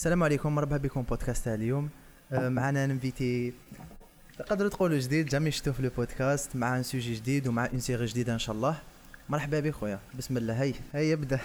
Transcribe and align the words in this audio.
السلام 0.00 0.22
عليكم 0.22 0.54
مرحبا 0.54 0.76
بكم 0.76 1.02
بودكاست 1.02 1.44
تاع 1.44 1.54
اليوم 1.54 1.88
معنا 2.32 2.86
نفيتي 2.86 3.52
تقدروا 4.38 4.70
تقولوا 4.70 4.98
جديد 4.98 5.26
جامي 5.26 5.50
شفتوه 5.50 5.74
في 5.74 5.80
البودكاست 5.80 6.56
مع 6.56 6.76
ان 6.76 6.82
سوجي 6.82 7.14
جديد 7.14 7.48
ومع 7.48 7.66
اون 7.66 7.78
سيري 7.78 8.06
جديدة 8.06 8.34
إن 8.34 8.38
شاء 8.38 8.56
الله. 8.56 8.76
مرحبا 9.28 9.60
بك 9.60 9.70
خويا. 9.70 9.98
بسم 10.18 10.36
الله. 10.36 10.62
هيا 10.62 10.74
هيا 10.94 11.14
ابدا 11.14 11.40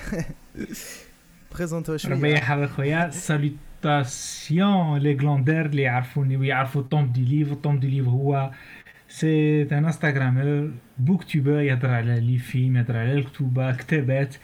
بريزونتو 1.55 1.97
شوية. 2.03 2.33
يحفظك 2.33 2.69
خويا. 2.69 3.09
سالوتاسيون 3.09 4.97
لي 4.97 5.15
غلوندير 5.15 5.65
اللي 5.65 5.81
يعرفوني 5.81 6.37
ويعرفوا 6.37 6.81
طوم 6.81 7.11
دي 7.11 7.25
ليف 7.25 7.53
طوم 7.53 7.79
دي 7.79 7.87
ليف 7.87 8.07
هو 8.07 8.51
سي 9.09 9.61
ان 9.61 9.85
انستغرامور 9.85 10.71
بوك 10.97 11.23
توبر 11.23 11.59
يهضر 11.59 11.89
على 11.89 12.19
لي 12.19 12.37
فيلم 12.37 12.77
يهضر 12.77 12.97
على 12.97 13.13
الكتوبه 13.13 13.75
كتابات 13.75 14.35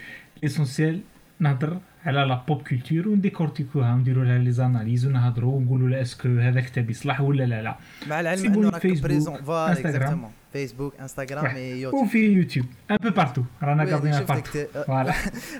L'essentiel 0.42 1.00
نهضر 1.40 1.80
على 2.06 2.20
la 2.20 2.42
pop 2.48 2.62
culture 2.62 3.08
ونديكورتيكوها 3.08 3.94
ونديروا 3.94 4.24
لها 4.24 4.38
les 4.38 4.50
analyses 4.52 5.06
ونهضروا 5.06 5.56
ونقولوا 5.56 5.88
لا 5.88 6.02
est-ce 6.02 6.19
que 6.19 6.28
هذا 6.28 6.60
كتاب 6.60 6.90
يصلح 6.90 7.20
ولا 7.20 7.44
لا 7.44 7.62
لا. 7.62 7.76
مع 8.08 8.20
العلم 8.20 8.46
أنه 8.46 8.70
راك 8.70 8.80
فيسبوك، 8.80 9.10
présent 9.10 9.42
voilà. 9.42 9.72
exactement 9.72 10.30
فيسبوك 10.52 10.94
انستغرام 11.00 11.56
يوتيوب 11.56 11.94
وفي 11.94 12.18
يوتيوب 12.18 12.66
un 12.90 12.96
peu 12.96 13.10
partout 13.10 13.42
رانا 13.62 14.12
شفتك 14.12 14.28
partout 14.28 14.82
voilà 14.86 15.14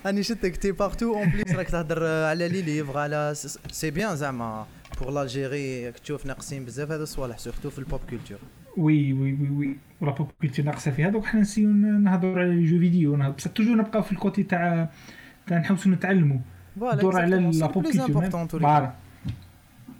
راني 0.06 0.22
شفتك 0.22 0.56
t'es 0.56 0.72
partout 0.72 1.14
en 1.14 1.30
plus 1.30 1.54
راك 1.54 1.70
تهضر 1.70 2.06
على 2.06 2.48
لي 2.48 2.62
ليفغ 2.62 2.98
على 2.98 3.32
c'est 3.70 3.90
bien 3.90 4.16
زعما 4.16 4.66
pour 5.00 5.10
l'Algérie 5.10 5.86
راك 5.86 5.98
تشوف 5.98 6.26
ناقصين 6.26 6.64
بزاف 6.64 6.90
هذا 6.90 7.02
الصوالح 7.02 7.38
surtout 7.38 7.70
في 7.70 7.78
ال 7.78 7.84
pop 7.84 8.00
culture 8.10 8.38
oui 8.76 9.12
oui 9.12 9.32
oui 9.32 9.50
oui 9.50 9.76
و 10.00 10.04
la 10.04 10.12
pop 10.12 10.30
culture 10.40 10.64
ناقصه 10.64 10.90
فيها 10.90 11.08
دوك 11.08 11.24
حنا 11.24 11.40
نسيو 11.40 11.68
نهضروا 11.70 12.38
على 12.38 12.54
les 12.54 12.64
jeux 12.64 12.78
vidéo 12.78 13.32
بصح 13.32 13.50
toujours 13.50 13.76
نبقاو 13.76 14.02
في 14.02 14.12
ال 14.12 14.18
côté 14.18 14.42
تاع 14.42 14.90
تاع 15.46 15.58
نحوسوا 15.58 15.92
نتعلموا 15.92 16.38
دور 16.76 17.20
على 17.20 17.36
la 17.36 17.66
pop 17.66 17.72
culture 17.72 18.60
voilà 18.60 18.92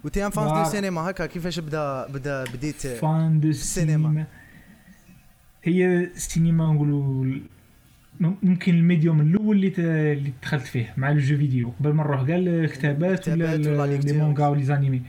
و 0.03 0.07
t'es 0.07 0.25
un 0.25 0.29
fan 0.29 0.63
de. 0.63 0.69
cinéma 0.69 1.01
هكا 1.01 1.25
كيفاش 1.25 1.59
بدا 1.59 2.07
بدا 2.07 2.43
بديت 2.53 2.87
فان 2.87 3.39
دو 3.39 3.49
السينما. 3.49 4.09
السينما 4.09 4.25
هي 5.63 6.03
السينما 6.03 6.73
نقولوا 6.73 7.25
ممكن 8.19 8.75
ال 8.75 8.82
médium 8.82 9.21
الأول 9.21 9.55
اللي 9.55 9.73
اللي 10.13 10.31
دخلت 10.43 10.63
فيه 10.63 10.93
مع 10.97 11.11
ال 11.11 11.16
jeux 11.16 11.37
vidéo 11.37 11.69
قبل 11.79 11.93
ما 11.93 12.03
نروح 12.03 12.23
كاع 12.27 12.35
الكتابات 12.37 13.29
ولا. 13.29 13.55
les 14.11 14.13
mangas 14.13 14.63
و 14.63 14.66
les 14.66 14.77
animés. 14.77 15.01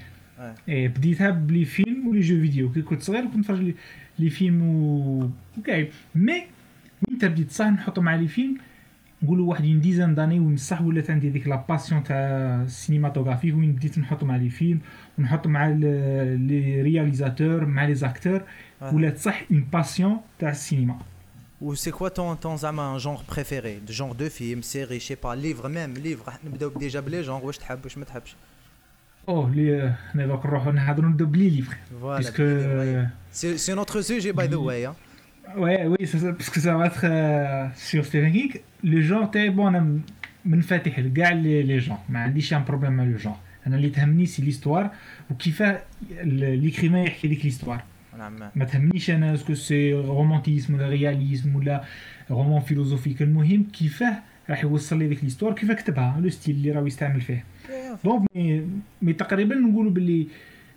إيه 0.69 0.89
بديتها 0.89 1.31
ب 1.31 1.39
les 1.39 1.65
films 1.65 2.09
و 2.09 2.12
les 2.12 2.21
jeux 2.21 2.41
vidéo 2.41 2.73
كي 2.73 2.83
كنت 2.83 3.03
صغير 3.03 3.25
كنت 3.25 3.37
نتفرج 3.37 3.75
les- 4.19 4.31
films 4.31 4.63
و 4.63 5.31
وكاع 5.59 5.85
mais 6.15 6.33
وين 7.09 7.19
بديت 7.23 7.51
صح 7.51 7.67
نحط 7.67 7.99
مع 7.99 8.15
les 8.15 8.29
films 8.29 8.57
نقولوا 9.25 9.51
واحد 9.51 9.65
une 9.65 9.81
dizaine 9.81 10.15
d'années 10.15 10.41
وين 10.41 10.57
صح 10.57 10.83
ولات 10.83 11.11
عندي 11.11 11.31
ديك 11.31 11.49
la 11.49 11.65
passion 11.69 12.05
تاع 12.05 12.17
السينماتوغرافي 12.63 13.53
وين 13.53 13.73
بديت 13.73 13.99
نحط 13.99 14.25
مع 14.25 14.37
les 14.37 14.51
films 14.51 14.81
ونحط 15.19 15.47
مع 15.47 15.69
ال- 15.69 16.41
les 16.47 16.83
réalisateurs 16.83 17.65
مع 17.67 17.85
les 17.87 17.95
acteurs 17.95 18.43
آه. 18.83 18.95
ولات 18.95 19.19
صح 19.19 19.43
une 19.51 19.67
passion 19.73 20.17
تاع 20.39 20.51
السينما. 20.51 20.99
و 21.61 21.75
سي 21.75 21.91
كوا 21.91 22.09
طون 22.09 22.35
طون 22.37 22.57
زعما 22.57 22.99
genre 22.99 23.23
préféré 23.35 23.79
de 23.79 23.93
genre 23.93 24.13
de 24.13 24.29
film 24.29 24.63
série 24.63 25.01
je 25.01 25.06
sais 25.06 25.15
pas 25.15 25.35
livre 25.35 25.69
même 25.69 25.95
livre 25.95 26.27
راح 26.27 26.39
نبداو 26.45 26.69
déjà 26.79 27.01
ب 27.01 27.06
les 27.06 27.23
genres 27.23 27.47
واش 27.47 27.59
تحب 27.59 27.79
واش 27.85 27.99
ما 27.99 28.05
تحبش 28.05 28.37
اوه 29.29 29.55
les 29.55 29.95
حنا 30.13 30.27
دوك 30.27 30.47
نروحو 30.47 30.71
نهضرو 30.71 31.09
نبداو 31.09 31.27
ب 31.29 31.34
les 31.34 31.51
livres 31.51 31.77
voilà 32.01 32.17
parce 32.17 32.73
que 32.73 33.07
c'est 33.33 33.59
c'est 33.59 33.75
notre 33.75 34.01
sujet 34.01 34.33
by 34.33 34.47
the 34.49 34.57
way 34.57 34.93
Ouais, 35.57 35.87
oui, 35.87 36.07
ça, 36.07 36.19
ça- 36.19 36.33
parce 36.33 36.51
que 36.51 36.61
ça 36.61 36.75
va 36.77 36.87
être 36.87 37.05
euh, 37.05 37.69
sur 37.77 38.05
Stephen 38.05 38.33
King. 38.33 38.61
Le 38.83 39.01
genre 39.03 39.31
تاعي 39.31 39.49
bon 39.51 39.75
أنا 39.77 40.01
منفتح 40.45 40.99
لكاع 40.99 41.31
les 41.33 41.63
les 41.63 41.79
genres 41.79 41.97
ما 42.09 42.19
عنديش 42.19 42.55
un 42.55 42.65
problème 42.65 42.93
مع 42.93 43.05
le 43.05 43.17
genre 43.17 43.35
أنا 43.67 43.77
اللي 43.77 43.89
تهمني 43.91 44.27
c'est 44.27 44.43
l'histoire 44.43 44.91
وكيفاه 45.31 45.83
l'écrivain 46.25 46.97
يحكي 46.99 47.29
لك 47.29 47.45
l'histoire 47.45 47.83
نعم 48.19 48.51
ما 48.57 48.65
تهمنيش 48.65 49.11
أنا 49.11 49.35
est-ce 49.35 49.48
que 49.48 49.55
c'est 49.55 49.93
romantisme 49.93 50.75
ولا 50.75 50.89
réalisme 50.89 51.57
ولا 51.57 51.85
roman 52.31 52.61
philosophique 52.61 53.23
المهم 53.23 53.63
كيفاه 53.73 54.17
راح 54.51 54.63
يوصل 54.63 54.99
لي 54.99 55.09
ديك 55.09 55.25
l'histoire 55.25 55.53
كيفاه 55.53 55.75
كتبها 55.75 56.21
le 56.21 56.29
style 56.31 56.55
اللي 56.57 56.71
راهو 56.71 56.87
يستعمل 56.87 57.21
فيه 57.21 57.45
donc 58.05 58.23
mais, 58.35 58.67
mais 59.03 59.13
تقريبا 59.13 59.55
نقولوا 59.55 59.91
باللي 59.91 60.27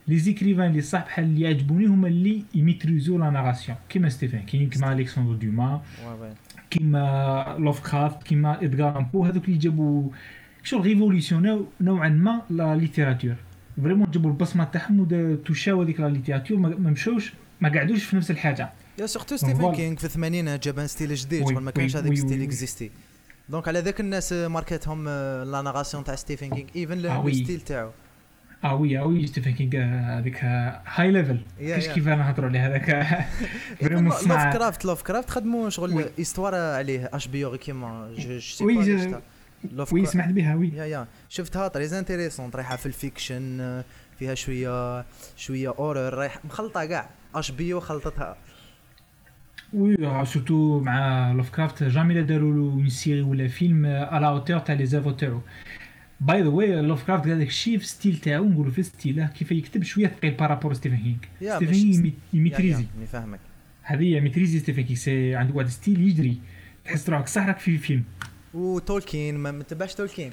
les 0.07 0.19
écrivains 0.19 0.65
اللي 0.69 0.81
صح 0.81 1.05
بحال 1.05 1.25
اللي 1.25 1.41
يعجبوني 1.41 1.85
هما 1.85 2.07
اللي 2.07 2.43
يميتريزو 2.55 3.17
la 3.17 3.29
narration 3.29 3.77
كيما 3.89 4.09
ستيفن 4.09 4.39
كينغ 4.39 4.69
كيما 4.69 4.93
الكسندر 4.93 5.33
دوما 5.33 5.81
كيما 6.69 7.55
لافكرافت 7.59 8.23
كيما 8.23 8.63
ادغار 8.63 8.97
آلان 8.97 9.14
بو 9.14 9.25
هذوك 9.25 9.45
اللي 9.45 9.57
جابوا 9.57 10.09
شغل 10.63 10.81
révolutionnaient 10.81 11.67
نوعا 11.81 12.09
ما 12.09 12.41
la 12.49 12.75
littérature 12.75 13.35
vraiment 13.83 14.11
جابوا 14.11 14.29
البصمه 14.29 14.63
تاعهم 14.63 14.99
وتوشاو 14.99 15.81
هذيك 15.81 15.99
la 15.99 16.07
littérature 16.07 16.57
ما 16.57 16.89
مشاوش 16.91 17.33
ما 17.61 17.69
قعدوش 17.69 18.03
في 18.03 18.15
نفس 18.15 18.31
الحاجة 18.31 18.69
يا 18.99 19.05
surtout 19.05 19.35
ستيفن. 19.35 19.71
كينغ 19.71 19.95
في 19.95 20.03
الثمانينات 20.03 20.65
جاب 20.65 20.79
un 20.79 20.87
style 20.87 21.15
جديد 21.15 21.43
شغل 21.43 21.63
ما 21.63 21.71
كانش 21.71 21.95
هذاك 21.95 22.13
style. 22.13 22.41
exister 22.41 22.91
دونك 23.49 23.67
على 23.67 23.79
ذاك 23.79 23.99
الناس 23.99 24.33
ماركتهم 24.33 25.05
لا 25.51 25.61
ناراسيون 25.61 26.03
تاع 26.03 26.15
ستيفن 26.15 26.49
كينغ 26.49 26.67
ايفن 26.75 27.05
آه 27.05 27.15
لو 27.15 27.25
وي. 27.25 27.33
ستيل 27.33 27.61
تاعو 27.61 27.89
آه 28.63 28.75
وي 28.75 28.99
آه 28.99 29.03
وي 29.05 29.27
ستيفن 29.27 29.51
كينغ 29.51 29.75
هذيك 30.19 30.43
هاي 30.85 31.11
ليفل 31.11 31.39
يا. 31.59 31.77
كيف 31.77 32.07
نهضروا 32.07 32.49
عليه 32.49 32.67
هذاك؟ 32.67 33.25
فريمون 33.81 34.03
لوف 34.05 34.27
كرافت 34.53 34.85
لوف 34.85 35.01
كرافت 35.03 35.29
خدموا. 35.29 35.69
شغل 35.69 36.05
استوار 36.19 36.55
عليه 36.55 37.09
اش 37.13 37.27
بي 37.27 37.45
أو 37.45 37.57
كيما. 37.57 38.11
جو 38.17 38.39
سي 38.39 38.63
وي، 39.91 40.05
سمحت 40.05 40.29
بها 40.29 40.55
وي 40.55 40.69
يا 40.75 40.85
يا 40.85 41.07
شفتها 41.29 41.67
تريز 41.67 41.93
انتريسون 41.93 42.49
رايحه 42.55 42.75
في 42.75 42.85
الفيكشن 42.85 43.83
فيها 44.19 44.35
شوية 44.35 45.05
شوية 45.37 45.69
اورر 45.79 46.13
رايح 46.13 46.45
مخلطة 46.45 46.85
كاع. 46.85 47.09
اش 47.35 47.51
بي 47.51 47.73
أو 47.73 47.79
خلطتها. 47.79 48.37
وي 49.73 50.25
سورتو 50.25 50.79
مع 50.79 51.31
لوف 51.31 51.49
كرافت 51.49 51.83
جامي 51.83 52.13
لا 52.13 52.21
داروا 52.21 52.53
له 52.53 52.59
اون 52.73 52.89
سيري 52.89 53.21
ولا 53.21 53.47
فيلم 53.47 53.85
على 53.85 54.27
اوتور 54.27 54.59
تاع 54.59 54.75
لي 54.75 54.85
زافو 54.85 55.11
تاعو 55.11 55.41
باي 56.21 56.41
ذا 56.41 56.47
واي 56.47 56.81
لوف 56.81 57.03
كرافت 57.03 57.27
هذاك 57.27 57.47
الشيء 57.47 57.77
في 57.77 57.85
ستيل 57.87 58.17
تاعو 58.17 58.45
نقولوا 58.45 58.71
في 58.71 58.83
ستيله 58.83 59.27
كيف 59.27 59.51
يكتب 59.51 59.83
شوية 59.83 60.07
ثقيل 60.07 60.31
بارابور 60.31 60.73
ستيفن 60.73 60.97
كينغ 60.97 61.55
ستيفن 61.55 61.73
كينغ 61.73 62.11
يميتريزي. 62.33 62.85
فاهمك. 63.11 63.39
هذه 63.81 64.19
ميتريزي 64.19 64.59
ستيفن 64.59 64.81
كينغ 64.81 65.37
عنده 65.37 65.53
واحد 65.53 65.69
ستيل 65.69 66.07
يجري. 66.07 66.37
تحس 66.85 67.09
روحك 67.09 67.27
صح 67.27 67.47
راك 67.47 67.59
في 67.59 67.77
فيلم. 67.77 68.03
وتولكين 68.53 69.37
ما 69.37 69.51
ما 69.51 69.63
تبعش 69.63 69.93
تولكين 69.93 70.31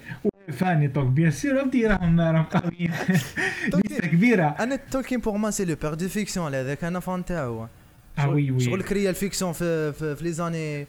فاني 0.53 0.89
توك 0.89 1.06
بيان 1.06 1.31
سير 1.31 1.56
ودي 1.56 1.87
راهم 1.87 2.21
راهم 2.21 2.44
قويين 2.44 2.93
كبيرة. 4.12 4.47
أنا 4.47 4.77
تولكين 4.77 5.21
بور 5.21 5.37
ما 5.37 5.50
سي 5.50 5.65
لو 5.65 5.77
بير 5.83 5.94
دو 5.94 6.09
فيكسيون 6.09 6.55
هذاك 6.55 6.84
أنا 6.84 7.00
فان 7.00 7.25
تاعو 7.25 7.69
آه 8.19 8.28
oui 8.28 8.50
oui 8.50 8.60
شغل 8.61 8.83
كريا 8.83 9.11
ال 9.10 9.16
fiction 9.16 9.53
في 9.53 9.93
في, 9.93 10.17
في 10.17 10.25
les 10.25 10.32
années 10.32 10.87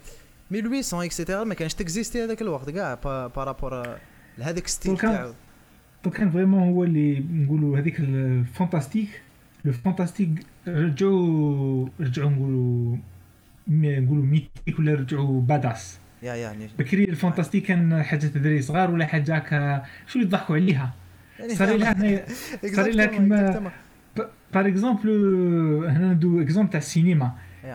1800 0.51 1.07
et 1.07 1.16
cetera 1.16 1.43
ما 1.43 1.53
كانش 1.53 1.73
تكزيستي 1.73 2.23
هذاك 2.23 2.41
الوقت 2.41 2.69
كاع 2.69 2.93
par 3.27 3.48
rapport 3.48 3.97
لهذاك 4.37 4.67
style 4.67 4.97
تاعو. 4.97 5.33
donc 6.03 6.17
كان 6.17 6.31
vraiment 6.31 6.69
هو 6.69 6.83
اللي 6.83 7.19
نقولوا 7.33 7.79
هذيك 7.79 7.99
ال 7.99 8.09
fantastique 8.09 9.21
le 9.65 9.71
fantastique 9.71 10.29
رجعوا 10.67 11.87
رجعوا 11.99 12.29
نقولوا 12.29 12.97
نقولوا 13.67 14.25
mythique 14.25 14.79
ولا 14.79 14.93
رجعوا 14.93 15.41
badass 15.41 15.99
يا 16.23 16.35
يعني 16.35 16.67
بكري 16.79 17.03
ال 17.03 17.08
fantastique 17.08 17.65
كان 17.65 18.03
حاجة 18.03 18.25
دراري 18.25 18.61
صغار 18.61 18.91
ولا 18.91 19.05
حاجة 19.05 19.35
هكا؟ 19.35 19.83
شو 20.07 20.19
يضحكوا 20.19 20.55
عليها؟ 20.55 20.93
يعني 21.39 21.55
صار 21.55 21.75
لها 21.77 21.93
هنايا 21.97 22.25
صار 22.73 22.89
لها 22.89 23.05
كيما 23.05 23.71
par 24.53 24.67
exemple 24.67 25.09
هنا 25.89 26.13
ندو 26.13 26.41
exemple 26.41 26.69
تاع 26.69 26.77
السينما. 26.77 27.31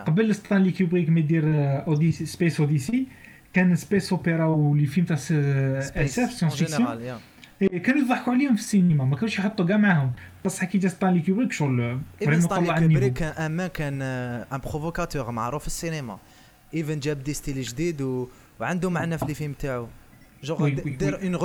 قبل 0.07 0.35
ستانلي 0.35 0.71
كوبريك 0.71 1.09
ما 1.09 1.19
يدير 1.19 1.43
Odyssey 1.87 2.25
Space 2.25 2.59
Odyssey 2.59 3.07
كان 3.53 3.75
space 3.75 4.11
opera 4.11 4.45
و 4.45 4.55
les 4.55 4.85
films 4.85 5.05
تاع 5.05 5.15
SF 5.15 6.33
science-fiction 6.33 7.19
كانوا 7.59 8.01
يضحكوا 8.01 8.33
عليهم 8.33 8.55
في 8.55 8.61
السينما 8.61 9.05
ما 9.05 9.15
كانوش 9.15 9.39
يحطوا 9.39 9.65
كاع 9.65 9.77
معاهم. 9.77 10.11
بصح 10.45 10.65
كي 10.65 10.77
جا 10.77 10.89
ستانلي 10.89 11.21
كوبريك 11.21 11.51
شغل 11.51 11.99
vraiment 12.19 12.47
طلع 12.47 12.79
كوبريك 12.79 13.13
كان 13.13 13.31
أما 13.31 13.67
كان 13.67 14.01
un 14.01 14.59
provocateur 14.59 15.31
معروف 15.31 15.61
في 15.61 15.67
السينما. 15.67 16.19
even 16.73 16.99
جاب 16.99 17.23
des 17.23 17.33
styles 17.33 17.61
جديد 17.61 18.01
و... 18.01 18.27
وعنده 18.59 18.89
معنى 18.89 19.17
في 19.17 19.25
les 19.25 19.33
films 19.33 19.53
تاعو 19.53 19.87
جوغ 20.43 20.69
دار 20.69 21.21
اون 21.23 21.35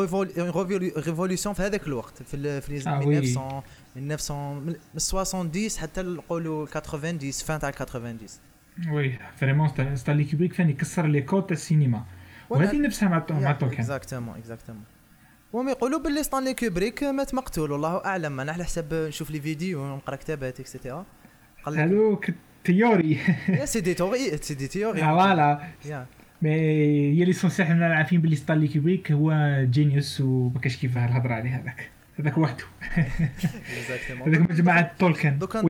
ريفوليسيون 0.96 1.54
في 1.54 1.62
هذاك 1.62 1.86
الوقت 1.86 2.22
في 2.22 2.60
في 2.60 2.72
لي 2.72 2.90
آه، 2.90 3.06
وي. 3.06 3.18
1900 3.18 3.62
1900 3.96 4.76
من 4.94 4.98
70 4.98 5.70
حتى 5.78 6.02
نقولوا 6.02 6.66
90 6.66 7.18
فان 7.18 7.60
تاع 7.60 7.70
90 7.70 8.18
وي 8.90 9.18
فريمون 9.36 9.68
ست- 9.68 9.94
ستانلي 9.94 10.24
كوبريك 10.24 10.52
فان 10.52 10.70
يكسر 10.70 11.06
لي 11.06 11.22
كود 11.22 11.42
تاع 11.46 11.52
السينما 11.52 12.04
وهذه 12.50 12.78
نفسها 12.80 13.08
مع 13.08 13.26
مع 13.30 13.52
توكن 13.52 13.72
اكزاكتومون 13.74 14.38
اكزاكتومون 14.38 14.82
وهم 15.52 15.68
يقولوا 15.68 16.00
باللي 16.00 16.22
ستانلي 16.22 16.54
كوبريك 16.54 17.02
مات 17.04 17.34
مقتول 17.34 17.72
والله 17.72 18.04
أعلم 18.04 18.40
أنا 18.40 18.52
على 18.52 18.64
حسب 18.64 18.94
نشوف 18.94 19.30
لي 19.30 19.40
فيديو 19.40 19.82
ونقرأ 19.82 20.16
كتابات 20.16 20.60
اكسيتيرا 20.60 21.04
هذوك 21.66 22.26
تيوري 22.64 23.18
يا 23.48 23.64
سي 23.64 23.80
دي 23.80 23.94
تيوري 23.94 24.36
سي 24.36 24.54
دي 24.54 24.68
تيوري 24.68 25.00
فوالا 25.00 25.60
mais 26.42 26.50
هي 27.20 27.24
l'essentiel 27.24 27.68
حنا 27.68 27.94
عارفين 27.94 28.20
بلي 28.20 28.36
ستانلي 28.36 28.68
كوبريك 28.68 29.12
هو 29.12 29.32
genius 29.70 30.20
وما 30.20 30.60
كاش 30.60 30.76
كيفاه 30.76 31.04
الهضرة 31.06 31.34
عليه 31.34 31.56
هذاك. 31.56 31.90
هذاك 32.20 32.38
وحده. 32.38 32.64
هذاك 33.66 34.10
مجموعة 34.50 34.94
تولكن. 34.98 35.38
دوكا 35.38 35.64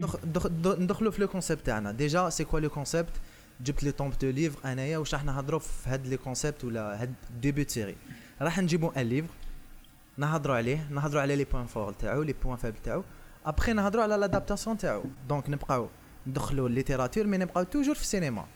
ندخلوا 0.78 1.10
في 1.10 1.20
le 1.20 1.28
concept 1.28 1.66
تاعنا. 1.66 1.92
déjà 1.92 2.30
c'est 2.30 2.44
quoi 2.44 2.60
le 2.60 2.68
concept 2.68 3.12
جبت 3.60 3.84
les 3.84 3.92
tonnes 3.92 4.18
de 4.18 4.30
livres 4.30 4.72
انايا 4.72 4.98
واش 4.98 5.14
راح 5.14 5.24
نهضروا 5.24 5.60
في 5.60 5.90
هاد 5.90 6.06
les 6.06 6.16
concepts 6.16 6.64
ولا 6.64 7.02
هاد 7.02 7.14
début 7.40 7.64
série 7.68 7.96
راح 8.42 8.58
نجيبوا 8.58 9.00
un 9.00 9.06
livre 9.06 9.28
نهضروا 10.16 10.56
عليه 10.56 10.86
نهضروا 10.90 11.22
على 11.22 11.36
les 11.36 11.44
points 11.44 11.66
forts 11.66 11.92
تاعو 11.92 12.22
les 12.22 12.34
points 12.44 12.56
faibles 12.56 12.78
تاعو. 12.84 13.04
ابخي 13.46 13.72
نهضروا 13.72 14.02
على 14.02 14.16
l'adaptation 14.16 14.78
تاعو. 14.78 15.04
donc 15.28 15.50
نبقاو 15.50 15.88
ندخلوا 16.26 16.68
الليتيراتور 16.68 17.26
مي 17.26 17.38
نبقاو 17.38 17.64
توجور 17.64 17.94
في 17.94 18.00
السينما 18.00 18.46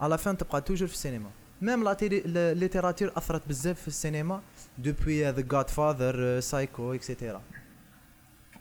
على 0.00 0.18
فان 0.18 0.36
تبقى 0.36 0.60
توجور 0.60 0.88
في 0.88 0.94
السينما 0.94 1.30
ميم 1.62 1.84
لا 1.84 1.96
الليتيراتور 2.02 3.12
أثرت 3.16 3.48
بزاف 3.48 3.80
في 3.80 3.88
السينما. 3.88 4.40
دوبوي 4.78 5.30
ذا 5.30 5.40
جاد 5.40 5.70
فاذر 5.70 6.40
سايكو 6.40 6.94
اكسيتيرا 6.94 7.40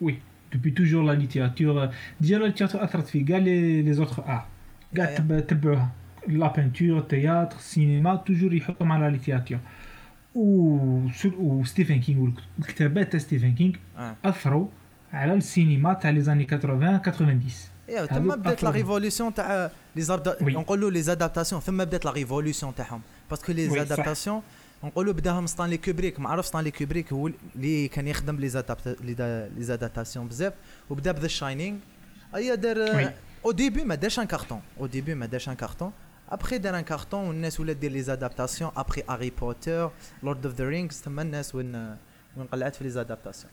وي 0.02 0.20
دوبي 0.54 0.72
توجور 0.72 1.04
لا 1.04 1.12
ليتيراتور 1.12 1.90
ديجا 2.22 2.38
لا 2.38 2.46
ليتيراتور 2.46 2.84
اثرت 2.84 3.08
في 3.08 3.24
كاع 3.24 3.38
لي 3.38 3.82
لي 3.82 3.94
زوتر 3.94 4.24
ار 4.26 4.46
كاع 4.96 5.10
يا- 5.10 5.18
تب- 5.18 5.48
تبعوها 5.48 5.92
لا 6.28 6.48
بينتور 6.54 6.98
التياتر 7.00 7.56
السينما 7.58 8.16
توجور 8.16 8.54
يحطوا 8.54 8.86
مع 8.86 8.98
لا 8.98 9.10
ليتيراتور 9.10 9.60
و 10.36 10.78
وستيفن 11.40 12.00
كينغ 12.00 12.30
والكتابات 12.60 13.12
تاع 13.12 13.20
ستيفن 13.20 13.54
كينغ 13.56 13.74
آه. 13.98 14.16
اثروا 14.26 14.68
على 15.14 15.34
السينما 15.34 15.94
تاع 15.94 16.10
les 16.10 16.22
années 16.22 16.46
80 16.46 17.02
90 17.02 17.42
ايوا 17.90 18.00
هذوك 18.00 18.10
ثم 18.14 18.28
بدات 18.36 18.64
la 18.64 18.70
أفضل. 18.70 18.72
révolution 18.72 19.34
تاع 19.34 19.72
les 19.96 20.02
arts 20.02 20.36
oui. 20.42 20.54
نقولوا 20.54 20.92
les 20.92 21.02
adaptations 21.02 21.62
ثم 21.62 21.78
بدات 21.78 22.06
la 22.06 22.12
révolution 22.12 22.76
تاعهم 22.76 23.02
parce 23.30 23.43
que 23.44 23.52
les 23.52 23.68
oui، 23.68 23.80
صح. 23.80 23.84
adaptations 23.86 24.42
نقولوا 24.84 25.14
بداهم 25.14 25.48
ستانلي 25.48 25.78
كوبريك 25.78 26.20
ما 26.20 26.30
عرف 26.30 26.46
ستانلي 26.46 26.72
كوبريك 26.72 27.14
هو 27.14 27.30
اللي 27.56 27.88
كان 27.88 28.08
يخدم 28.08 28.36
les 28.36 28.50
adapt 28.50 28.98
les 29.02 29.14
ada- 29.14 29.48
les 29.50 29.64
adaptations 29.64 30.28
بزاف 30.28 30.54
وبدا 30.90 31.12
ب 31.12 31.16
The 31.16 31.28
Shining 31.28 31.78
أيا 32.36 32.56
دار. 32.56 33.14
au 33.46 33.52
début 33.52 33.84
ما 33.84 33.96
دارش 33.96 34.20
un 34.20 34.24
carton. 34.26 34.62
au 34.80 34.86
début 34.86 35.16
ما 35.16 35.26
دارش 35.26 35.50
un 35.50 35.54
carton. 35.54 35.92
après 36.30 36.58
دار 36.58 36.76
un 36.80 36.82
carton 36.84 37.28
والناس 37.28 37.60
ولات 37.60 37.78
دير 37.78 37.92
les 37.92 38.02
adaptations 38.02 38.72
après 38.78 39.04
هاري 39.10 39.30
بوتر 39.42 39.92
Lord 40.24 40.46
of 40.46 40.56
the 40.56 40.66
Rings 40.70 40.96
ثم 40.96 41.20
الناس 41.20 41.56
وين 41.56 41.76
وين 42.38 42.48
قلعت 42.52 42.76
في 42.76 42.84
les 42.84 42.90
adaptations 42.90 43.52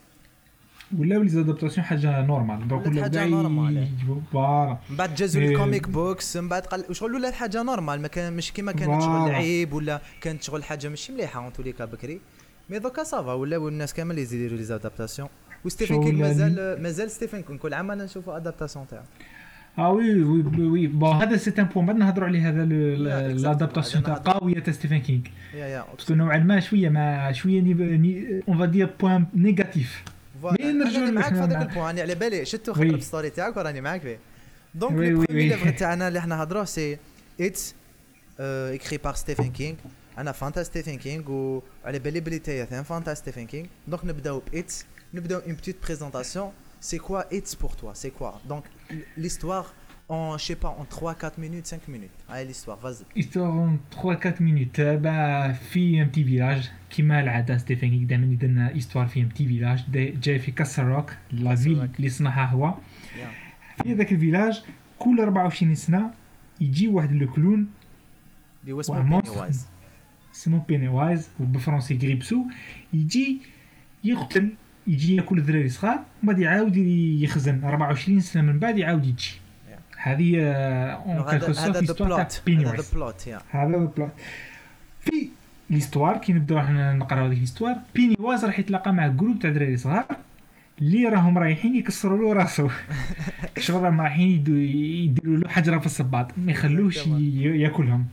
ولاو 0.99 1.23
les 1.23 1.29
adaptations 1.29 1.87
حاجة 1.87 2.27
normal 2.27 2.69
donc 2.69 3.01
حاجة 3.01 3.09
كاع 3.15 3.25
normal. 3.25 3.89
voilà 4.33 4.79
من 4.91 4.97
بعد 4.97 5.15
جازوا 5.15 5.43
mais- 5.43 5.49
ال 5.49 5.56
comic 5.56 5.89
books 5.89 6.37
من 6.37 6.49
بعد 6.49 6.63
قال 6.67 6.97
شغل 6.97 7.15
ولات 7.15 7.35
حاجة 7.35 7.63
normal 7.63 8.01
ما 8.03 8.09
كان 8.09 8.33
مش 8.37 8.53
كيما 8.53 8.73
كانت 8.73 9.03
شغل. 9.03 9.31
عيب 9.31 9.73
ولا 9.73 10.01
كانت 10.21 10.43
شغل 10.43 10.65
حاجة 10.65 10.89
مش 10.89 11.11
مليحة 11.11 11.45
en 11.45 11.53
tous 11.53 11.64
les 11.64 11.73
cas 11.73 11.85
بكري. 11.85 12.21
mais 12.71 12.79
دوكا 12.79 13.05
ça 13.05 13.19
va 13.19 13.33
ولاو 13.33 13.69
الناس 13.69 13.95
كامل 13.95 14.19
يزيدوا 14.19 14.57
les 14.57 14.63
adaptations 14.65 15.29
وستيفن 15.65 15.95
كينغ 15.95 16.07
يعني- 16.07 16.23
مازال 16.23 16.83
مازال 16.83 17.11
ستيفن 17.11 17.41
كينغ. 17.43 17.59
كل 17.59 17.75
عام 17.75 17.91
أنا 17.91 18.05
نشوفوا 18.05 18.37
adaptation 18.37 18.87
تاعو. 18.91 19.03
آه 19.79 19.91
oui 19.93 20.23
oui 20.23 20.67
oui 20.67 20.87
bon 20.87 21.17
هذا 21.17 21.37
c'est 21.37 21.53
un 21.59 21.65
point 21.65 21.87
بعد 21.87 21.97
نهضروا 21.97 22.29
عليه 22.29 22.49
هذا. 22.49 22.65
l'adaptation 22.65 24.05
تاع 24.05 24.15
قوية 24.25 24.59
تاع 24.61 24.73
ستيفن 24.73 24.99
كينغ. 24.99 25.21
parce 25.97 26.08
que 26.08 26.15
نوعا 26.15 26.39
ما 26.39 26.61
شوية 26.61 26.89
ما 26.89 27.33
شوية 27.33 27.61
on 28.49 28.59
va 28.59 28.65
dire 28.65 28.91
point 29.01 29.27
négatif 29.35 30.05
voilà. 30.43 30.57
mais 30.65 30.73
نرجعوا 30.73 31.11
معاك 31.11 31.35
في 31.35 31.41
هذاك 31.41 31.63
ال 31.69 31.71
point. 31.71 31.87
راني 31.87 32.01
على 32.01 32.15
بالي 32.15 32.45
شتو. 32.45 32.73
خاطر 32.75 32.85
ال 32.95 33.01
story 33.01 33.31
تاعك 33.31 33.57
وراني 33.57 33.81
معاك 33.81 34.01
فيه. 34.01 34.19
donc 34.75 34.93
le. 34.93 35.25
livre 35.31 35.71
تاعنا 35.71 36.09
اللي 36.09 36.19
إحنا 36.19 36.37
نهضروه 36.37 36.65
c'est 36.65 36.99
It 37.41 37.75
écrit 38.41 38.97
par 38.97 39.15
ستيفن 39.15 39.51
كينغ 39.51 39.77
أنا 40.19 40.33
fan 40.33 40.53
تاع 40.53 40.63
ستيفن 40.63 40.97
كينغ 40.99 41.31
وعلى 41.31 41.99
بالي 41.99 42.21
بلي 42.21 42.39
نتايا 42.39 42.65
ثاني 42.65 42.83
fan 42.83 43.05
تاع 43.05 43.15
ستيفن 43.15 43.47
كينغ 43.47 43.67
donc 43.89 44.05
نبداو 44.05 44.43
ب 44.53 44.64
It 44.64 44.87
نبداو 45.15 45.41
une 45.41 45.55
petite 45.55 45.77
présentation 45.85 46.53
c'est 46.81 46.99
quoi 46.99 47.37
It 47.37 47.55
pour 47.55 47.71
toi 47.71 47.93
c'est 47.95 48.11
quoi 48.11 48.31
donc 48.49 48.63
l'histoire 49.19 49.67
en 50.09 50.37
je 50.39 50.45
sais 50.47 50.59
pas 50.65 50.73
en 50.81 50.85
3 50.85 51.15
4 51.15 51.39
minutes 51.39 51.67
5 51.67 51.89
minutes. 51.89 52.11
Allez 52.29 52.45
l'histoire 52.45 52.79
vas-y. 52.85 53.05
histoire 53.17 53.77
3 53.91 54.15
4 54.15 54.43
minutes 54.43 54.81
bah 54.81 55.53
في 55.53 56.03
un 56.03 56.09
petit 56.11 56.25
village 56.25 56.71
كيما 56.97 57.21
العاده 57.21 57.59
ستيفن 57.59 58.07
دائما 58.07 58.27
يدير 58.27 58.51
لنا 58.51 58.75
histoire 58.75 59.07
في 59.07 59.23
un 59.23 59.29
petit 59.29 59.47
village 59.47 59.85
جاي 60.23 60.39
في 60.39 60.51
Castle 60.51 60.85
Rock 60.85 61.13
la 61.33 61.55
ville. 61.55 61.89
اللي 61.97 62.09
صنعها 62.09 62.47
هو. 62.47 62.75
في 63.83 63.93
هذاك 63.93 64.13
ال 64.13 64.19
village 64.19 64.63
كل 64.99 65.21
24 65.21 65.75
سنه 65.75 66.11
يجي 66.61 66.89
واحد 66.89 67.13
le 67.13 67.33
clown 67.33 67.67
اللي 68.63 68.73
هو 68.73 68.81
اسمه 68.81 69.03
monstre. 69.03 69.31
Pennywise 69.31 69.67
اسمه 70.35 70.65
Pennywise 70.69 71.29
وبالفرنسي 71.41 71.99
Grippe-Sou 72.03 72.45
يجي 72.93 73.39
يقتل 74.05 74.53
يجي 74.87 75.17
ياكل 75.17 75.39
الدراري 75.39 75.69
صغار 75.69 75.95
ومن 75.95 76.05
بعد 76.23 76.39
يعاود 76.39 76.77
يخزن 76.77 77.65
24 77.65 78.21
سنه 78.21 78.43
من 78.43 78.59
بعد 78.59 78.79
يعاود 78.79 79.07
يجي 79.07 79.31
هذه 79.97 80.41
اون 80.43 81.17
هذا 81.17 81.23
كالكو 81.23 81.53
بيني 82.47 82.65
هذا 82.65 82.71
ذا 82.71 82.71
وايز 82.71 82.95
بلوت 82.95 83.27
يا 83.27 83.41
هذا 83.51 83.77
البلوت 83.77 84.13
في 85.01 85.29
ليستوار 85.71 86.17
كي 86.19 86.33
نبداو 86.33 86.61
حنا 86.61 86.93
نقراو 86.93 87.27
هذيك 87.27 87.39
ليستوار. 87.39 87.77
بيني 87.95 88.17
وايز 88.19 88.45
راح 88.45 88.59
يتلاقى 88.59 88.93
مع 88.93 89.07
جروب 89.07 89.39
تاع 89.39 89.51
دراري 89.51 89.77
صغار 89.77 90.05
اللي 90.81 91.09
راهم 91.09 91.39
رايحين 91.39 91.77
يكسروا 91.77 92.19
له 92.19 92.33
راسو. 92.33 92.69
شغل 93.59 93.83
راهم 93.83 94.01
رايحين 94.01 94.29
يديروا 94.49 95.37
له 95.37 95.49
حجره 95.49 95.79
في 95.79 95.87
الصباط 95.87 96.31
ما 96.39 96.53
يخلوش 96.53 97.07
ي- 97.07 97.61
ياكلهم. 97.61 98.07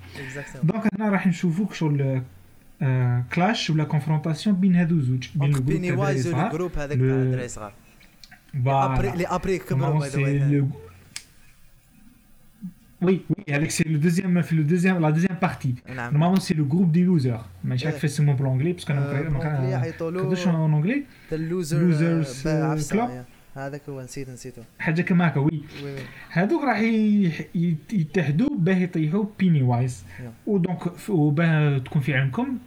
دونك 0.63 0.83
هنا 0.95 1.09
راح 1.09 1.27
نشوفوا 1.27 1.74
شغل 1.74 2.21
آه، 2.83 3.24
كلاش 3.33 3.69
ولا 3.69 3.83
كونفرونتاسيون 3.83 4.56
بين 4.56 4.75
هادو 4.75 5.00
زوج 5.00 5.27
بين 5.36 5.51
بيني 5.51 5.92
وايز 5.92 6.27
صغار. 6.31 6.48
الجروب 6.48 6.71
هذاك 6.77 6.98
تاع 6.98 7.07
الدراري 7.07 7.48
صغار 7.48 7.74
اللي 9.15 9.25
après 9.27 9.57
كبروا 9.57 10.00
by 9.99 10.38
the 10.38 10.67
Oui, 13.01 13.15
oui, 13.31 13.53
avec 13.57 13.71
c'est 13.71 13.88
le 13.88 13.98
deuxième, 13.98 14.42
في 14.44 14.56
le 14.56 14.63
deuxième, 14.63 15.00
la 15.01 15.12
deuxième 15.12 15.38
partie. 15.39 15.75
نعم 15.95 16.13
Normalement, 16.13 16.39
c'est 16.39 16.53
le 16.57 16.63
groupe 16.63 16.92
des 16.92 17.03
losers. 17.03 17.45
مش 17.65 17.86
عارف 17.86 17.95
Ouais. 17.95 18.01
كيف 18.01 18.03
يسموه 18.03 18.36
ب 18.35 18.39
l'anglais 18.39 18.73
parce 18.73 18.86
que 18.86 18.93
أنا 18.94 19.01
آه، 19.19 19.21
ما 19.30 19.39
ب 19.39 19.42
l'anglais 19.42 19.69
يعيطوا 19.71 20.12
له 20.12 20.24
كنتش 20.24 20.48
en 20.47 20.55
anglais 20.73 21.03
the 21.31 21.38
Loser 21.38 21.91
Losers, 22.24 22.27
uh, 22.88 22.92
club. 22.94 23.09
هذاك 23.57 23.81
هو 23.89 24.01
نسيت 24.01 24.30
نسيته 24.30 24.63
حاجة 24.80 25.01
كما 25.01 25.27
هكا 25.27 25.39
oui 25.39 25.61
oui 25.83 25.91
oui 25.93 25.99
هذوك 26.30 26.63
راح 26.63 26.80
ي- 26.80 27.31
ي- 27.56 27.75
يتحدوا 27.94 28.50
باه 28.57 28.75
يطيحوا 28.75 29.25
Pennywise 29.39 30.03
Yeah. 30.19 30.24
و 30.47 30.55
donc 30.55 30.83
ف- 30.83 31.09
وباه 31.09 31.77
تكون 31.77 32.01
في 32.01 32.13
علمكم 32.15 32.57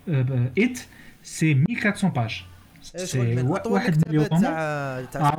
It 0.58 0.78
c'est 1.22 1.52
1400 1.52 2.12
pages 2.14 2.44
c'est 2.82 3.42
وا- 3.42 3.66
واحد 3.68 4.08
مليون 4.08 4.24
الكتابات 4.24 4.42
تاع 5.12 5.20
تاع 5.20 5.38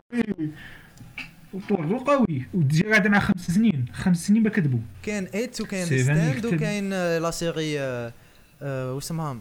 آه، 1.55 1.73
oui. 1.73 1.85
وطول 1.85 1.99
قوي 1.99 2.45
و 2.53 2.60
déjà 2.60 2.89
قاعد 2.89 3.07
مع 3.07 3.19
خمس 3.19 3.51
سنين 3.51 3.85
خمس 3.93 4.27
سنين 4.27 4.43
ما 4.43 4.49
كتبوا 4.49 4.79
كاين 5.03 5.25
It 5.25 5.61
وكاين 5.61 5.85
Stand. 5.85 6.45
وكاين 6.45 6.93
آه، 6.93 7.19
la 7.19 7.31
série 7.31 7.79
آه، 7.79 8.13
آه، 8.61 8.93
واش 8.93 9.03
اسمها 9.03 9.37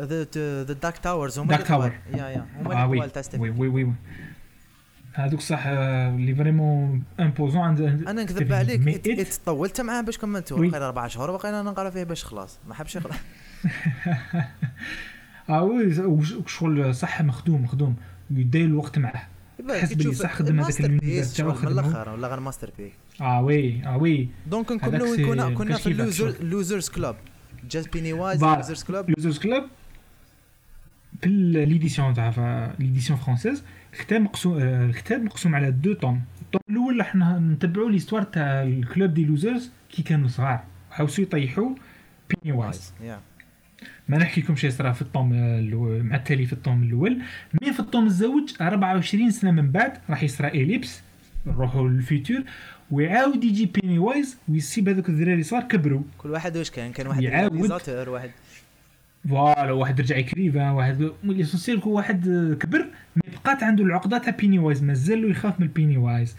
The 0.00 0.26
The 0.62 0.72
Dark 0.72 0.98
Towers 0.98 1.38
هما 1.38 1.56
طوال. 1.56 1.90
Tower. 1.90 2.16
yeah 2.16 2.28
yeah 2.28 2.46
آه، 2.66 2.84
هما. 2.84 2.84
اللي 2.84 3.08
تاع 3.08 3.22
ستيفن 3.22 3.42
oui 3.42 3.50
oui 3.50 3.68
oui. 3.68 3.92
هذوك 5.14 5.40
صح 5.40 5.62
آه، 5.66 6.08
اللي 6.08 6.34
vraiment 6.34 7.02
imposants 7.20 7.60
عند 7.60 7.80
أنا 7.80 8.22
نكذب 8.22 8.52
عليك 8.52 9.08
It 9.08 9.40
طولت 9.46 9.80
معاه 9.80 10.00
باش 10.00 10.18
كملته 10.18 10.56
oui. 10.56 10.68
بقينا 10.70 10.86
أربع 10.86 11.06
شهور 11.06 11.36
بقينا 11.36 11.62
نقرأ 11.62 11.90
فيه 11.90 12.04
باش 12.04 12.24
خلاص 12.24 12.58
ما 12.68 12.74
حبش 12.74 12.96
يقرأ 12.96 13.14
آه 15.48 15.62
oui 15.62 15.94
شغل 16.46 16.94
صح 16.94 17.22
مخدوم 17.22 17.62
مخدوم 17.62 17.96
يدير 18.30 18.64
الوقت 18.64 18.98
معاه 18.98 19.22
تحس 19.68 19.92
بلي 19.92 20.14
صح 20.14 20.32
خدم 20.34 20.60
هذاك 20.60 20.80
ال 20.80 20.81
master 20.81 20.84
ال 20.84 20.87
univers 20.87 21.06
piece 21.06 21.36
تاعو 21.36 21.52
من. 21.52 21.68
الأخر 21.68 22.08
ولا 22.08 22.28
غير 22.28 22.40
masterpiece؟ 22.40 22.92
آه 23.20 23.42
oui 23.42 23.84
آه 23.86 23.96
oui. 23.96 24.28
donc 24.46 24.68
c'est 24.68 25.24
كنا 25.24 25.50
كنا 25.50 25.76
في 25.76 25.86
ال 25.86 25.93
loser. 25.93 26.34
Losers 26.44 26.88
Club. 26.88 27.16
جاز 27.70 27.86
Pennywise. 27.86 28.44
Losers 28.44 28.82
Club. 28.82 29.10
Losers 29.10 29.38
Club. 29.38 29.64
في 31.22 31.28
l'édition 31.28 32.14
تاع 32.14 32.74
l'édition 32.78 33.18
française 33.18 33.62
الكتاب 33.92 34.20
مقسوم 34.20 34.58
آه، 34.58 34.86
الكتاب 34.86 35.22
مقسوم 35.22 35.54
على 35.54 35.70
deux 35.70 35.94
tomes 35.94 36.22
ال 36.42 36.46
tome 36.46 36.60
الأول 36.70 36.98
راح 36.98 37.16
نتبعوا 37.16 37.90
l'histoire 37.90 38.22
تاع 38.22 38.62
ال 38.62 38.72
club 38.72 39.14
des 39.14 39.24
Losers 39.24 39.70
كي 39.90 40.02
كانوا 40.02 40.28
صغار. 40.28 40.64
حاولوا 40.90 41.14
يطيحوا 41.18 41.68
Pennywise 42.30 42.92
يا 43.02 43.20
ما 44.08 44.18
نحكي 44.18 44.40
لكم 44.40 44.56
شيء 44.56 44.70
صرا 44.70 44.92
في 44.92 45.02
ال 45.02 45.08
tome 45.08 45.30
مع 46.08 46.16
التالي 46.16 46.46
في 46.46 46.52
ال 46.52 46.58
tome 46.58 46.82
الأول. 46.82 47.18
mais 47.62 47.72
في 47.72 47.80
ال 47.80 47.85
tome 47.85 48.06
الزوج 48.06 48.52
24 48.60 49.30
سنة 49.30 49.50
من 49.50 49.70
بعد 49.70 49.92
راح 50.10 50.22
يصرى 50.22 50.48
ellipse 50.48 51.02
نروحوا 51.46 51.88
لل 51.88 52.03
futur 52.03 52.42
ويعاود 52.90 53.44
يجي 53.44 53.66
Pennywise 53.66 54.38
ويسيب 54.48 54.88
هذوك 54.88 55.08
الذراري 55.08 55.42
صغار 55.42 55.62
كبروا. 55.62 56.02
كل 56.18 56.30
واحد 56.30 56.56
واش 56.56 56.70
كان؟ 56.70 56.92
كان 56.92 57.06
واحد 57.06 57.22
يعاود. 57.22 57.70
واحد. 58.08 58.30
voilà 59.28 59.72
واحد 59.72 60.00
رجع 60.00 60.16
يكريفا 60.16 60.70
واحد. 60.70 61.10
l'essentiel 61.24 61.78
هو 61.78 61.96
واحد 61.96 62.24
كبر 62.60 62.86
mais 63.16 63.22
بقات 63.34 63.62
عنده 63.62 63.84
العقدة 63.84 64.18
تاع 64.18 64.32
Pennywise 64.32 64.82
مازال 64.82 65.30
يخاف 65.30 65.60
من 65.60 65.66
Pennywise 65.66 66.36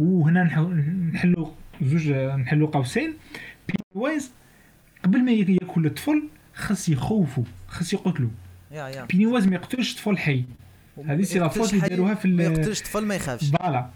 وهنا 0.00 0.42
نحلوا 1.12 1.48
زوج 1.82 2.10
نحلوا 2.12 2.68
قوسين. 2.68 3.14
Pennywise 3.68 4.32
قبل 5.04 5.24
ما 5.24 5.32
ياكل 5.32 5.86
الطفل 5.86 6.22
خاص 6.62 6.88
يخوفوا 6.88 7.44
خاص 7.68 7.92
يقتلوا 7.92 8.30
yeah 8.70 8.88
yeah. 8.88 9.04
Pennywise 9.04 9.46
ما 9.48 9.54
يقتلش 9.54 9.94
طفل 9.94 10.18
حي. 10.18 10.44
هذه 11.06 11.22
c'est 11.22 11.38
la 11.38 11.48
faute 11.48 11.74
اللي 11.74 11.88
داروها 11.88 12.14
في 12.14 12.28
ما 12.28 12.44
يقتلش 12.44 12.80
طفل 12.80 13.06
ما 13.06 13.14
يخافش. 13.14 13.50
voilà. 13.50 13.90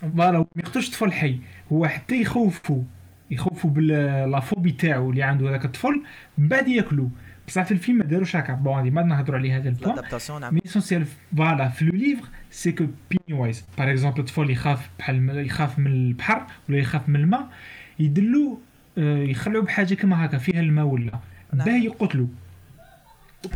voilà 0.00 0.38
ما 0.38 0.46
يقتلش 0.56 0.90
طفل 0.90 1.12
حي. 1.12 1.38
هو 1.72 1.86
حتى 1.86 2.20
يخوفوا 2.20 2.82
يخوفوا 3.30 3.70
ب 3.70 3.81
la 3.81 4.04
phobie 4.04 4.72
تاعو 4.72 5.10
اللي 5.10 5.22
عنده 5.22 5.50
هذاك 5.50 5.64
الطفل 5.64 6.02
من 6.38 6.48
بعد 6.48 6.68
ياكلوا 6.68 7.08
بصح 7.48 7.62
في 7.62 7.72
الفيلم 7.72 7.98
ما 7.98 8.04
داروش 8.04 8.36
هكا. 8.36 8.52
bon 8.52 8.78
هذه 8.78 8.90
ما 8.90 9.02
نهضروا 9.02 9.38
عليه 9.38 9.56
هذا 9.56 9.68
ال 9.68 9.82
point 9.82 10.54
mais 10.54 10.60
essentiel 10.66 11.06
voilà 11.36 11.68
في 11.68 11.84
le 11.84 11.92
livre 11.92 12.28
c'est 12.50 12.72
que 12.72 12.86
Pennywise 13.10 13.64
par 13.78 13.90
exemple 13.90 14.20
الطفل 14.20 14.50
يخاف 14.50 14.90
بحال 14.98 15.46
يخاف 15.46 15.78
من 15.78 15.86
البحر 15.86 16.46
ولا 16.68 16.78
يخاف 16.78 17.08
من 17.08 17.16
الماء 17.16 17.48
يدلو 17.98 18.60
يخلعوا 18.96 19.64
بحاجة 19.64 19.94
كما 19.94 20.24
هكا 20.24 20.38
فيها 20.38 20.60
الماء 20.60 20.84
ولا. 20.84 21.18
باه 21.52 21.72
يقتلوا. 21.72 22.26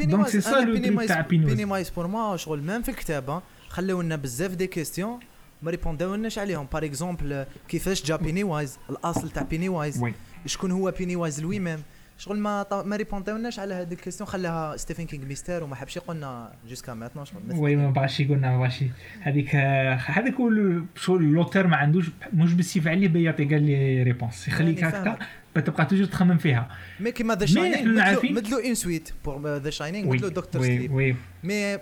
donc 0.00 0.28
c'est 0.28 0.40
ça 0.40 0.60
le 0.60 1.06
تاع 1.06 1.20
Pennywise 1.20 1.90
pour 1.90 2.06
ما 2.06 2.36
شغل 2.36 2.62
même 2.62 2.82
في 2.82 2.88
الكتابه 2.88 3.42
خليو 3.68 4.02
لنا 4.02 4.16
بزاف 4.16 4.54
des 4.54 4.66
questions 4.66 5.20
ما 5.62 5.70
ريبونداولناش 5.70 6.38
عليهم. 6.38 6.66
par 6.72 6.84
exemple 6.84 7.46
كيفاش 7.68 8.04
جا 8.04 8.16
Pennywise 8.16 8.78
الأصل 8.90 9.30
تاع 9.30 9.42
بيني 9.42 9.68
وايز 9.68 10.04
شكون 10.46 10.70
هو 10.70 10.94
Pennywise 10.98 11.40
lui-même 11.40 11.82
شغل 12.18 12.38
ما 12.38 12.66
ما 12.72 12.96
ريبونداوناش 12.96 13.58
على 13.58 13.74
هذه 13.74 13.92
ال 13.92 13.96
questions 13.96 14.28
خلاها 14.28 14.76
ستيفن 14.76 15.04
كينغ 15.06 15.24
mystère 15.24 15.64
وما 15.64 15.76
حبش 15.76 15.96
يقولنا 15.96 16.52
jusqu'à 16.68 16.94
maintenant 16.94 17.24
شغل 17.24 17.42
oui 17.52 17.76
ما 17.76 17.90
بغاش 17.90 18.20
يقولنا 18.20 18.50
ما 18.50 18.58
بغاش 18.58 18.84
هذيك 19.20 19.56
هذاك 19.56 20.34
هو 20.34 20.50
شغل 20.96 21.22
l'auteur 21.22 21.66
ما 21.66 21.76
عندوش 21.76 22.10
مش 22.32 22.52
بالسيف 22.54 22.88
عليه 22.88 23.08
بيعطي 23.08 23.44
قال 23.44 23.62
les 23.62 24.02
réponses. 24.02 24.48
يخليك 24.48 24.84
هكا. 24.84 25.18
تبقى 25.60 25.86
toujours 25.86 26.06
تخمم 26.06 26.38
فيها. 26.38 26.70
mais 27.00 27.12
كيما 27.12 27.34
The 27.34 27.46
Shining 27.46 28.20
مدلو 28.24 28.58
une 28.58 28.74
suite 28.74 29.12
pour 29.24 29.56
The 29.56 29.70
Shining 29.70 30.08
مدلو 30.08 30.28
Doctor 30.28 30.62
Sleep 30.62 31.16
mais 31.44 31.74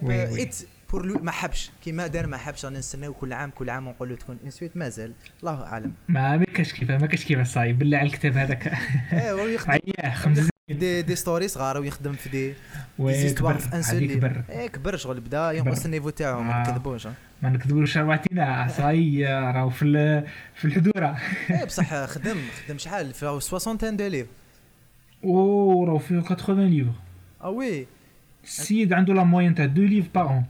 It 0.43 0.57
pour 0.93 1.07
لو 1.07 1.19
ما 1.23 1.31
حبش. 1.31 1.71
كيما 1.85 2.07
دار 2.07 2.27
ما 2.27 2.37
حبش 2.37 2.65
رانا 2.65 2.79
نستناو 2.79 3.13
كل 3.15 3.33
عام 3.33 3.51
كل 3.51 3.71
عام 3.71 3.87
ونقول 3.87 4.09
له 4.09 4.17
تكون 4.17 4.39
une 4.45 4.51
suite 4.51 4.77
مازال. 4.77 5.13
الله 5.41 5.63
أعلم. 5.63 5.93
ما 6.09 6.37
ما 6.37 6.45
كاش 6.45 6.73
كيفاه 6.73 6.99
ما 6.99 7.07
كاش 7.07 7.25
كيفاه 7.25 7.43
صايب 7.43 7.79
بالله 7.79 7.99
على 7.99 8.07
الكتاب 8.07 8.37
هذاك. 8.37 8.73
ايوا 9.13 9.59
خمس 10.15 10.49
des 10.69 11.03
des 11.03 11.17
stories 11.17 11.49
صغار 11.49 11.79
ويخدم 11.81 12.13
في 12.13 12.29
des 12.29 12.55
histoires 13.01 13.59
في 13.59 13.77
un 13.77 13.83
seul 13.83 14.07
كبر 14.15 14.43
إيه 14.51 14.67
كبر 14.67 14.97
شغل 14.97 15.21
بدا 15.21 15.53
ينقص 15.53 15.85
ال 15.85 15.88
niveau 15.88 16.11
تاعو 16.11 16.43
ما 16.43 16.63
نكذبوش 16.63 17.07
ما 17.43 17.51
نكذبوش 17.51 17.99
رواتينا 17.99 18.69
صاي 18.77 19.25
راهو 19.27 19.71
في 19.71 20.23
في 20.55 20.65
الحضوره 20.65 21.19
إيه 21.51 21.65
بصح 21.69 22.05
خدم 22.05 22.37
خدم 22.67 22.79
شحال؟ 22.79 23.15
في 23.15 23.39
60 23.41 23.97
deux 23.97 24.07
livres 24.07 24.27
أو 25.25 25.85
راهو 25.85 25.99
في 25.99 26.23
80 26.47 26.69
livres. 26.69 26.91
آه 27.43 27.51
oui. 27.51 27.87
السيد 28.45 28.93
عنده 28.93 29.15
la 29.15 29.25
moyenne 29.25 29.55
تاع 29.55 29.67
deux 29.67 29.83
livres 29.83 30.07
par 30.15 30.41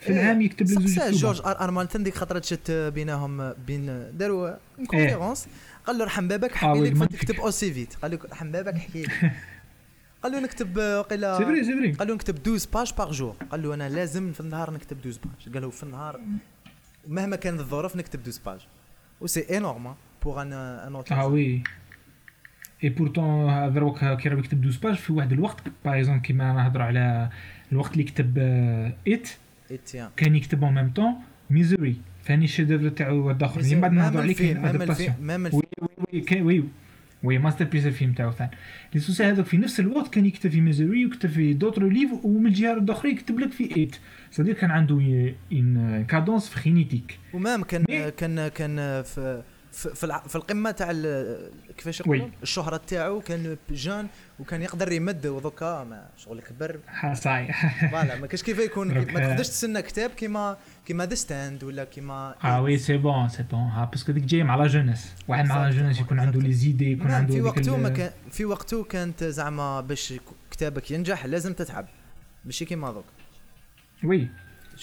في 0.00 0.12
العام 0.12 0.40
يكتب 0.42 0.66
لي 0.66 0.88
زوج 0.88 1.14
جورج 1.14 1.40
آر 1.40 1.60
آر 1.60 1.74
مارتن 1.74 2.02
ديك 2.02 2.14
خطرة 2.14 2.40
شت 2.40 2.70
بينهم 2.70 3.52
بين 3.66 4.10
داروا 4.18 4.50
conférence 4.86 5.48
قال 5.86 5.98
له 5.98 6.04
رحم 6.04 6.28
بابك 6.28 6.54
حكي 6.54 6.80
لك 6.80 7.10
تكتب 7.12 7.40
aussi 7.40 7.72
vite 7.72 7.94
قال 8.02 8.10
له 8.10 8.18
رحم 8.32 8.50
بابك 8.50 8.74
حكي 8.78 9.02
لي. 9.02 9.08
قال 10.22 10.32
له 10.32 10.40
نكتب 10.40 10.78
وقيلا 10.78 11.38
c'est 11.38 11.44
vrai 11.44 11.64
c'est 11.64 11.72
vrai 11.72 11.92
قال 11.92 12.08
له 12.08 12.14
نكتب 12.14 12.34
12 12.34 12.68
pages 12.74 12.92
par 12.98 13.10
jour. 13.12 13.36
قال 13.50 13.62
له 13.62 13.74
أنا 13.74 13.88
لازم 13.88 14.32
في 14.32 14.40
النهار 14.40 14.70
نكتب 14.70 14.98
12 14.98 15.20
pages. 15.24 15.54
قال 15.54 15.62
له 15.62 15.70
في 15.70 15.82
النهار 15.82 16.20
مهما 17.08 17.36
كانت 17.36 17.60
الظروف 17.60 17.96
نكتب 17.96 18.20
12 18.20 18.40
pages. 18.46 18.60
و 19.20 19.26
c'est 19.26 19.58
énorme 19.58 19.94
pour 20.24 20.42
un 20.42 20.52
un 20.52 21.02
آه 21.12 21.26
oui 21.26 21.62
et 22.84 22.88
pourtant 22.88 23.72
دروك 23.72 23.98
كي 23.98 24.28
راه 24.28 24.38
يكتب 24.38 24.66
12 24.66 24.80
pages 24.82 24.94
في 24.94 25.12
واحد 25.12 25.32
الوقت 25.32 25.62
par 25.84 25.98
exemple 25.98 26.22
كيما 26.22 26.52
نهضروا 26.52 26.84
على 26.84 27.28
الوقت 27.72 27.92
اللي 27.92 28.04
كتب 28.04 28.38
It 29.08 29.28
كان 30.16 30.36
يكتب 30.36 30.64
en 30.64 30.74
même 30.74 30.90
temps 30.90 31.14
Misery 31.50 31.96
ثاني 32.24 32.44
ال 32.44 32.47
chef-d'œuvre 32.47 32.88
تاعو 32.88 33.26
واحد 33.26 33.42
اخر 33.42 33.62
من 33.62 33.80
بعد 33.80 33.92
نهضروا 33.92 34.22
عليه 34.22 34.34
كاين 34.34 34.64
adaptation 34.64 35.14
oui 35.52 35.62
oui 36.12 36.42
oui 36.42 36.64
oui 37.24 37.38
masterpiece 37.38 37.86
الفيلم 37.86 38.12
تاعو 38.12 38.30
ثاني 38.32 38.50
lui 38.94 39.00
aussi 39.00 39.24
هذوك 39.24 39.46
في 39.46 39.56
نفس 39.56 39.80
الوقت 39.80 40.14
كان 40.14 40.26
يكتب 40.26 40.50
في 40.50 40.60
Misery 40.60 41.04
ويكتب 41.04 41.28
في 41.28 41.52
d'autres 41.52 41.88
livres 41.88 42.10
ومن 42.24 42.46
الجهه 42.46 42.72
الاخرى 42.72 43.10
يكتب 43.10 43.38
لك 43.38 43.52
في 43.52 43.76
It 43.76 43.96
صديق 44.30 44.56
كان 44.56 44.70
عنده 44.70 44.98
une 45.52 46.04
cadence 46.08 46.48
frénétique 46.48 47.18
و 47.34 47.40
même 47.40 47.62
كان 47.62 47.84
كان 48.16 48.48
كان 48.48 49.02
في 49.02 49.42
في, 49.72 49.94
في 50.28 50.36
القمة 50.36 50.70
تاع 50.70 50.92
كيفاش 51.76 52.00
يقولوا 52.00 52.28
الشهرة 52.42 52.80
تاعو 52.86 53.20
كان 53.20 53.56
jeune 53.70 54.06
وكان 54.40 54.62
يقدر 54.62 54.92
يمد 54.92 55.26
ودوكا 55.26 55.84
ما 55.84 56.06
شغل 56.16 56.40
كبر 56.40 56.78
صاي. 57.12 57.52
voilà 57.90 58.18
ما 58.18 58.26
كاش 58.26 58.42
كيف 58.42 58.58
يكون 58.58 58.94
ما 58.94 59.04
تقدرش 59.04 59.48
تستنى 59.48 59.82
كتاب 59.82 60.10
كيما 60.10 60.56
كيما 60.86 61.06
The 61.06 61.14
Stand 61.14 61.64
ولا 61.64 61.84
كيما 61.84 62.34
آه 62.44 62.62
oui 62.62 62.78
c'est 62.78 62.96
bon 62.96 63.28
c'est 63.28 63.42
bon 63.42 63.60
ها 63.60 63.84
parce 63.84 64.01
que 64.01 64.12
ديك 64.12 64.24
جاي 64.24 64.42
مع 64.42 64.56
la 64.56 64.66
jeunesse 64.66 65.12
واحد 65.28 65.46
مع 65.46 65.66
la 65.66 65.70
jeunesse 65.70 66.00
يكون 66.00 66.20
عنده 66.20 66.40
les 66.40 66.52
idées 66.52 66.92
يكون 66.92 67.10
عنده 67.10 67.34
في 67.34 67.42
وقته 67.42 67.76
ما 67.76 67.88
كان 67.88 68.10
في 68.30 68.44
وقته 68.44 68.84
كانت 68.84 69.24
زعما 69.24 69.80
باش 69.80 70.14
كتابك 70.50 70.90
ينجح 70.90 71.26
لازم 71.26 71.52
تتعب. 71.52 71.86
ماشي 72.44 72.64
كيما 72.64 72.92
دوك. 72.92 73.04
oui. 74.04 74.28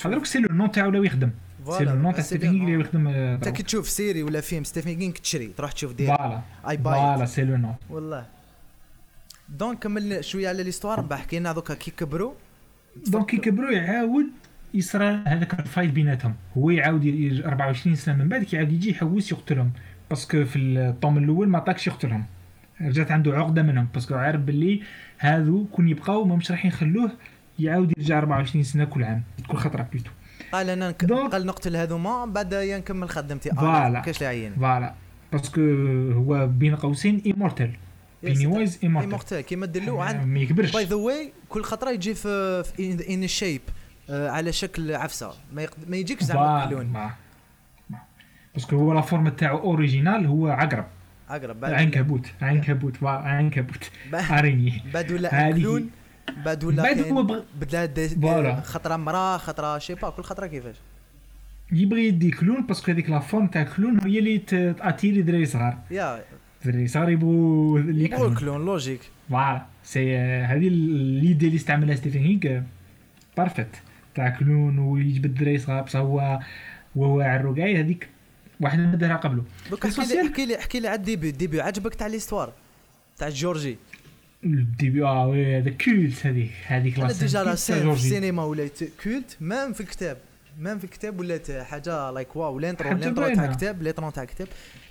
هذاك 0.05 0.25
c'est 0.25 0.39
le 0.39 0.55
nom 0.55 0.71
تاعو 0.71 0.89
ولا 0.89 1.05
يخدم. 1.05 1.31
c'est 1.69 1.83
le 1.83 1.95
nom 1.95 2.13
تاع 2.13 2.23
ستيفن 2.23 2.51
كينغ 2.51 2.63
اللي 2.65 2.79
يخدم 2.79 3.07
انت 3.07 3.49
كي 3.49 3.63
تشوف 3.63 3.89
série 3.89 4.23
ولا 4.23 4.41
فيلم 4.41 4.63
ستيفن 4.63 4.93
كينغ 4.93 5.13
تشري 5.13 5.47
تروح 5.47 5.71
تشوف 5.71 5.93
دير 5.93 6.17
voilà 6.17 6.41
et 6.69 6.77
ben 6.77 6.93
voilà 6.93 7.25
c'est 7.25 7.43
le 7.43 7.57
nom 7.57 7.75
والله 7.89 8.25
donc 9.49 9.79
كمل 9.79 10.23
شوية 10.23 10.49
على 10.49 10.63
l'histoire 10.63 11.01
بعد 11.01 11.19
حكينا 11.19 11.51
دوكا 11.51 11.73
كي 11.73 11.91
كبروا. 11.91 12.33
donc 13.07 13.25
كي 13.25 13.37
كبروا 13.37 13.71
يعاود 13.71 14.25
يصرى 14.73 15.21
هذاك 15.27 15.59
ال 15.59 15.65
fight 15.65 15.91
بيناتهم. 15.91 16.35
هو 16.57 16.69
يعاود 16.69 17.41
24 17.45 17.95
سنة 17.95 18.15
من 18.15 18.29
بعد 18.29 18.43
كيعاود 18.43 18.71
يجي 18.73 18.89
يحوس 18.89 19.31
يقتلهم. 19.31 19.71
parce 20.09 20.32
que 20.32 20.45
في 20.45 20.59
ال 20.59 20.71
tome 20.71 21.17
الأول 21.17 21.49
ما 21.49 21.57
عطاكش 21.57 21.87
يقتلهم. 21.87 22.25
رجعت 22.81 23.11
عنده 23.11 23.37
عقدة 23.37 23.61
منهم. 23.63 23.87
parce 23.93 24.07
que 24.07 24.15
عارف 24.15 24.41
باللي 24.41 24.81
هذو 25.17 25.65
كون 25.71 25.89
يبقاو 25.89 26.25
ما 26.25 26.35
مش 26.35 26.51
راح 26.51 26.65
يخلوه 26.65 27.11
يعاود 27.59 27.93
يرجع 27.97 28.17
24 28.17 28.63
سنة 28.63 28.85
كل 28.85 29.03
عام. 29.03 29.23
كل 29.47 29.57
خطرة 29.57 29.87
بيتو 29.93 30.11
قال 30.51 30.69
أنا 30.69 30.89
نك... 30.89 31.11
قال 31.11 31.45
نقتل 31.45 31.75
هذوما 31.75 32.25
بعد 32.25 32.53
نكمل 32.53 33.09
خدمتي. 33.09 33.49
voilà 33.49 33.99
كاش 33.99 34.23
اللي 34.23 34.51
voilà 34.55 34.93
parce 35.31 35.50
que 35.50 35.61
هو 36.11 36.47
بين 36.47 36.75
قوسين 36.75 37.21
immortel 37.25 37.71
Pennywise 38.23 38.79
immortel 38.83 39.41
كيما 39.41 39.65
دلو 39.65 39.99
عن 39.99 40.27
ما 40.27 40.39
يكبرش 40.39 40.71
by 40.71 40.85
the 40.85 40.95
way 40.95 41.33
كل 41.49 41.63
خطرة 41.63 41.91
يجي 41.91 42.13
في, 42.13 42.63
ان 43.09 43.27
آه 44.09 44.29
على 44.29 44.51
شكل 44.51 44.95
عفسة. 44.95 45.31
ما, 45.53 45.61
يق... 45.61 45.75
ما 45.87 45.97
يجيكش 45.97 46.23
زعما 46.23 46.65
clown 46.65 47.09
parce 48.53 48.67
que 48.67 48.75
هو 48.75 48.93
la 48.93 49.01
forme 49.01 49.29
تاعو 49.29 49.57
originale 49.57 50.25
هو 50.25 50.47
عقرب. 50.47 50.85
عقرب 51.29 51.65
عنكبوت. 51.65 52.27
عنكبوت. 52.41 53.03
عنكبوت. 53.03 53.91
araignée. 54.13 54.83
بعد 54.93 55.11
ولا 55.11 55.51
clown 55.51 55.89
بعد 56.45 56.63
ولا 56.63 56.83
بعد 56.83 56.99
هو 56.99 57.43
بغى 58.15 58.61
خطرة 58.61 58.95
مراه 58.95 59.37
خطرة 59.37 59.77
je 59.77 59.83
sais 59.83 59.95
pas 59.95 60.09
كل 60.09 60.23
خطرة 60.23 60.47
كيفاش؟ 60.47 60.75
يبغي 61.71 62.07
يدي 62.07 62.31
clown 62.31 62.65
parce 62.65 62.82
que 62.82 62.91
هذيك 62.91 63.09
la 63.09 63.19
forme 63.19 63.47
تاع 63.47 63.63
clown 63.63 63.99
هي 64.03 64.19
اللي 64.19 64.37
ت 64.37 64.48
attirer 64.48 65.21
دراري 65.21 65.45
صغار. 65.45 65.77
يا. 65.91 66.23
دراري 66.65 66.87
صغار 66.87 67.09
يبغوا 67.09 67.79
يبغوا 67.79 68.27
ال 68.27 68.34
clown 68.34 68.65
logique 68.65 69.01
voilà. 69.29 69.65
c'est 69.83 70.17
هذه 70.17 70.69
l'idée 70.69 71.45
اللي 71.45 71.57
استعملها 71.57 71.95
ستيفن 71.95 72.19
كينغ 72.19 72.63
parfaite 73.37 73.75
تاع 74.15 74.29
clown 74.29 74.79
ويجبد 74.79 75.25
الدراري 75.25 75.57
صغار 75.57 75.81
بصح 75.81 75.99
هو 75.99 76.39
وهو 76.95 77.21
عرقاي 77.21 77.79
هذيك 77.79 78.09
واحد 78.59 78.79
ما 78.79 78.95
دارها 78.95 79.15
قبله. 79.15 79.43
دوك 79.69 79.85
احكي 79.85 80.05
لي 80.05 80.21
احكي 80.21 80.45
لي 80.45 80.59
احكي 80.59 80.79
لي 80.79 80.87
على 80.87 80.97
ال 80.97 81.02
début. 81.02 81.29
ال 81.29 81.35
début 81.35 81.61
عجبك 81.61 81.95
تاع 81.95 82.07
l'histoire 82.07 82.53
تاع 83.17 83.29
جورجي. 83.29 83.77
ال 84.43 84.53
début 84.53 85.03
آه 85.03 85.27
oui 85.27 85.57
هذا 85.57 85.69
culte 85.69 86.25
هذيك 86.25 86.51
هذيك 86.65 86.99
la 86.99 87.11
déjà 87.11 87.43
la 87.43 87.55
scène 87.55 87.93
في 87.93 88.05
السينما 88.05 88.43
ولات 88.43 88.79
culte 89.03 89.37
même 89.41 89.73
في 89.73 89.81
الكتاب 89.81 90.17
même 90.59 90.77
في 90.77 90.83
الكتاب 90.83 91.19
ولات 91.19 91.51
حاجة 91.51 92.11
like 92.11 92.35
wow 92.35 92.59
l'intro 92.59 92.89
l'intro 92.89 93.33
تاع 93.35 93.45
الكتاب 93.45 93.83
l'intro 93.83 94.09
تاع 94.09 94.23
الكتاب 94.23 94.47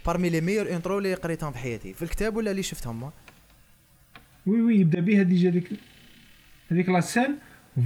parmi 0.07 0.31
les 0.31 0.41
meilleures 0.41 0.71
intros 0.71 0.99
اللي 0.99 1.15
قريتهم 1.15 1.53
في 1.53 1.59
حياتي. 1.59 1.93
في 1.93 2.03
الكتاب 2.03 2.37
ولا 2.37 2.51
اللي 2.51 2.63
شفتهم؟ 2.63 3.11
oui 4.47 4.63
oui 4.63 4.81
يبدأ 4.81 5.01
بها 5.01 5.23
déjà 5.23 5.51
ديك 5.51 5.71
هذيك 6.71 6.89
la 6.89 7.01
scène 7.01 7.37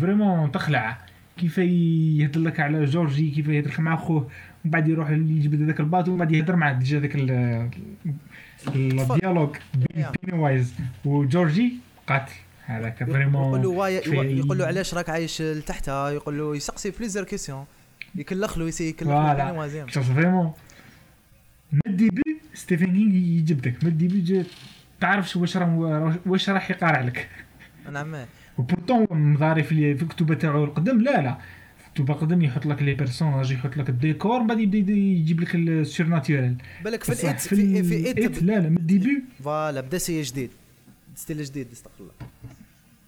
vraiment 0.01 0.53
تخلع. 0.53 0.99
كيف 1.37 1.59
يهضر 1.59 2.41
لك 2.41 2.61
على 2.61 2.85
جورجي 2.85 3.31
كيف 3.31 3.49
يهضر 3.49 3.71
لك 3.71 3.81
مع 3.81 3.97
خوه 3.97 4.17
ومن 4.65 4.71
بعد 4.71 4.89
يروح 4.89 5.11
يجبد 5.11 5.63
هذاك 5.63 5.81
ال 5.81 5.85
bateau 5.85 6.11
ومن 6.11 6.19
بعد 6.19 6.33
يهضر 6.33 6.57
معاه 6.57 6.73
déjà 6.73 7.01
ذاك 7.01 7.17
ال 8.69 8.79
dialogue 8.79 9.57
بين 9.75 10.07
Pennywise 10.23 10.75
وجورجي 11.05 11.73
قاتل 12.07 12.33
هذاك 12.67 13.05
vraiment 13.05 13.63
يقول 13.63 13.77
له 13.77 13.89
يقول 14.25 14.59
له 14.59 14.67
علاش 14.67 14.95
راك 14.95 15.11
عايش 15.11 15.43
لتحتها 15.43 16.11
يقول 16.11 16.39
له 16.39 16.57
يسقسي 16.57 16.91
plusieurs 16.91 17.25
questions 17.25 17.65
يكلخ 18.15 18.59
له 18.59 18.69
يسي 18.69 18.89
يكلخ 18.89 19.11
له 19.11 19.53
وايز 19.53 19.77
vraiment 19.99 20.53
من 21.73 21.81
ال 21.87 21.96
début 21.96 22.41
ستيفن 22.55 22.87
كينغ 22.87 23.15
يجبدك 23.15 23.85
من 23.85 23.91
ال 23.91 24.00
début 24.00 24.45
تعرفش 25.01 25.37
واش 25.37 25.57
راه 25.57 26.17
واش 26.27 26.51
راح 26.51 26.71
يقارع 26.71 27.01
لك. 27.01 27.29
نعم 27.93 28.17
و 28.59 28.64
pourtant 28.64 29.07
مضاري 29.11 29.63
في 29.63 29.93
الكتوبه 30.03 30.35
تاعو 30.35 30.65
القدم 30.65 31.01
لا 31.01 31.21
لا. 31.21 31.37
تبقى 31.95 32.15
قدم 32.15 32.43
يحط 32.43 32.67
لك 32.67 32.83
les 32.83 32.95
personnages 32.95 33.53
يحط 33.53 33.77
لك 33.77 33.89
الديكور 33.89 34.41
من 34.41 34.47
بعد 34.47 34.61
يبدا 34.61 34.93
يجيب 34.93 35.41
لك 35.41 35.55
ال 35.55 36.07
surnaturel 36.07 36.57
بالك 36.85 37.05
في 37.05 37.13
ال 37.13 37.22
It 37.22 37.41
في 37.41 37.83
في, 37.83 38.07
It 38.07 38.43
لا 38.43 38.61
لا 38.61 38.69
من 38.69 38.77
ال 38.77 38.85
début 38.85 39.23
voilà 39.45 39.81
بدأ 39.81 39.99
c'est 39.99 40.23
جديد 40.23 40.51
style 41.15 41.45
جديد 41.45 41.73
استغفر 41.73 42.01
الله. 42.01 42.13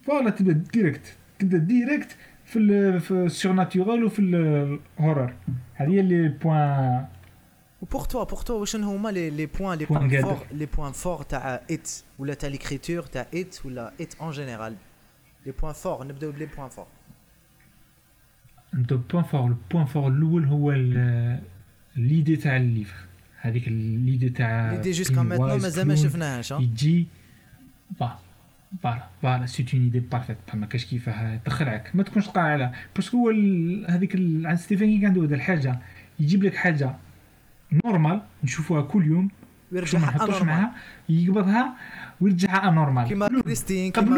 voilà 0.05 0.29
تبدأ 0.29 0.63
direct 0.73 1.01
تبدأ 1.39 1.57
direct 1.57 2.17
في 2.45 2.99
في 2.99 3.11
ال 3.11 3.51
surnaturel 3.51 4.03
وفي 4.03 4.19
ال 4.19 4.35
horror 4.35 5.33
هذه 5.73 5.89
هي 5.89 5.99
اللي 5.99 6.27
بوان 6.27 7.05
و 7.81 7.85
pour 7.85 8.01
toi 8.01 8.23
pour 8.23 8.39
toi 8.39 8.59
واش 8.59 8.75
هما 8.75 9.09
لي 9.09 9.29
les 9.29 9.45
points 9.45 9.77
لي 9.77 9.85
بوان. 9.85 10.21
فور 10.21 10.37
لي 10.51 10.65
بوان 10.65 10.91
فور 10.91 11.21
تاع 11.21 11.61
ايت 11.69 12.03
ولا 12.19 12.33
تاع 12.33 12.49
l'écriture 12.49 13.03
تاع 13.03 13.27
It 13.33 13.59
ولا 13.65 13.93
It 13.99 14.15
en 14.21 14.31
général 14.31 14.75
les 15.45 15.51
points 15.61 15.73
forts 15.73 16.07
نبداو 16.07 16.31
ب 16.31 16.35
les 16.35 16.45
points 16.45 16.69
forts 16.69 16.87
نبداو 18.75 18.99
points 19.11 19.23
forts 19.23 19.47
ال 19.47 19.53
point 19.53 19.85
fort 19.85 20.07
الأول 20.07 20.45
هو 20.45 20.71
l'idée 21.95 22.35
تاع 22.35 22.57
ال 22.57 22.62
livre. 22.62 22.95
هذيك 23.41 23.67
l'idée 23.67 24.29
تاع 24.29 24.71
l'idée 24.71 24.91
jusqu'à 24.91 25.15
Pennywise, 25.23 25.61
مازال 25.63 25.87
ما. 25.87 25.95
شفناهاش 25.95 26.53
ها؟ 26.53 26.59
يجي. 26.59 27.07
voilà 27.99 28.15
voilà 28.83 29.03
voilà 29.21 29.45
c'est 29.45 29.65
une 29.73 29.83
idée 29.83 29.99
parfaite 29.99 30.37
ما 30.53 30.65
كاش 30.65 30.85
كيفاه. 30.85 31.39
تخلعك 31.45 31.91
ما 31.93 32.03
تكونش 32.03 32.27
قاع 32.27 32.43
على 32.43 32.71
parce 32.95 33.09
que 33.09 33.17
هو 33.17 33.29
هذيك 33.89 34.15
عند 34.45 34.55
ستيفن 34.55 34.85
كينغ 34.85 35.05
عنده 35.05 35.23
هذا 35.23 35.35
الحاجة 35.35 35.79
يجيب 36.19 36.43
لك 36.43 36.55
حاجة 36.55 36.95
normal 37.85 38.21
نشوفوها 38.43 38.81
كل 38.81 39.05
يوم 39.07 39.29
ويرجعها 39.71 40.01
نحطوش 40.01 40.41
معاها 40.41 40.71
يقبضها 41.09 41.73
ويرجعها 42.21 42.69
anormal 42.69 43.07
كيما. 43.07 43.27
كريستين 43.41 43.91
كيما 43.91 44.17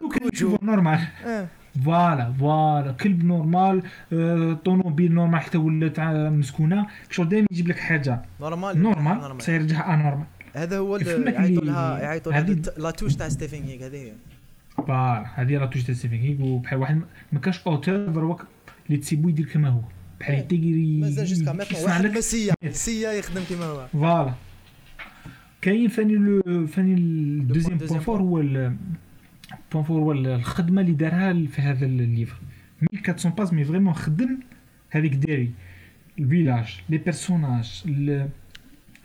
normal 0.61 0.99
آه 1.25 1.47
voilà 1.85 2.33
voilà. 2.33 2.91
كلب 2.91 3.23
normal 3.23 3.83
آه، 4.13 4.53
طوموبيل 4.53 5.13
normal 5.13 5.39
حتى 5.39 5.57
ولات 5.57 5.99
مسكونة. 5.99 6.87
شغل 7.09 7.29
دائما 7.29 7.47
يجيب 7.51 7.67
لك 7.67 7.79
حاجة. 7.79 8.21
normal؟ 8.41 8.81
normal. 8.81 9.41
سيرجعها 9.41 9.93
anormal. 9.93 10.25
هذا 10.53 10.77
هو 10.77 10.97
يعيطوا 10.97 11.63
لها 11.63 11.99
يعيطوا 11.99 12.31
لها 12.31 12.41
la 12.77 12.91
touche 12.91 13.15
تاع 13.15 13.29
ستيفن 13.29 13.57
كينغ 13.57 13.85
هذه 13.85 13.95
هي. 13.95 14.11
voilà. 14.77 15.25
هذه 15.35 15.57
راه 15.57 15.65
touche 15.65 15.83
تاع 15.83 15.95
ستيفن 15.95 16.17
كينغ 16.17 16.45
وبحال 16.45 16.79
واحد 16.79 17.01
ما 17.31 17.39
كانش 17.39 17.59
auteur 17.67 18.07
دروك 18.07 18.45
اللي 18.87 18.97
تسيبو 18.97 19.29
يدير 19.29 19.45
كما 19.45 19.69
هو. 19.69 19.81
بحال 20.19 20.35
إيه. 20.35 20.41
يتيقي 20.41 20.97
مازال 21.01 21.25
jusqu'à 21.25 21.63
يصنع 21.71 21.83
واحد 21.83 22.17
مسيا. 22.17 22.53
مسيا 22.63 23.11
يخدم 23.11 23.41
كيما 23.49 23.65
هو. 23.65 23.87
voilà. 23.87 24.33
كاين 25.61 25.89
ثاني 25.89 26.15
le 26.15 26.67
ثاني 26.67 26.93
ال 26.93 27.03
deuxième 27.03 27.77
point 27.77 27.99
fort 27.99 28.21
هو 28.21 28.39
point 29.71 29.83
fort 29.83 29.99
هو 29.99 30.11
الخدمه 30.11 30.81
اللي 30.81 30.91
دارها 30.93 31.33
في 31.33 31.61
هذا 31.61 31.85
ال 31.85 31.94
livre 31.94 32.37
1400 32.93 33.35
pages 33.35 33.53
mais 33.53 33.63
vraiment 33.65 33.93
خدم 33.93 34.39
هذيك 34.89 35.13
داري 35.13 35.51
ال 36.19 36.27
village 36.27 36.79
les 36.89 36.97
personnages 36.97 37.83
ال- 37.85 38.29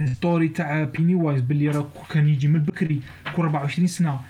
ال 0.00 0.08
story 0.08 0.48
تاع 0.48 0.84
بيني 0.84 1.14
وايز 1.14 1.40
باللي 1.42 1.68
راه 1.68 1.88
كان 2.10 2.28
يجي 2.28 2.48
من 2.48 2.60
بكري 2.60 3.00
كل 3.36 3.42
24 3.42 3.86
سنه 3.86 4.20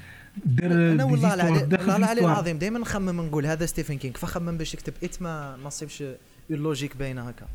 دار 0.46 0.72
أنا 0.72 1.04
والله 1.04 1.34
العلي 1.34 1.50
والله 1.52 1.96
العلي. 1.96 2.20
العظيم 2.20 2.58
دائما 2.58 2.78
نخمم 2.78 3.20
نقول 3.20 3.46
هذا 3.46 3.66
ستيفن 3.66 3.98
كينغ 3.98 4.14
فخمم 4.14 4.58
باش 4.58 4.74
يكتب 4.74 4.92
ما 5.20 5.56
ما 5.56 5.56
نصيبش 5.66 6.02
une 6.02 6.16
logique 6.50 6.96
باينه 6.96 7.22
هكا. 7.28 7.46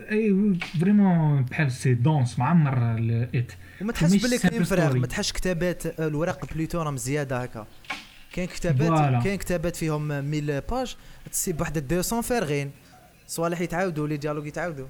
أي 0.00 0.54
vraiment 0.80 1.42
بحال 1.42 1.72
c'est 1.72 1.94
dense 1.94 2.38
معمر 2.38 2.94
الات 2.94 3.52
وما 3.80 3.92
تحس 3.92 4.12
مش 4.14 4.22
باللي 4.22 4.38
كاين 4.38 4.64
فراغ. 4.64 4.96
ما 4.96 5.06
تحسش 5.06 5.32
كتابات 5.32 5.86
آه، 5.86 6.06
الورق 6.08 6.54
plutôt 6.54 6.82
راهم 6.82 6.96
زيادة 6.96 7.42
هكا. 7.42 7.66
كاين 8.32 8.48
كتابات. 8.48 9.24
كاين 9.24 9.38
كتابات 9.38 9.76
فيهم 9.76 10.12
1000 10.12 10.70
page 10.70 10.96
تسيب 11.32 11.56
بواحد 11.56 11.94
200 11.94 12.20
فارغين. 12.20 12.70
صوالح 13.26 13.60
يتعاودوا 13.60 14.08
les 14.08 14.16
dialogues 14.16 14.46
يتعاودوا. 14.46 14.86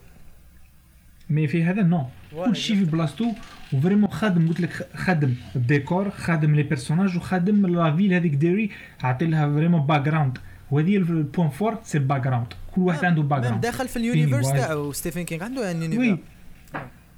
mais 1.30 1.48
في 1.48 1.62
هذا 1.64 1.82
non. 1.82 2.06
كلشي 2.44 2.76
في 2.76 2.84
بلاصتو 2.84 3.32
و 3.72 3.76
vraiment 3.76 4.10
خادم 4.10 4.48
قلت 4.48 4.60
لك 4.60 4.88
خادم 4.96 5.34
الديكور 5.56 6.10
خادم 6.10 6.54
les 6.54 6.62
personnages 6.62 7.16
وخادم 7.16 7.66
la 7.66 7.96
ville 7.96 8.14
هذيك 8.14 8.34
ديري 8.34 8.70
عاطي 9.02 9.26
لها 9.26 9.54
vraiment 9.54 9.86
background 9.86 10.38
وهذه 10.70 10.96
ال 10.96 11.05
point 11.05 11.48
fort 11.48 11.78
c'est 11.84 11.96
ال 11.96 11.98
background 11.98 12.54
كل 12.78 12.84
واحد 12.84 13.04
عنده 13.04 13.22
background 13.22 13.60
داخل 13.60 13.88
في 13.88 13.96
ال 13.96 14.02
univers. 14.02 14.52
تاعو 14.52 14.92
ستيفن 14.92 15.22
كينغ 15.22 15.44
عنده 15.44 15.70
un 15.70 15.80
oui. 15.80 15.94
univers 15.94 16.18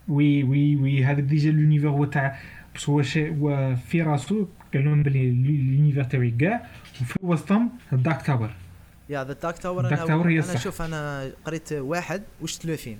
oui 0.08 0.44
oui 0.44 0.76
oui. 0.76 1.04
هذاك 1.04 1.24
déjà 1.24 1.50
l'univers 1.50 1.88
هو 1.88 2.04
تاع 2.04 2.38
بس 2.74 2.88
هو 2.88 3.02
شيء 3.02 3.34
هو 3.34 3.76
في 3.88 4.02
راسو 4.02 4.46
قال 4.74 4.84
لهم 4.84 5.02
بلي 5.02 5.30
لونيفر 5.30 6.04
تاعي 6.04 6.30
كاع 6.30 6.66
وفي 7.00 7.18
وسطهم 7.22 7.70
الدارك 7.92 8.22
تاور 8.22 8.50
يا 9.08 9.24
ذا 9.24 9.32
دارك 9.32 9.58
تاور 9.58 9.88
أنا 9.88 10.28
هي 10.28 10.38
أنا. 10.38 10.56
شوف 10.56 10.82
أنا 10.82 11.32
قريت 11.44 11.72
واحد 11.72 12.22
وشت 12.42 12.66
لو 12.66 12.76
فيلم؟ 12.76 12.98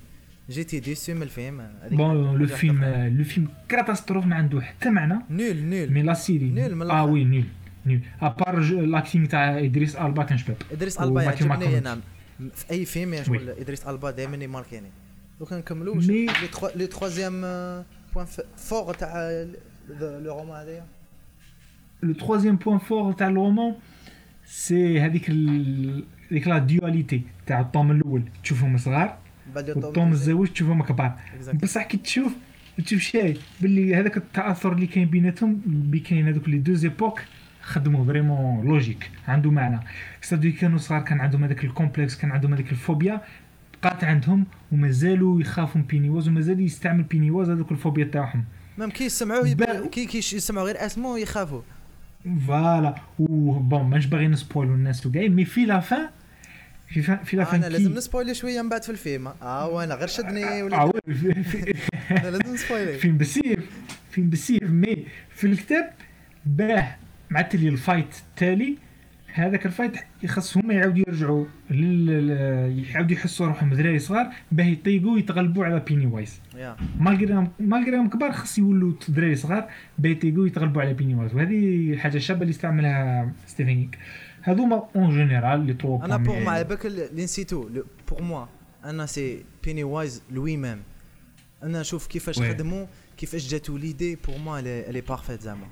جيتي 0.51 0.81
ديسو 0.81 1.14
من 1.14 1.23
الفيلم 1.23 1.68
بون 1.90 2.38
لو 2.38 2.46
فيلم. 2.46 2.85
لو 3.18 3.25
فيلم 3.25 3.49
كاتاستروف 3.68 4.27
ما 4.27 4.37
عنده 4.37 4.61
حتى 4.61 4.90
معنى. 4.90 5.14
نول 5.31 5.57
نول 5.57 5.92
مي 5.92 6.03
لا 6.03 6.14
سيري 6.14 6.51
نول 6.51 6.75
من 6.75 6.90
آه. 6.90 7.05
وي 7.05 7.25
نول 7.25 7.44
نول 7.87 8.01
ابار 8.23 8.61
لاكتينغ 8.61 9.27
تاع 9.27 9.59
ادريس 9.59 9.96
البا 9.96 10.23
كان 10.23 10.38
شباب. 10.38 10.57
ادريس 10.73 11.01
البا 11.01 11.23
يعجبني 11.23 11.49
ماكوني. 11.49 12.01
في 12.55 12.70
أي 12.70 12.85
فيلم 12.85 13.14
يا 13.14 13.22
شغل 13.22 13.48
إدريس 13.48 13.87
ألبا 13.87 14.11
دائما 14.11 14.44
يماركيني 14.44 14.90
دوك 15.40 15.53
نكملوا 15.53 15.96
لي 15.96 16.26
تخوا 16.53 16.68
لي 16.76 16.87
تخوازيام 16.87 17.40
point 18.14 18.27
fort 18.57 18.95
تاع 18.94 19.44
le 20.01 20.38
roman 20.38 20.62
هذايا 20.62 20.87
le 22.03 22.12
troisième 22.12 22.57
point 22.57 22.79
fort 22.79 23.12
تاع 23.12 23.29
ال 23.29 23.36
roman 23.36 23.75
c'est 24.47 25.01
هذيك 25.00 25.31
هذيك 26.31 26.48
la 26.49 26.59
dualité 26.59 27.23
تاع 27.46 27.61
ال 27.61 27.66
tome 27.66 27.90
الأول. 27.90 28.22
تشوفهم 28.42 28.79
صغار 28.79 29.18
بعد 29.55 29.70
وال 29.71 29.85
tome 29.85 30.12
الزوج 30.12 30.48
تشوفهم 30.48 30.83
كبار. 30.83 31.18
بصح 31.62 31.83
كي 31.83 31.96
تشوف 31.96 32.33
تشوف 32.85 33.00
شيء 33.00 33.38
باللي 33.61 33.94
هذاك 33.94 34.16
التأثر 34.16 34.72
اللي 34.72 34.87
كاين 34.87 35.09
بيناتهم 35.09 35.62
بي 35.66 36.00
كاين 36.00 36.29
هذوك 36.29 36.48
les 36.49 36.59
deux 36.59 36.85
époques 36.85 37.21
خدموا 37.71 38.05
vraiment 38.05 38.66
logique 38.66 39.11
عنده 39.29 39.51
معنى. 39.51 39.81
سادو 40.23 40.53
كانوا 40.61 40.79
صغار 40.79 41.01
كان 41.03 41.21
عندهم 41.21 41.45
هذاك 41.45 41.65
ال 41.64 41.70
complexe 41.70 42.16
كان 42.17 42.31
عندهم 42.31 42.53
هذيك 42.55 42.73
ال 42.73 42.79
phobie 42.79 43.21
بقات 43.83 44.05
عندهم 44.05 44.47
ومازالوا 44.73 45.41
يخافوا 45.41 45.81
من 45.81 45.87
بينيواز 45.87 46.29
ومازال 46.29 46.61
يستعمل 46.61 47.03
بينيواز 47.03 47.51
هذوك 47.51 47.73
الفوبيا 47.73 48.05
تاعهم. 48.05 48.45
ميم 48.79 48.91
كي 48.91 49.05
يسمعوه 49.05 49.43
با- 49.43 49.49
يبان- 49.49 49.89
كي 49.89 50.07
كي 50.07 50.19
يسمعوا 50.19 50.67
غير 50.67 50.87
اسمه 50.87 51.19
يخافوا 51.19 51.63
فوالا. 52.47 52.95
و 53.19 53.53
بون 53.59 53.83
مانيش 53.83 54.07
باغي 54.07 54.29
نسبويلو 54.29 54.75
الناس 54.75 55.07
وكاع 55.07 55.27
مي 55.29 55.45
في 55.45 55.65
لا 55.65 55.81
فان 55.81 56.09
في 56.89 57.03
فا- 57.03 57.23
في 57.25 57.37
لا 57.37 57.43
أنا 57.43 57.51
فان 57.51 57.73
لازم 57.73 57.95
نسبويلي 57.95 58.35
شوية 58.35 58.63
من 58.63 58.69
بعد 58.69 58.83
في 58.83 58.91
الفيلم. 58.91 59.29
آه 59.43 59.69
وأنا 59.69 59.95
غير 59.95 60.07
شدني 60.09 60.63
ولا 60.63 60.93
في- 61.07 61.43
في- 61.43 61.75
أنا 62.11 62.29
لازم 62.31 62.55
نسبويلي. 62.55 62.99
فيلم 62.99 63.19
بسيف 63.19 63.71
فيلم 64.11 64.31
بسيف 64.31 64.63
مي 64.63 65.07
في 65.31 65.47
الكتاب 65.47 65.91
باه 66.47 66.97
مع 67.31 67.40
التالي 67.40 67.69
الفايت 67.69 68.14
التالي. 68.29 68.79
هذاك 69.33 69.66
الفايت 69.66 69.97
يخص 70.23 70.57
هما 70.57 70.75
يعاودوا 70.75 71.05
يرجعوا 71.09 71.45
لل 71.71 72.31
يعاودوا 72.88 73.16
يحسوا 73.16 73.47
روحهم 73.47 73.75
دراري 73.75 73.99
صغار 73.99 74.31
باه 74.53 74.64
يطيقوا 74.64 75.19
يتغلبوا 75.19 75.64
على 75.64 75.81
بيني 75.81 76.07
وايز 76.07 76.40
يا 76.57 76.77
مالغري 76.99 77.51
مالغري 77.61 78.09
كبار 78.09 78.33
خص 78.33 78.59
يولوا 78.59 78.93
دراري 79.09 79.37
صغار 79.37 79.69
باه 79.99 80.11
يطيقوا 80.11 80.47
يتغلبوا 80.47 80.83
على 80.83 80.95
بيني 80.95 81.14
وايز 81.14 81.35
وهذه 81.35 81.97
حاجة 81.97 82.19
شابة 82.19 82.40
اللي 82.43 82.51
استعملها 82.51 83.33
ستيفن 83.47 83.75
كينغ 83.75 83.90
هذوما 84.43 84.88
اون 84.97 85.11
جينيرال 85.11 85.66
لي 85.66 85.75
ترو 85.75 86.05
أنا 86.05 86.16
بور 86.16 86.40
مع 86.40 86.62
بالك 86.62 86.87
اللي 86.87 87.25
نسيتو 87.25 87.69
بور 88.09 88.23
موا 88.23 88.47
أنا 88.85 89.07
سي 89.07 89.45
بيني 89.64 89.85
وايز 89.85 90.23
لوي 90.31 90.57
ميم 90.57 90.83
أنا 91.62 91.81
نشوف 91.81 92.07
كيفاش. 92.07 92.38
خدموا 92.38 92.87
كيفاش 93.16 93.49
جاتو 93.49 93.77
ليدي 93.77 94.16
بور 94.16 94.38
موا 94.38 94.61
الي 94.61 95.01
بارفيت 95.01 95.40
زعما. 95.40 95.66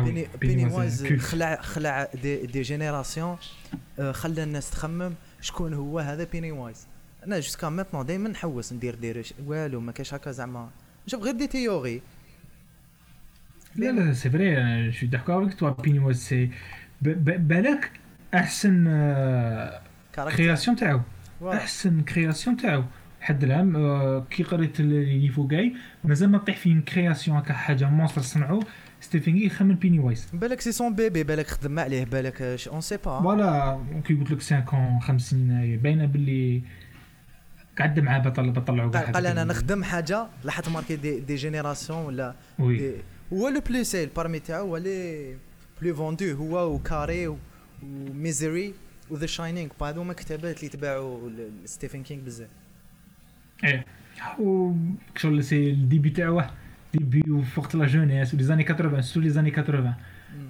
بيني 0.00 0.26
بيني 0.40 0.64
وايز 0.66 1.06
خلع 1.06 1.60
خلع 1.62 2.08
des, 2.22 2.46
des 2.46 2.62
générations 2.62 3.36
آه، 3.98 4.12
خلى 4.12 4.42
الناس 4.42 4.70
تخمم. 4.70 5.14
شكون 5.40 5.74
هو 5.74 5.98
هذا 5.98 6.24
بيني 6.24 6.52
وايز 6.52 6.86
أنا 7.26 7.40
jusqu'à 7.40 7.68
maintenant 7.68 8.06
دائما 8.06 8.28
نحوس 8.28 8.72
ندير 8.72 8.94
دير 8.94 9.26
والو 9.46 9.80
ما 9.80 9.92
كاش 9.92 10.14
هكا 10.14 10.30
زعما. 10.30 10.70
نشوف 11.06 11.22
غير 11.22 11.34
des 11.34 11.46
théories 11.46 12.02
لا 13.76 13.92
لا 13.92 14.12
c'est 14.12 14.30
vrai 14.30 14.90
je 14.90 15.06
d'accord 15.06 15.44
avec 15.46 15.58
toi 15.58 15.70
بيني 15.70 15.98
وايز 15.98 16.16
c'est 16.18 16.50
بالك 17.02 17.90
أحسن 18.34 18.84
آه، 18.88 19.82
création 20.14 20.76
تاعو. 20.76 21.00
voilà. 21.40 21.58
أحسن 21.58 22.02
création 22.02 22.56
تاعو. 22.56 22.84
حد 23.22 23.44
العام 23.44 23.76
آه، 23.76 24.26
كي 24.30 24.42
قريت 24.42 24.80
اللي 24.80 25.28
فوقاي 25.28 25.74
مازال 26.04 26.30
ما 26.30 26.38
طيح 26.38 26.56
فيه 26.56 26.80
كرياسيون 26.80 27.36
هكا 27.36 27.52
حاجة 27.54 27.88
مونستر 27.88 28.20
صنعوا 28.22 28.62
ستيفن 29.00 29.32
كي 29.32 29.46
يخمم 29.46 29.74
بيني 29.74 29.98
وايز 29.98 30.26
بالك 30.32 30.60
سي 30.60 30.72
سون 30.72 30.94
بيبي 30.94 31.22
بالك 31.22 31.46
خدم 31.46 31.78
عليه 31.78 32.04
بالك 32.04 32.42
اون 32.42 32.80
سي 32.80 32.96
با 32.96 33.20
فوالا 33.20 33.80
كي 34.06 34.14
قلت 34.14 34.30
لك 34.30 34.40
5 34.40 34.98
خمس 34.98 35.30
سنين 35.30 35.78
باينة 35.78 36.06
باللي 36.06 36.62
قعد 37.78 38.00
معاه 38.00 38.18
بطل 38.18 38.50
بطلعوا 38.50 38.90
قال, 38.90 39.12
قال 39.12 39.26
أنا 39.26 39.44
نخدم 39.44 39.84
حاجة 39.84 40.26
لاحظت 40.44 40.68
ماركي 40.68 40.96
دي, 40.96 41.20
دي 41.20 41.34
جينيراسيون 41.34 41.98
ولا 41.98 42.34
وي. 42.58 42.76
دي 42.76 42.92
هو 43.32 43.48
لو 43.48 43.60
بلو 43.60 43.82
سيل 43.82 44.08
بارمي 44.16 44.38
تاعو 44.38 44.66
هو 44.66 44.76
لي 44.76 45.36
بلو 45.82 45.94
فوندو 45.94 46.34
هو 46.34 46.74
وكاري 46.74 47.36
وميزري 47.82 48.74
وذا 49.10 49.26
شاينينغ 49.26 49.70
هذوما 49.82 50.12
كتابات 50.12 50.58
اللي 50.58 50.68
تباعوا 50.68 51.30
ستيفن 51.64 52.02
كينغ 52.02 52.22
بزاف. 52.22 52.48
إيه. 53.64 53.84
و 54.38 54.72
شغل 55.16 55.44
سي 55.44 55.70
الديبي 55.70 56.10
تاعو 56.10 56.42
ديبي 56.94 57.42
في 57.44 57.60
وقت 57.60 57.74
لا 57.74 57.86
جونيس 57.86 58.34
ولي 58.34 58.44
زاني 58.44 58.64
80 58.64 59.02
سو 59.02 59.20
لي 59.20 59.30
زاني 59.30 59.50
80 59.50 59.94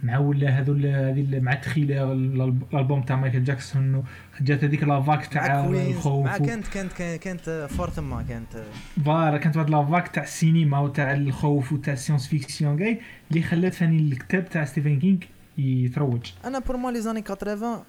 مع 0.02 0.18
ولا 0.18 0.48
هذو 0.48 0.74
هذه 0.74 1.40
مع 1.40 1.52
التخيله 1.52 2.12
الألبوم 2.12 3.02
تاع 3.02 3.16
مايكل 3.16 3.44
جاكسون 3.44 4.04
جات 4.40 4.64
هذيك 4.64 4.84
لافاك 4.84 5.26
تاع 5.26 5.64
الخوف 5.64 6.26
مع 6.26 6.38
كانت 6.38 6.68
كانت 6.68 6.92
كانت 7.22 7.68
فور 7.70 7.90
ثما 7.90 8.22
كانت 8.22 8.64
فوالا 9.04 9.38
كانت 9.38 9.56
واحد 9.56 9.70
لافاك 9.70 10.08
تاع 10.08 10.22
السينما 10.22 10.78
وتاع 10.78 11.12
الخوف 11.12 11.72
وتاع 11.72 11.92
السيونس 11.92 12.28
فيكسيون 12.28 12.78
كاي 12.78 13.00
اللي 13.30 13.42
خلات 13.42 13.74
ثاني 13.74 13.98
الكتاب 13.98 14.48
تاع 14.48 14.64
ستيفن 14.64 14.98
كينغ 14.98 15.18
يتروج. 15.58 16.32
أنا 16.44 16.58
pour 16.58 16.76
moi 16.76 16.90
les 16.90 17.00
années 17.00 17.22
80 17.22 17.82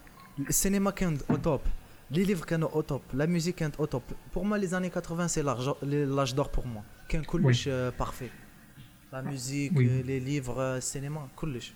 السينما 0.49 0.91
كان 0.91 1.17
au 1.29 1.36
top 1.36 1.62
les 2.13 2.23
livres 2.23 2.45
كانوا 2.45 2.69
au 2.69 2.82
top 2.82 3.01
la 3.13 3.25
musique 3.25 3.56
كانت 3.56 3.76
au 3.75 3.86
top 3.86 4.01
pour 4.36 4.43
moi 4.43 4.58
les 4.58 4.67
années 4.67 4.89
80 4.89 5.28
c'est 5.27 5.41
l'âge 5.41 6.34
d'or 6.34 6.47
pour 6.47 6.67
moi 6.67 6.82
كان 7.10 7.23
كلش 7.23 7.69
parfait 7.69 8.29
la 9.13 9.21
musique 9.21 9.73
les 9.77 10.19
livres 10.19 10.77
السينما 10.78 11.28
كلش 11.36 11.73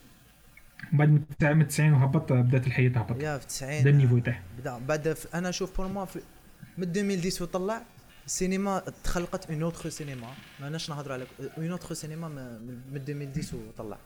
بعد 0.94 1.10
من 1.42 1.68
90 1.68 1.94
وهبط 1.94 2.34
بدأت 2.34 2.68
الحياة 2.68 2.90
تهبط 2.90 3.24
يا 3.24 3.38
في 3.38 3.48
90 3.48 3.82
بدا 3.82 3.90
ال 3.90 3.94
niveau 3.94 4.20
تاعه 4.20 4.42
بدا. 4.60 4.78
بعد 4.78 5.18
أنا 5.34 5.50
نشوف 5.50 5.78
pour 5.78 5.88
moi 5.88 6.06
من 6.78 6.98
2010 6.98 7.44
وطلع 7.44 7.82
السينما 8.26 8.84
تخلقت 9.04 9.52
une 9.52 9.64
autre 9.64 9.90
cinéma 9.90 10.28
ماناش 10.60 10.90
نهضروا 10.90 11.14
على 11.14 11.28
une 11.58 11.72
autre 11.72 11.94
cinéma 11.94 12.28
من 12.28 12.98
2010 12.98 13.58
وطلع. 13.58 13.98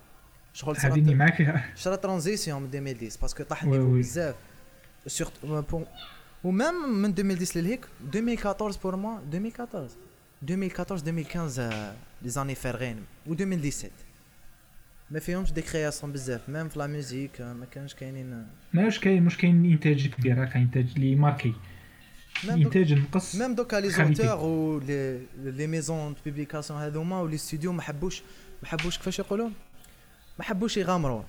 شغل 0.53 0.77
هذه 0.77 1.13
معاك 1.13 1.35
فيها 1.35 1.71
شرا 1.75 1.95
ترانزيسيون 1.95 2.61
من 2.61 2.67
2010 2.67 3.21
باسكو 3.21 3.43
طاح 3.43 3.63
النيفو 3.63 3.97
بزاف. 3.97 4.35
سورت 5.07 5.31
ومام 6.43 7.01
من 7.01 7.09
2010 7.09 7.61
لهيك 7.61 7.85
2014 8.15 8.79
بور 8.83 8.95
موا 8.95 9.19
2014 9.19 9.95
2014 10.43 11.09
2015 11.09 11.93
لي 12.21 12.29
زاني 12.29 12.55
فارغين 12.55 12.97
و 13.27 13.33
2017 13.33 13.89
ما 15.11 15.19
فيهمش 15.19 15.51
دي 15.51 15.61
كرياسيون 15.61 16.11
بزاف 16.11 16.49
ميم 16.49 16.69
في 16.69 16.79
لا 16.79 16.87
ميوزيك 16.87 17.41
ما 17.41 17.65
كانش 17.71 17.93
كاينين 17.93 18.47
ماش 18.73 18.99
كاين 18.99 19.23
مش 19.23 19.37
كاين 19.37 19.71
انتاج 19.71 20.07
كبير 20.07 20.45
كاين 20.45 20.63
انتاج 20.63 20.99
لي 20.99 21.15
ماركي 21.15 21.53
الانتاج 22.43 22.93
نقص 22.93 23.35
ميم 23.35 23.55
دوكا 23.55 23.75
لي 23.75 23.89
زونتور 23.89 24.35
و 24.35 24.79
لي 25.43 25.67
ميزون 25.67 26.13
دو 26.13 26.19
بوبليكاسيون 26.25 26.79
هذوما 26.79 27.21
ولي 27.21 27.37
ستوديو 27.37 27.71
ما 27.71 27.81
حبوش 27.81 28.21
ما 28.63 28.69
حبوش 28.69 28.97
كيفاش 28.97 29.19
يقولوا 29.19 29.49
ما 30.39 30.43
حبوش 30.45 30.77
يغامروا 30.77 31.23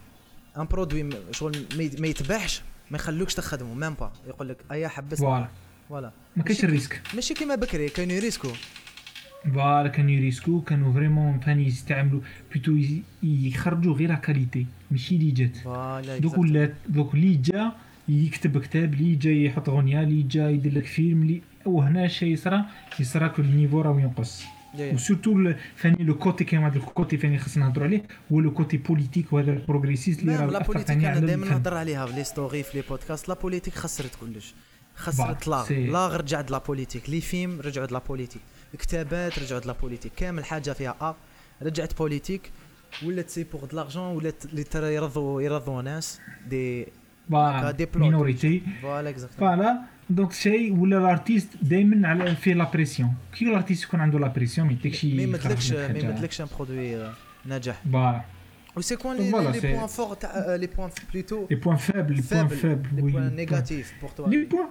un 0.59 0.67
produit 0.67 1.11
شغل 1.31 1.67
ما 1.99 2.07
يتباعش 2.07 2.63
ما 2.91 2.97
يخلوكش 2.97 3.35
تخدمه 3.35 3.75
même 3.75 3.95
pas 3.95 4.13
يقول 4.27 4.49
لك 4.49 4.57
أيا 4.73 4.89
حبس 4.89 5.19
voilà. 5.19 5.49
voilà. 5.89 6.13
ما 6.37 6.43
كاينش 6.43 6.65
ال 6.65 6.69
risque. 6.69 7.01
ماشي 7.15 7.35
كيما 7.35 7.55
بكري 7.55 7.89
كانوا 7.89 8.13
يريسكو 8.13 8.49
voilà 9.55 9.89
كانوا 9.89 10.11
يريسكو 10.11 10.61
كانوا 10.61 10.93
vraiment 10.93 11.41
فاني 11.41 11.67
يستعملوا 11.67 12.21
plutôt 12.55 12.79
يخرجوا 13.23 13.95
غير 13.95 14.15
qualité 14.15 14.67
ماشي 14.91 15.17
اللي 15.17 15.31
جات. 15.31 15.59
دوك 16.21 16.39
ولات 16.39 16.75
دوك 16.89 17.15
اللي 17.15 17.35
جا 17.35 17.73
يكتب 18.09 18.59
كتاب 18.59 18.95
اللي 18.95 19.15
جا 19.15 19.31
يحط 19.31 19.69
غنية 19.69 20.03
اللي 20.03 20.23
جا 20.23 20.51
يدير 20.51 20.75
لك 20.75 20.85
فيلم 20.87 21.23
اللي 21.23 21.43
وهنا 21.65 22.09
شيء 22.09 22.29
يصرى 22.33 22.65
يصرى 23.01 23.29
كل 23.29 23.43
ال 23.43 23.48
niveau 23.48 23.81
راه 23.81 24.01
ينقص. 24.01 24.43
و 24.79 24.88
surtout 24.88 25.53
فاني 25.77 26.05
le 26.05 26.19
côté 26.19 26.45
كاين 26.45 26.63
واحد 26.63 26.77
ال 26.77 26.85
côté 26.85 27.19
فاني 27.19 27.39
خصنا 27.39 27.65
نهضروا 27.67 27.87
عليه 27.87 28.03
هو 28.33 28.41
le 28.41 28.53
côté 28.53 28.77
politique 28.77 29.33
وهذا 29.33 29.53
ال 29.53 29.58
progressiste 29.58 30.21
اللي 30.21 30.37
راه 30.37 30.47
la 30.47 30.63
politique 30.63 31.05
أنا 31.05 31.19
دائما 31.21 31.47
نهضر 31.47 31.75
عليها 31.75 32.07
في 32.07 32.13
les 32.13 32.25
stories 32.25 32.63
في 32.63 32.79
les 32.79 32.85
podcasts 32.89 33.29
la 33.29 33.35
politique 33.35 33.75
خسرت 33.75 34.15
كلش 34.21 34.55
خسرت 34.97 35.49
لا 35.49 35.65
لا 35.71 36.17
رجعت 36.17 36.51
la 36.51 36.59
politique 36.59 37.11
les 37.11 37.21
films 37.21 37.61
رجعت 37.61 37.93
la 37.93 37.99
politique 38.09 38.43
كتابات 38.79 39.39
رجعت 39.39 39.67
la 39.67 39.73
politique 39.83 40.13
كامل 40.17 40.45
حاجة 40.45 40.73
فيها 40.73 40.97
ا 41.01 41.15
رجعت 41.63 41.99
politique 41.99 42.51
ولات 43.07 43.31
c'est 43.31 43.45
pour 43.45 43.65
de 43.65 43.75
l'argent 43.75 44.03
ولات 44.03 44.45
اللي 44.45 44.65
ترى 44.65 44.95
يرضوا 44.95 45.43
يرضوا 45.43 45.83
ناس 45.83 46.21
des 46.49 46.87
des 47.71 47.89
minorités 47.97 48.63
voilà 48.83 49.11
exactement 49.11 49.57
voilà 49.57 49.81
donc 50.11 50.33
شيء 50.33 50.77
ولا 50.79 50.99
ال 50.99 51.05
artiste 51.05 51.49
دائما 51.63 52.09
على 52.09 52.37
فيه 52.37 52.55
la 52.55 52.71
pression 52.75 53.15
كي 53.35 53.45
ال 53.45 53.50
artiste 53.50 53.85
يكون 53.85 54.01
عنده 54.01 54.19
la 54.19 54.29
pression 54.29 54.67
ما 54.67 54.73
يديكش 54.73 55.05
ما 55.05 55.23
يمدلكش 55.23 55.73
ما 55.73 55.99
يمدلكش 55.99 56.41
un 56.41 56.47
produit 56.57 57.13
ناجح 57.47 57.83
voilà 57.93 58.25
و 58.77 58.81
c'est 58.81 58.97
quoi 58.97 59.17
les 59.17 59.31
points 59.31 59.87
forts 59.87 60.15
تاع 60.15 60.55
les 60.55 60.67
points 60.67 60.91
plutôt 61.13 61.47
les 61.51 61.57
points 61.57 61.77
faibles 61.77 62.15
les 62.15 62.23
points 62.31 62.49
faibles 62.49 62.89
les 62.97 63.03
points 63.03 63.37
négatifs 63.37 63.93
pour 64.01 64.11
toi 64.11 64.29
les 64.29 64.45
points 64.45 64.69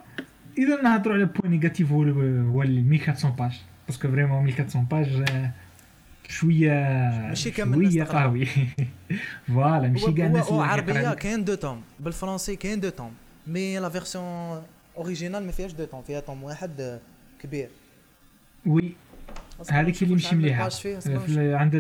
اذا 0.58 0.82
نهضروا 0.82 1.16
على 1.16 1.26
points 1.26 1.52
négatifs 1.52 1.92
هو 1.92 2.04
هو 2.04 2.62
1400 2.62 3.36
pages 3.36 3.62
parce 3.88 4.00
que 4.00 4.08
vraiment 4.08 4.48
1400 4.48 4.88
pages 4.88 5.24
شوية 6.32 6.72
ماشي 7.28 7.52
كامل 7.52 7.92
شوية 7.92 8.04
قهوي 8.04 8.48
voilà 9.48 9.88
ماشي 9.88 10.12
كاع 10.12 10.26
الناس 10.26 10.50
اللي 10.50 10.64
عربيه 10.64 11.14
كاين 11.14 11.46
deux 11.46 11.56
tomes 11.56 11.82
بالفرنسي 12.00 12.56
كاين 12.56 12.80
deux 12.80 12.90
tomes 12.90 13.12
mais 13.48 13.80
la 13.80 13.90
version 13.90 14.62
originale 14.98 15.46
ما 15.46 15.52
فيهاش 15.52 15.74
deux 15.74 15.86
tomes 15.86 16.02
فيها 16.02 16.20
tome 16.20 16.44
واحد 16.44 17.00
كبير. 17.40 17.70
oui 18.66 18.96
هذيك 19.70 20.04
اللي 20.04 20.14
ماشي 20.14 20.36
مليحة. 20.36 20.70
عند 21.38 21.76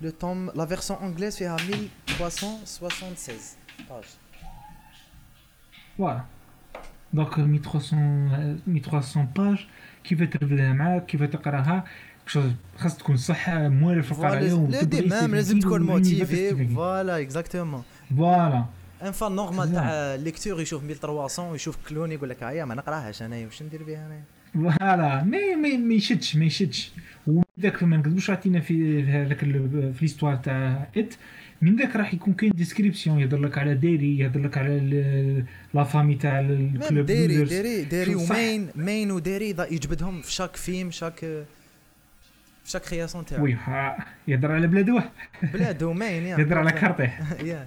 le 0.00 0.10
tome 0.10 0.50
la 0.50 0.66
version 0.66 0.98
anglaise 0.98 1.36
فيها 1.36 1.56
1376 1.56 3.36
pages 3.90 4.04
voilà 5.98 6.24
donc 7.12 7.38
1300 7.38 8.56
1300 8.68 9.28
pages 9.36 9.66
كيف 10.04 10.22
ترفدها 10.22 10.72
معاك 10.72 11.06
كيف 11.06 11.22
تقراها 11.22 11.84
خاص 12.76 12.96
تكون 12.96 13.16
صح 13.16 13.48
موالف 13.48 14.12
القرايه 14.12 14.66
لا 14.68 14.82
ديما 14.82 15.26
لازم 15.26 15.60
تكون 15.60 15.82
motivé 15.82 16.66
voilà 16.66 17.20
exactement 17.20 17.82
voilà 18.16 18.64
un 19.04 19.12
fan 19.12 19.32
normal 19.32 19.72
تاع 19.72 20.14
lecteur 20.14 20.60
يشوف 20.60 20.84
1300 20.84 21.50
ويشوف 21.50 21.76
كلون 21.88 22.12
يقول 22.12 22.28
لك 22.28 22.42
هيا 22.42 22.64
ما 22.64 22.74
نقراهاش 22.74 23.22
انايا 23.22 23.46
واش 23.46 23.62
ندير 23.62 23.82
بها 23.82 24.06
انايا 24.06 24.24
voilà 24.54 25.24
mais 25.24 25.56
mais 25.56 25.76
ما 25.76 25.94
يشدش 25.94 26.36
ما 26.36 26.44
يشدش 26.44 26.92
وذاك 27.26 27.82
ما 27.82 27.96
نكذبوش 27.96 28.30
عطينا 28.30 28.60
في 28.60 29.02
هذاك 29.02 29.38
في 29.38 29.98
l'histoire 30.00 30.36
تاع 30.36 30.88
It 30.96 31.14
من 31.62 31.76
ذاك 31.76 31.96
راح 31.96 32.14
يكون 32.14 32.34
كاين 32.34 32.52
description 32.52 33.20
يهضر 33.20 33.38
لك 33.38 33.58
على 33.58 33.74
ديري 33.74 34.18
يهضر 34.18 34.40
لك 34.40 34.58
على 34.58 35.44
la 35.74 35.84
famille 35.84 36.14
تاع 36.14 36.40
ال 36.40 36.53
club 36.53 37.06
ديري 37.06 37.44
ديري 37.44 37.84
ديري 37.84 38.14
ومين 38.14 38.68
مين 38.74 39.10
وديري 39.10 39.48
يجبدهم 39.48 40.22
في 40.22 40.32
chaque 40.32 40.56
film 40.56 40.90
chaque 40.90 41.18
في 41.18 41.44
chaque 42.70 42.82
création 42.82 43.24
تاعو 43.24 43.44
oui 43.44 43.56
يهضر 44.28 44.52
على 44.52 44.66
بلادو 44.66 45.00
بلادو 45.42 45.92
مين 45.92 46.22
يهضر 46.22 46.58
على 46.58 46.72
quartier 46.72 47.66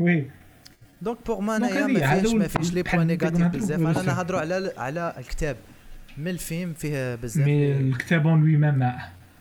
oui. 0.00 0.24
donc 1.02 1.18
pour 1.26 1.40
ما 1.40 1.56
انايا 1.56 1.86
ما 1.86 2.20
فيهش 2.20 2.34
ما 2.34 2.48
فيهش 2.48 2.72
les 2.72 2.82
points 2.82 3.06
négatifs 3.06 3.46
بزاف. 3.46 3.80
أنا 3.80 4.02
نهضروا 4.02 4.40
على 4.40 4.72
على 4.76 5.14
الكتاب. 5.18 5.56
من 6.18 6.28
الفيلم 6.28 6.72
فيه 6.72 7.14
بزاف 7.14 7.46
mais 7.46 7.72
الكتاب 7.72 8.26
en 8.26 8.40
lui-même 8.40 8.92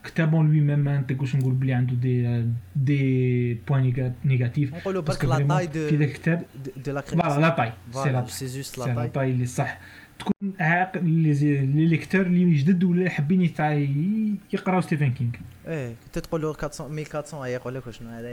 كتاب 0.03 0.35
en 0.35 0.47
lui-même 0.47 0.79
ما 0.79 0.97
نطيقوش 0.97 1.35
نقول 1.35 1.53
بلي 1.53 1.73
عنده 1.73 1.93
des 1.95 2.45
des 2.75 3.53
points 3.53 4.13
négatifs 4.25 4.75
نقولوا 4.75 5.01
برك 5.01 5.25
la 5.25 5.39
taille 5.39 5.67
de 5.67 5.87
في 5.87 5.97
ذاك 5.97 6.09
الكتاب 6.09 6.43
de 6.85 6.91
la 6.91 7.01
voilà 7.01 7.41
la 7.41 7.49
taille 7.49 7.71
c'est 7.93 8.09
la 8.09 8.25
c'est 8.25 8.45
juste 8.45 8.77
la 8.77 9.07
taille 9.07 9.31
اللي 9.31 9.45
صح 9.45 9.79
تكون 10.19 10.53
عاق 10.59 10.97
les 10.97 11.85
lecteurs 11.85 12.21
اللي 12.21 12.55
جدد 12.55 12.83
ولا 12.83 13.09
حابين 13.09 13.41
يقراو 14.53 14.81
ستيفن 14.81 15.11
كينغ. 15.11 15.31
إيه 15.67 15.95
كنت 16.05 16.19
تقول 16.19 16.41
له 16.41 16.47
400 16.63 17.05
1400 17.05 17.53
يقول 17.53 17.75
لك 17.75 17.89
شنو 17.89 18.09
هذا 18.09 18.27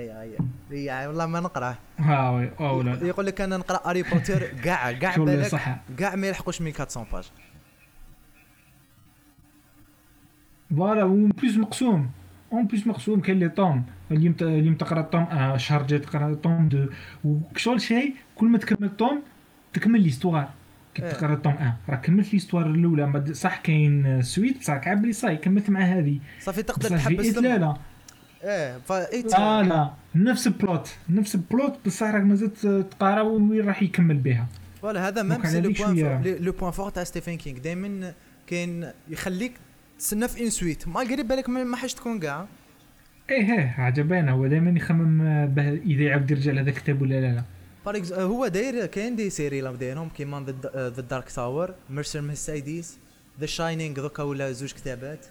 هي 0.70 1.06
والله 1.06 1.26
ما 1.26 1.40
نقراه. 1.40 1.76
ها 1.98 2.30
oui 2.30 2.50
أو 2.60 2.82
لا. 2.82 3.06
يقول 3.06 3.26
لك 3.26 3.40
أنا 3.40 3.56
نقرأ 3.56 3.90
اري 3.90 4.02
بوتر 4.02 4.46
كاع 4.46 4.92
كاع 4.92 5.16
بالك؟ 5.16 5.78
كاع 5.98 6.16
ما 6.16 6.26
يلحقوش 6.26 6.60
1400 6.60 7.06
pages 7.12 7.30
voilà 10.76 11.02
en 11.02 11.28
plus 11.28 11.56
مقسوم. 11.56 12.10
en 12.52 12.66
plus 12.66 12.86
مقسوم 12.86 13.20
كاين 13.20 13.38
les 13.38 13.48
tomes. 13.48 13.84
اليوم 14.10 14.34
اليوم 14.42 14.74
تقرا 14.74 15.00
ال 15.00 15.05
tome 15.05 15.22
un 15.22 15.56
شهر 15.56 15.82
جاي 15.82 15.98
تقرا 15.98 16.30
ال 16.30 16.38
tome 16.38 16.68
deux. 16.68 16.86
وكشغل 17.24 17.80
شيء 17.80 18.14
كل 18.36 18.46
ما 18.46 18.58
تكمل 18.58 18.88
الطوم 18.88 19.22
تكمل 19.72 20.00
ليستوار 20.00 20.48
كي 20.94 21.02
تقرا 21.02 21.34
الطوم 21.34 21.52
آه. 21.52 21.76
راه 21.88 21.96
كملت 21.96 22.32
ليستوار 22.32 22.66
الأولى 22.66 23.34
صح 23.34 23.56
كاين 23.56 24.22
سويت 24.22 24.58
بصح 24.58 24.76
كعب 24.76 25.04
لي 25.04 25.12
صاي 25.12 25.36
كملت 25.36 25.70
مع 25.70 25.80
هذه. 25.80 26.18
صافي 26.40 26.62
تقدر 26.62 26.88
تحبس 26.88 27.38
لا 27.38 27.58
لا. 27.58 27.76
إيه 28.44 28.78
فا 28.78 29.06
آه 29.38 29.62
لا. 29.62 29.90
نفس 30.14 30.46
البلوت 30.46 30.96
نفس 31.08 31.34
البلوت 31.34 31.78
بصح 31.86 32.06
راك 32.06 32.22
مازال 32.22 32.54
تقرا 32.90 33.20
وين 33.20 33.66
راح 33.66 33.82
يكمل 33.82 34.16
بها. 34.16 34.46
فوالا 34.82 35.08
هذا 35.08 35.22
ميم 35.22 35.44
سي 35.44 35.60
لو 35.60 35.72
بوان 35.72 36.22
لو 36.40 36.52
بوان 36.52 36.70
فور 36.70 36.90
تاع 36.90 37.04
ستيفن 37.04 37.36
كينغ 37.36 37.58
دائما 37.58 38.12
كاين 38.46 38.90
يخليك 39.08 39.52
تسنى 39.98 40.28
في 40.28 40.44
ان 40.44 40.50
سويت 40.50 40.88
ما 40.88 41.00
قريب 41.00 41.28
بالك 41.28 41.48
ما 41.48 41.76
حاش 41.76 41.94
تكون 41.94 42.20
كاع. 42.20 42.46
إيه 43.30 43.52
إيه 43.52 43.74
عجبانا. 43.78 44.32
هو 44.32 44.46
دائما 44.46 44.70
يخمم 44.70 45.22
إذا 45.86 46.02
يعاود 46.02 46.30
يرجع 46.30 46.52
لهذا 46.52 46.70
الكتاب 46.70 47.02
ولا 47.02 47.20
لا 47.20 47.32
لا. 47.34 47.42
بار 47.84 48.02
هو 48.14 48.46
داير 48.48 48.86
كاين 48.86 49.16
دي 49.16 49.30
سيري 49.30 49.60
لا 49.60 49.72
دايرهم 49.72 50.08
كيما 50.08 50.44
ذا 50.76 50.88
دارك 50.88 51.30
تاور 51.30 51.74
ميرسر 51.90 52.20
مرسيدس 52.20 52.98
ذا 53.40 53.46
شاينينغ 53.46 53.94
دوكا 53.94 54.22
ولا 54.22 54.52
زوج 54.52 54.72
كتابات. 54.72 55.26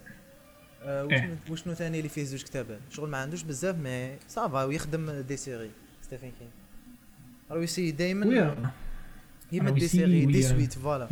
وشنو 1.49 1.73
ثاني 1.73 1.97
اللي 1.97 2.09
فيه 2.09 2.23
زوج 2.23 2.43
كتابات 2.43 2.79
شغل 2.89 3.09
ما 3.09 3.17
عندوش 3.17 3.43
بزاف 3.43 3.75
مي 3.77 4.11
صافا 4.27 4.63
ويخدم 4.63 5.11
دي 5.11 5.37
سيري 5.37 5.69
ستيفن 6.01 6.31
كين 6.39 6.49
راهو 7.51 7.61
يسي 7.61 7.95
يمد 7.99 8.33
راهو 8.33 9.75
دي 9.75 9.87
سيري 9.87 10.25
دي 10.25 10.37
وي- 10.37 10.41
سويت 10.41 10.73
فوالا 10.73 11.07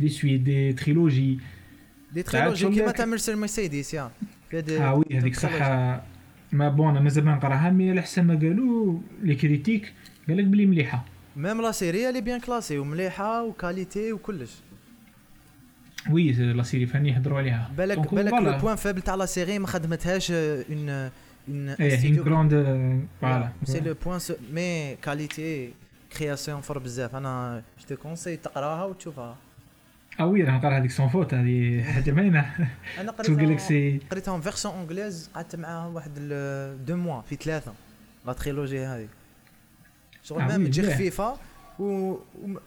دي 0.00 0.08
سويت 0.08 0.40
دي 0.40 0.72
تريلوجي 0.72 1.38
des 2.12 2.22
trilogies 2.22 2.68
كيما 2.68 2.92
تاع 2.92 3.06
Mister 3.06 3.36
Mercedes 3.36 3.94
يا 3.94 4.10
آه 4.54 4.94
oui 4.94 5.04
هذيك. 5.12 5.36
صح 5.36 5.52
mais 6.52 6.68
bon 6.68 6.88
أنا 6.90 7.00
مازال 7.00 7.24
ما 7.24 7.34
نقراها 7.34 7.70
mais 7.70 7.90
على 7.90 8.02
حسب 8.02 8.24
ما 8.24 8.34
قالوا 8.34 8.98
لي 9.22 9.34
critiques 9.34 9.92
قال 10.30 10.38
لك 10.38 10.44
بلي 10.44 10.66
مليحة. 10.66 11.04
même 11.36 11.62
la 11.62 11.72
série 11.72 12.08
اللي 12.08 12.20
bien 12.20 12.40
classée 12.40 12.78
ومليحة 12.78 13.44
و 13.44 13.52
qualité 13.52 14.12
وكلش. 14.12 14.50
oui 16.10 16.32
la 16.32 16.62
série 16.62 16.86
فاني 16.86 17.08
يهضروا 17.08 17.38
عليها. 17.38 17.70
بالك 17.76 18.14
بالك. 18.14 18.32
le 18.32 18.58
point 18.58 18.76
faible 18.76 19.02
تاع 19.02 19.14
la 19.14 19.26
série 19.26 19.58
ما 19.58 19.66
خدمتهاش 19.66 20.30
en 20.30 20.88
en 21.48 21.68
إيه 21.68 22.06
en 22.06 22.24
grand 22.24 22.50
voilà 23.20 23.48
c'est 23.64 23.80
le 23.80 23.94
point 24.04 24.20
mais 24.52 24.96
qualité 25.02 25.72
création 26.18 26.60
fort 26.60 26.78
بزاف. 26.78 27.14
أنا 27.14 27.62
je 27.78 27.86
te 27.88 27.96
conseille 27.96 28.36
تقراها 28.36 28.84
وتشوفها. 28.84 29.36
آه 30.20 30.26
oui 30.26 30.42
راه 30.42 30.56
نقرا 30.56 30.78
هذيك 30.78 30.90
sans 30.90 31.08
faute 31.08 31.34
هذه 31.34 31.82
حاجة 31.82 32.10
باينه 32.10 32.68
أنا 33.00 33.12
قريتها 33.18 33.98
قريتها 34.10 34.32
en 34.32 34.40
version 34.40 34.74
anglaise 34.74 35.30
قعدت 35.34 35.56
معاها 35.56 35.86
واحد 35.86 36.10
deux 36.86 36.96
mois 36.96 37.20
في 37.22 37.36
ثلاثة. 37.36 37.72
la 38.26 38.32
trilogie 38.32 38.84
هذه. 38.84 39.08
شغل 40.22 40.42
même 40.44 40.62
oui، 40.62 40.68
تجي. 40.68 40.82
خفيفة 40.82 41.36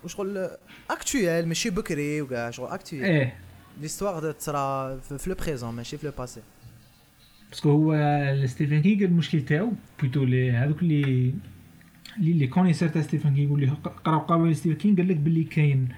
وشغل 0.03 0.49
actuel 0.89 1.47
ماشي 1.47 1.69
بكري 1.69 2.21
وكاع 2.21 2.49
شغل 2.49 2.67
actuel 2.67 3.03
إيه. 3.03 3.35
l'histoire 3.81 4.31
تصرا 4.31 4.97
في 4.97 5.29
le 5.29 5.35
présent 5.35 5.73
ماشي 5.73 5.97
في 5.97 6.07
le 6.07 6.13
passé 6.17 6.41
parce 7.49 7.62
que 7.62 7.69
هو 7.69 7.95
ستيفن 8.45 8.81
كينغ 8.81 9.03
المشكل 9.03 9.45
تاعو 9.45 9.71
plutôt 10.01 10.23
les 10.23 10.51
هذوك 10.51 10.81
اللي 10.81 11.33
اللي 12.17 12.33
les 12.33 12.47
connaisseurs 12.47 12.89
تاع 12.89 13.01
ستيفن 13.01 13.35
كينغ 13.35 13.53
واللي 13.53 13.67
قراو 14.05 14.19
قبل 14.19 14.55
ستيفن 14.55 14.75
كينغ 14.75 14.97
قال 14.97 15.07
لك 15.07 15.17
باللي 15.17 15.43
كاين 15.43 15.89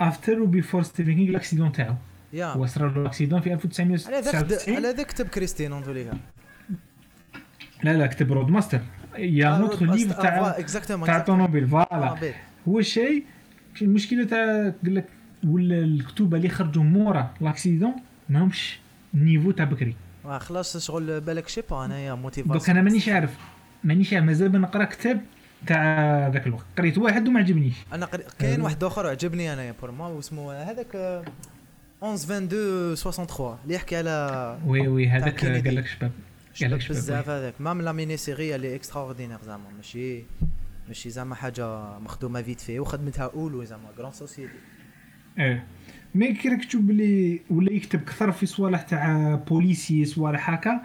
افتر 0.00 0.42
وبيفور 0.42 0.82
ستيفن 0.82 1.14
كينغ 1.14 1.30
لاكسيدون 1.30 1.72
تاعو. 1.72 1.94
يا 2.32 2.46
هو 2.46 2.66
صرا 2.66 2.88
له 2.88 3.02
لاكسيدون 3.02 3.40
في 3.40 3.50
على 3.50 3.58
ذاك 3.58 3.64
1999 3.64 4.76
على 4.76 4.88
ذاك 4.88 5.06
كتب 5.06 5.28
كريستين 5.28 5.72
اون 5.72 5.84
تولي 5.84 6.12
لا 7.82 7.92
لا 7.92 8.06
كتب 8.06 8.32
رود 8.32 8.50
ماستر 8.50 8.80
يا 9.18 9.58
نوتر 9.58 9.86
ليف 9.86 10.12
تاع 10.12 10.60
تاع 11.06 11.16
الطوموبيل 11.16 11.68
فوالا 11.68 12.34
هو 12.68 12.78
الشيء 12.78 13.24
المشكلة 13.82 14.24
تاع 14.24 14.72
قال 14.84 14.94
لك 14.94 15.06
ولا 15.46 15.78
الكتوبه 15.78 16.36
اللي 16.36 16.48
خرجوا 16.48 16.82
مورا 16.82 17.34
لاكسيدون 17.40 17.94
ماهمش 18.28 18.78
نيفو 19.14 19.50
تاع 19.50 19.64
بكري. 19.64 19.96
خلاص 20.38 20.76
شغل 20.76 21.20
بالك 21.20 21.48
شي 21.48 21.60
با 21.70 21.84
انايا 21.84 22.10
دوك 22.10 22.20
موتيفاسيون 22.22 22.76
أنا 22.76 22.82
مانيش 22.82 23.08
عارف. 23.08 23.30
مانيش 23.84 24.12
عارف 24.12 24.24
مازال 24.24 24.48
بنقرا 24.48 24.84
كتاب 24.84 25.20
تاع 25.66 26.28
ذاك 26.28 26.46
الوقت. 26.46 26.64
قريت 26.78 26.98
واحد 26.98 27.28
وما 27.28 27.40
عجبنيش. 27.40 27.74
أنا 27.92 28.06
قري... 28.06 28.22
كاين 28.38 28.60
أه. 28.60 28.64
واحد 28.64 28.84
آخر 28.84 29.06
عجبني 29.06 29.52
انايا 29.52 29.74
pour 29.80 29.90
ما 29.90 30.06
واسمه 30.06 30.52
هذاك 30.52 30.96
آه، 30.96 31.24
11 32.02 32.24
22 32.24 32.96
63 32.96 33.56
اللي 33.64 33.74
يحكي 33.74 33.96
على 33.96 34.58
oui 34.66 34.88
oui 34.88 35.08
هذاك. 35.08 35.44
قال 35.44 35.74
لك 35.74 35.86
شباب. 35.86 36.12
قال 36.60 36.70
لك 36.70 36.80
شباب 36.80 36.98
بزاف 36.98 37.28
هذاك. 37.28 37.54
même 37.60 37.82
la 37.82 37.92
mini-série 37.92 38.54
اللي 38.54 38.74
extraordinaire 38.74 39.38
زعما. 39.42 39.70
ماشي 39.76 40.24
ماشي 40.88 41.10
زعما 41.10 41.34
حاجة 41.34 41.98
مخدومة 41.98 42.42
فيت 42.42 42.60
في 42.60 42.80
وخدمتها 42.80 43.30
أولو 43.34 43.64
زعما 43.64 43.88
grande 43.98 44.12
société 44.12 44.52
إيه. 45.38 45.66
mais 46.14 46.34
كي 46.34 46.48
راك 46.48 46.64
تشوف 46.64 46.80
بلي 46.82 47.40
ولا 47.50 47.72
يكتب 47.72 48.04
كثر 48.04 48.32
في 48.32 48.46
صوالح 48.46 48.82
تاع 48.82 49.34
بوليسي 49.34 50.04
صوالح 50.04 50.50
هكا 50.50 50.80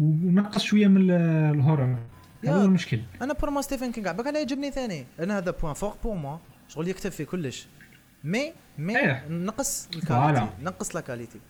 ونقص 0.00 0.62
شوية 0.62 0.86
من 0.86 0.96
ال- 1.10 1.54
ال 1.54 1.59
horreur. 1.59 1.96
هذا 2.44 2.54
هو 2.54 2.64
المشكل. 2.64 3.00
أنا 3.22 3.32
pour 3.32 3.50
moi 3.50 3.60
ستيفن 3.62 3.92
كينغ 3.92 4.08
عبالك 4.08 4.26
أنا 4.26 4.38
يعجبني 4.38 4.70
ثاني. 4.70 5.06
أنا 5.20 5.38
هذا 5.38 5.50
point 5.50 5.74
fort 5.74 6.02
pour 6.02 6.16
moi 6.16 6.38
شغل 6.68 6.88
يكتب 6.88 7.10
في 7.10 7.24
كلش. 7.24 7.66
مي 8.24 8.52
مي 8.78 8.98
إيه. 8.98 9.24
نقص. 9.28 9.88
ال 9.96 10.02
qualité 10.02 10.46
نقص 10.62 10.94
la 10.96 11.00
qualité 11.00 11.40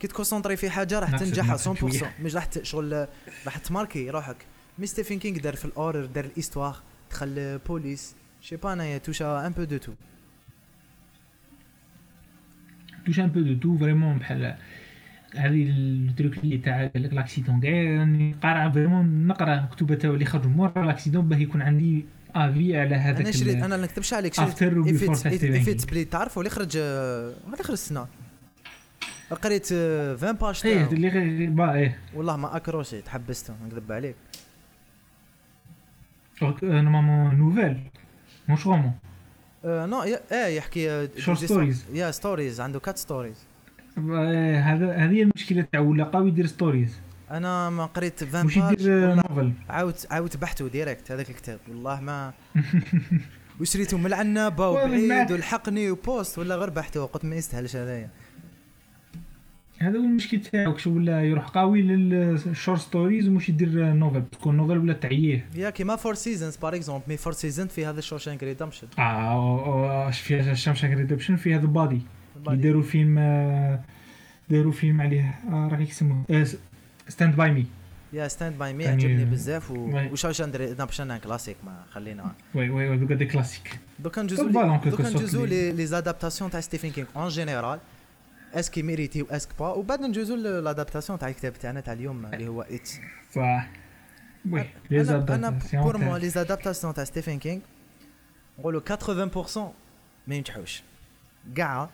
كي 0.00 0.06
ت 0.06 0.11
concentrer 0.11 0.56
في 0.56 0.70
حاجة 0.70 0.98
راح 0.98 1.16
تنجح 1.16 1.46
نقص 1.46 1.68
100% 1.68 1.72
شوية. 1.72 2.14
مش 2.22 2.34
راح 2.34 2.48
شغل 2.62 3.06
راح 3.46 3.58
ت 3.58 3.64
marquer 3.64 4.10
روحك. 4.10 4.36
mais 4.78 4.86
ستيفن 4.86 5.18
كينغ 5.18 5.38
دار 5.38 5.56
في 5.56 5.64
ال 5.64 5.69
horreur 5.69 6.04
دار 6.04 6.24
ال 6.24 6.30
histoire 6.30 6.78
دخل 7.10 7.58
police. 7.66 8.14
je 8.40 8.45
sais 8.45 8.56
pas 8.56 8.72
أنايا 8.72 8.98
toucha 8.98 9.46
un 9.46 9.52
peu 9.52 9.64
de 9.64 9.76
tout 9.76 9.92
touche 13.06 13.20
un 13.20 13.26
peu 13.26 13.40
de 13.40 13.54
tout 13.54 13.78
vraiment 13.78 14.18
بحال 14.18 14.56
هذه 15.34 15.70
ال 15.70 15.81
trucs 15.81 16.38
اللي 16.38 16.58
تاع 16.58 16.86
قال 16.86 17.02
لك 17.02 17.12
l'accident 17.12 17.60
كاع 17.60 17.72
راني 17.72 18.36
قارع 18.42 18.70
vraiment 18.70 19.26
نقرأ 19.26 19.68
كتب 19.72 19.98
تاعو 19.98 20.14
اللي 20.14 20.24
خرجوا 20.24 20.50
مورا. 20.50 20.86
l'accident 20.86 21.28
باه 21.28 21.36
يكون 21.36 21.62
عندي 21.62 22.04
avis 22.34 22.76
على 22.76 22.94
هذاك 22.94 23.20
أنا 23.20 23.30
شريت 23.30 23.56
أنا 23.56 23.76
ما 23.76 23.82
نكتبش 23.82 24.14
عليك 24.14 24.34
شريت 24.34 25.82
King. 25.82 25.90
بلي 25.90 26.04
تعرفوا 26.04 26.42
اللي 26.42 26.50
خرج 26.50 26.76
اللي 26.76 27.62
خرج 27.62 27.70
السنة. 27.70 28.06
قريت 29.34 29.68
آه، 29.72 30.14
20 30.14 30.34
page 30.34 30.66
إيه. 30.66 30.84
اللي 30.92 31.08
غير 31.08 31.74
إيه. 31.74 31.98
والله 32.14 32.36
ما 32.36 32.56
اكروشي 32.56 33.00
تحبست 33.02 33.52
نكذب 33.66 33.92
عليك. 33.92 34.16
normalement 36.42 37.34
nouvelle 37.34 37.80
مش 38.48 38.66
roman 38.66 38.92
آه 39.64 39.86
non 39.86 40.02
آه 40.32 40.46
يحكي 40.46 41.08
Short 41.08 41.38
stories. 41.38 41.76
yeah 41.94 42.10
stories 42.10 42.60
عنده 42.60 42.80
quatre 42.80 42.98
stories 42.98 43.46
آه، 43.98 44.60
هذا 44.60 44.96
هذه 44.96 45.22
المشكلة 45.22 45.66
تاعو 45.72 45.90
ولا 45.90 46.04
قوي 46.04 46.28
يدير 46.28 46.46
stories 46.46 46.98
أنا 47.30 47.70
ما 47.70 47.86
قريت 47.86 48.22
20 48.22 48.46
مش 48.46 48.58
page 48.58 48.72
يدير 48.72 49.14
novel 49.14 49.52
عاودت 49.68 50.06
عاودت 50.10 50.36
بحته 50.36 50.68
direct 50.68 51.12
هذاك 51.12 51.30
الكتاب. 51.30 51.58
والله 51.68 52.00
ما 52.00 52.32
وشريته 53.60 53.98
من 53.98 54.06
العنابه 54.06 54.68
وبعيد 54.68 55.32
ولحقني 55.32 55.90
وبوست 55.90 56.38
ولا 56.38 56.56
غير 56.56 56.70
بحته 56.70 57.06
قلت 57.06 57.24
ما 57.24 57.36
يستاهلش 57.36 57.76
هذايا. 57.76 58.10
هذا 59.80 59.98
هو 59.98 60.04
المشكل 60.04 60.40
تاعو 60.40 60.76
شو 60.76 60.94
ولا 60.94 61.22
يروح 61.22 61.48
قوي 61.48 61.82
لل 61.82 62.10
short 62.10 62.80
stories 62.80 63.28
ومش 63.28 63.48
يدير 63.48 63.92
novel 63.92 64.22
تكون 64.32 64.56
novel 64.56 64.78
ولا 64.78 64.92
تعييه. 64.92 65.46
yeah 65.56 65.70
كيما 65.70 65.96
Four 65.96 66.14
Seasons 66.14 66.56
par 66.56 66.74
exemple 66.74 67.04
mais 67.08 67.16
Four 67.16 67.32
Season 67.32 67.66
في 67.66 67.86
هذا 67.86 68.00
Shawshank 68.00 68.42
Redemption 68.42 68.86
آه 68.98 70.08
اش 70.08 70.20
فيها 70.20 70.54
Shawshank 70.54 70.96
Redemption 70.96 71.36
في 71.36 71.54
هذا 71.54 71.66
Body 71.66 72.00
اللي 72.36 72.56
داروا 72.56 72.82
فيلم 72.82 73.18
آه، 73.18 73.80
داروا 74.50 74.72
فيلم 74.72 75.00
عليه 75.00 75.34
آه، 75.48 75.68
راح 75.72 75.80
يسموه 75.80 76.24
ستاند 77.08 77.36
باي 77.36 77.50
مي 77.50 77.66
يا 78.12 78.28
ستاند 78.28 78.58
باي 78.58 78.72
مي 78.72 78.86
عجبني 78.86 79.24
بزاف 79.24 79.70
oui. 79.70 80.08
و 80.12 80.16
Shawshank 80.16 80.54
Redemption 80.54 81.16
classique 81.16 81.56
ما 81.64 81.84
خلينا. 81.90 82.34
oui 82.54 82.70
oui 82.70 82.88
oui 82.88 82.96
دوكا 82.96 83.14
des 83.14 83.26
classiques 83.26 83.78
دوكا 83.98 84.26
quelque 84.26 84.88
دوكا 84.88 85.46
les 85.46 85.72
les 85.72 85.86
adaptations 85.86 86.50
تاع 86.50 86.60
ستيفن 86.60 86.90
كينغ 86.90 87.06
en 87.16 87.28
général 87.28 87.78
est-ce 88.54 88.73
que 88.73 88.82
méritées 88.82 89.22
ou 89.22 89.27
est-ce 89.27 89.41
que 89.41 89.48
pas 89.58 89.68
وبعد 89.68 90.00
ندوزو 90.00 90.36
l'adaptation 90.36 91.18
تاع 91.18 91.28
الكتاب 91.28 91.52
تاعنا 91.52 91.80
تاع 91.80 91.92
اليوم 91.92 92.26
اللي 92.26 92.48
هو 92.48 92.62
It 92.62 92.98
صح 93.34 93.68
oui 94.50 94.64
les 94.90 95.00
أنا 95.00 95.58
pour 95.72 95.96
moi 95.96 96.18
adaptations 96.18 96.18
les 96.18 96.28
adaptations 96.28 96.94
تاع 96.94 97.04
ستيفن 97.04 97.38
كينغ 97.38 97.60
نقولوا 98.58 98.80
80% 98.80 99.58
ما 100.26 100.34
ينجحوش 100.34 100.82
كاع 101.56 101.88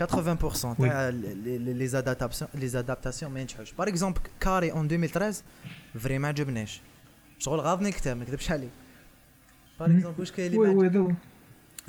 80% 0.00 0.04
تاع 0.78 1.08
les 1.08 1.86
adaptations 1.86 2.50
les 2.54 2.68
adaptations 2.68 3.32
ما 3.32 3.40
ينجحوش 3.40 3.72
par 3.72 3.88
exemple 3.88 4.20
Carrie 4.40 4.72
en 4.72 4.84
2013 4.84 5.42
vrai 5.94 6.18
ما 6.18 6.28
عجبنيش 6.28 6.80
شغل 7.38 7.60
غاضني 7.60 7.88
الكتاب 7.88 8.16
ما 8.16 8.22
نكذبش 8.22 8.50
عليك 8.50 8.70
par. 9.80 9.90
exemple 9.90 10.20
واش 10.20 10.32
كاين 10.32 10.52
اللي 10.52 11.16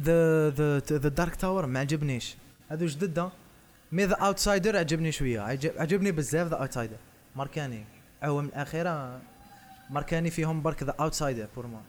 the 0.01 0.49
the 0.49 0.79
The 0.79 1.09
Dark 1.09 1.35
Tower 1.35 1.65
ما 1.65 1.79
عجبنيش 1.79 2.35
هذو 2.69 2.85
جدد 2.85 3.29
mais 3.91 4.05
The 4.05 4.15
Outsider 4.15 4.77
عجبني 4.77 5.11
شوية. 5.11 5.41
عجب 5.41 5.71
عجبني 5.77 6.11
بزاف 6.11 6.47
The 6.47 6.55
Outsider. 6.55 6.97
marqua 7.35 7.67
ني. 7.67 7.83
هو 8.23 8.41
من 8.41 8.47
الأخيرة 8.47 9.21
marqua 9.89 10.19
ني 10.19 10.29
فيهم 10.29 10.61
برك 10.61 10.83
The 10.83 10.95
Outsider 10.99 11.47
pour 11.55 11.67
moi 11.67 11.79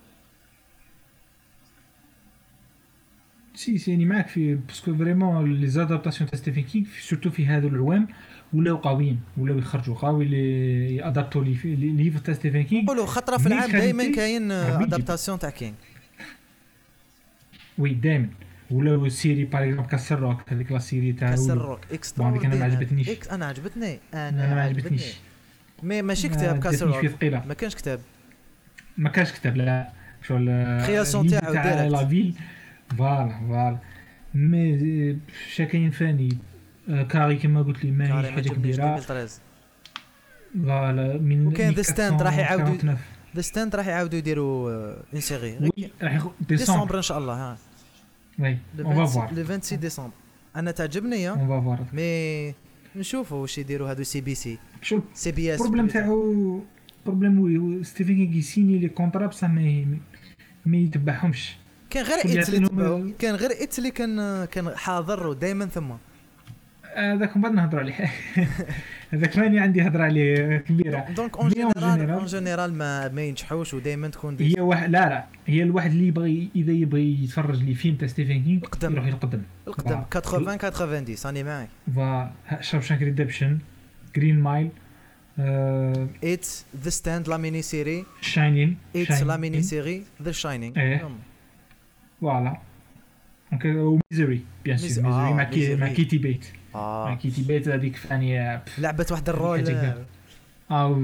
si 3.55 3.79
si 3.79 3.95
راني 3.95 4.05
معاك 4.05 4.29
في 4.29 4.55
parce 4.55 4.81
que 4.81 4.97
vraiment 4.97 5.67
les 5.67 5.80
adaptations 5.80 6.31
تاع 6.31 6.39
ستيفن 6.39 6.63
كينغ 6.63 6.87
surtout 7.01 7.31
في 7.31 7.47
هذو 7.47 7.69
العوام 7.69 8.09
ولاو 8.53 8.77
قويين 8.77 9.21
ولاو 9.37 9.59
يخرجوا 9.59 9.95
قوي 9.95 10.25
لي 10.25 10.97
ي 10.97 11.04
adapt 11.04 11.43
و 11.43 11.46
les 11.46 11.55
livres 11.75 12.19
تاع 12.19 12.35
ستيفن 12.35 12.63
كينغ 12.63 12.85
نقولوا 12.85 13.07
خطرة 13.07 13.37
في 13.37 13.47
العام 13.47 13.71
دائما 13.71 14.13
كاين. 14.15 14.53
adaptation 14.53 15.39
تاع 15.39 15.51
كينغ 15.51 15.75
وي 17.79 17.95
دائما 17.95 18.29
ولاو 18.71 19.09
سيري 19.09 19.45
باغ 19.45 19.63
اكزومبل 19.63 19.83
كاسر 19.87 20.19
روك 20.21 20.41
هذيك 20.53 20.73
لا 20.73 20.79
سيري 20.79 21.13
تاع 21.13 21.29
ولو. 21.55 21.65
روك 21.65 21.81
هذيك 22.21 22.45
أنا 22.45 22.55
ما 22.55 22.65
عجبتنيش. 22.65 23.09
إكس 23.09 23.29
أنا 23.29 23.47
عجبتني 23.47 23.99
أنا, 24.15 24.55
ما 24.55 24.63
عجبتنيش. 24.63 25.15
مي 25.83 26.03
ماشي 26.03 26.29
ما 26.29 26.35
كتاب 26.35 26.77
شوية 26.77 26.91
روك. 26.93 27.47
ما 27.47 27.55
كانش 27.55 27.75
كتاب. 27.75 28.01
ما 28.99 29.09
كانش 29.09 29.33
كتاب 29.33 29.57
لا. 29.57 29.89
شغل 30.23 30.47
Création 30.87 31.31
تاعو 31.31 31.53
تاع. 31.53 31.85
لا 31.85 32.07
فيل. 32.07 32.35
فوالا 32.99 33.39
فوالا. 33.49 33.79
مي 34.35 35.19
شاكاين 35.55 35.91
فاني 35.91 36.39
آه، 36.91 37.03
كاري 37.03 37.37
كما 37.37 37.63
قلت 37.63 37.85
لي 37.85 37.91
ماهيش 37.91 38.13
ما 38.27 38.31
حاجة 38.33 38.49
كبيرة. 38.49 38.97
2013 38.97 39.41
فوالا 40.65 41.19
من 41.19 41.47
وكاين 41.47 41.75
The 41.75 41.87
Stand 41.87 42.23
راح 42.23 42.37
يعاودوا- 42.39 42.51
1449. 42.51 42.97
The 43.37 43.41
Stand 43.43 43.77
راح 43.77 43.87
يعاودوا 43.87 44.19
يديروا 44.19 44.71
en 45.13 45.21
série 45.21 45.71
ديسمبر 46.49 46.97
ان 46.97 47.03
شاء 47.03 47.19
الله 47.19 47.35
ها. 47.35 47.59
اون 48.41 48.57
فا 49.07 49.07
26 49.07 49.07
فوار 49.07 49.35
لو 49.35 49.45
26 49.45 49.81
ديسمبر 49.81 50.11
أنا 50.57 50.71
تعجبني 50.71 51.27
ها 51.29 51.31
on 51.31 51.49
va 51.49 51.61
voir 51.61 51.85
mais 51.93 52.55
نشوفوا 52.97 53.39
واش 53.39 53.59
يديروا 53.59 53.91
هادو 53.91 54.03
CBC 54.03 54.35
CBS 54.35 55.61
ال 55.61 55.64
problème 55.64 55.87
تاعو 55.87 56.61
ال 56.99 57.08
problème 57.08 57.83
ستيفن 57.83 58.17
كينغ 58.17 58.37
ي 58.37 58.43
signer 58.43 58.79
les 58.79 58.89
contrats 58.89 59.27
بصح 59.27 59.49
ما 59.49 59.99
ما 60.67 60.77
يتبعهمش 60.77 61.57
كان 61.91 62.05
غير 62.05 62.41
It 62.41 62.49
اللي 62.49 63.13
كان 63.19 63.35
غير 63.35 63.51
It 63.63 63.79
اللي 63.79 63.91
كان 63.91 64.45
كان 64.45 64.77
حاضر 64.77 65.27
ودائما 65.27 65.67
ثم 65.67 65.93
هذاك 66.97 67.37
من 67.37 67.43
بعد 67.43 67.53
نهضروا 67.53 67.81
عليه 67.81 68.13
هذاك 69.11 69.39
ماني 69.39 69.61
عندي 69.61 69.83
هضرة 69.83 70.03
عليه 70.03 70.57
كبيرة. 70.57 71.07
دونك 71.17 71.37
اون 71.37 71.49
جينيرال 71.49 72.11
اون 72.11 72.25
جينيرال 72.25 72.75
ما 72.75 73.09
ما 73.09 73.23
ينجحوش 73.23 73.75
ودائما 73.75 74.09
تكون 74.09 74.37
هي 74.41 74.61
واحد 74.61 74.91
لا 74.91 75.09
لا. 75.09 75.25
هي 75.47 75.63
الواحد 75.63 75.91
اللي 75.91 76.07
يبغي 76.07 76.49
إذا 76.57 76.73
يبغي 76.73 77.25
يتفرج 77.25 77.63
les 77.63 77.75
films 77.75 77.97
تاع 77.97 78.09
ستيفن 78.09 78.43
كينغ 78.43 78.63
القدم. 78.65 78.93
يروح 78.93 79.07
يقدم. 79.07 79.43
القدم 79.67 80.03
voilà. 80.21 80.57
80 80.71 81.05
90 81.05 81.37
راني 81.37 81.43
معاك 81.45 81.69
فا 81.97 82.33
شاوشانك 82.61 83.03
ريدبشن 83.03 83.59
جرين 84.17 84.41
مايل 84.41 84.71
ات 86.25 86.47
ذا 86.83 86.91
ستاند 86.91 87.29
لا 87.29 87.37
ميني 87.37 87.63
سيري 87.63 88.05
شاينين 88.21 88.77
ات 88.97 89.23
لا 89.23 89.37
ميني 89.37 89.63
سيري 89.63 90.03
ذا 90.23 90.33
شاينينغ 90.33 90.79
إيه. 90.79 91.09
donc 93.53 93.65
و 93.65 93.76
Misery 93.76 94.41
bien 94.65 94.79
sûr 94.79 94.89
Misery 95.05 95.35
مع 95.35 95.45
كي- 95.45 95.77
مع. 95.77 95.89
Kathy 95.89 96.19
Bates 96.19 96.45
مع 96.75 96.81
آه 96.81 97.15
كيتي 97.15 97.43
بيت 97.43 97.69
هذيك 97.69 97.97
فاني 97.97 98.61
لعبت 98.79 99.13
واحد 99.13 99.29
الرول. 99.29 99.65
أو 100.71 100.95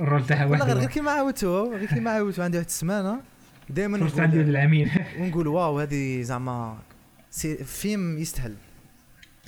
الرول 0.00 0.26
تاعها 0.26 0.44
والله 0.46 0.66
غير 0.66 0.76
واحد 0.76 0.88
كيما 0.88 1.10
عاودتو 1.10 1.74
غير 1.76 1.86
كيما 1.86 2.10
عاودتو 2.10 2.42
عندي 2.42 2.56
واحد 2.56 2.68
السمانه 2.68 3.20
دائما 3.70 3.98
فرصت 3.98 4.20
عندي 4.20 4.40
ونقول 5.20 5.46
واو 5.46 5.80
هذه 5.80 6.22
زعما 6.22 6.78
سي 7.30 7.56
فيلم 7.64 8.18
يستاهل 8.18 8.54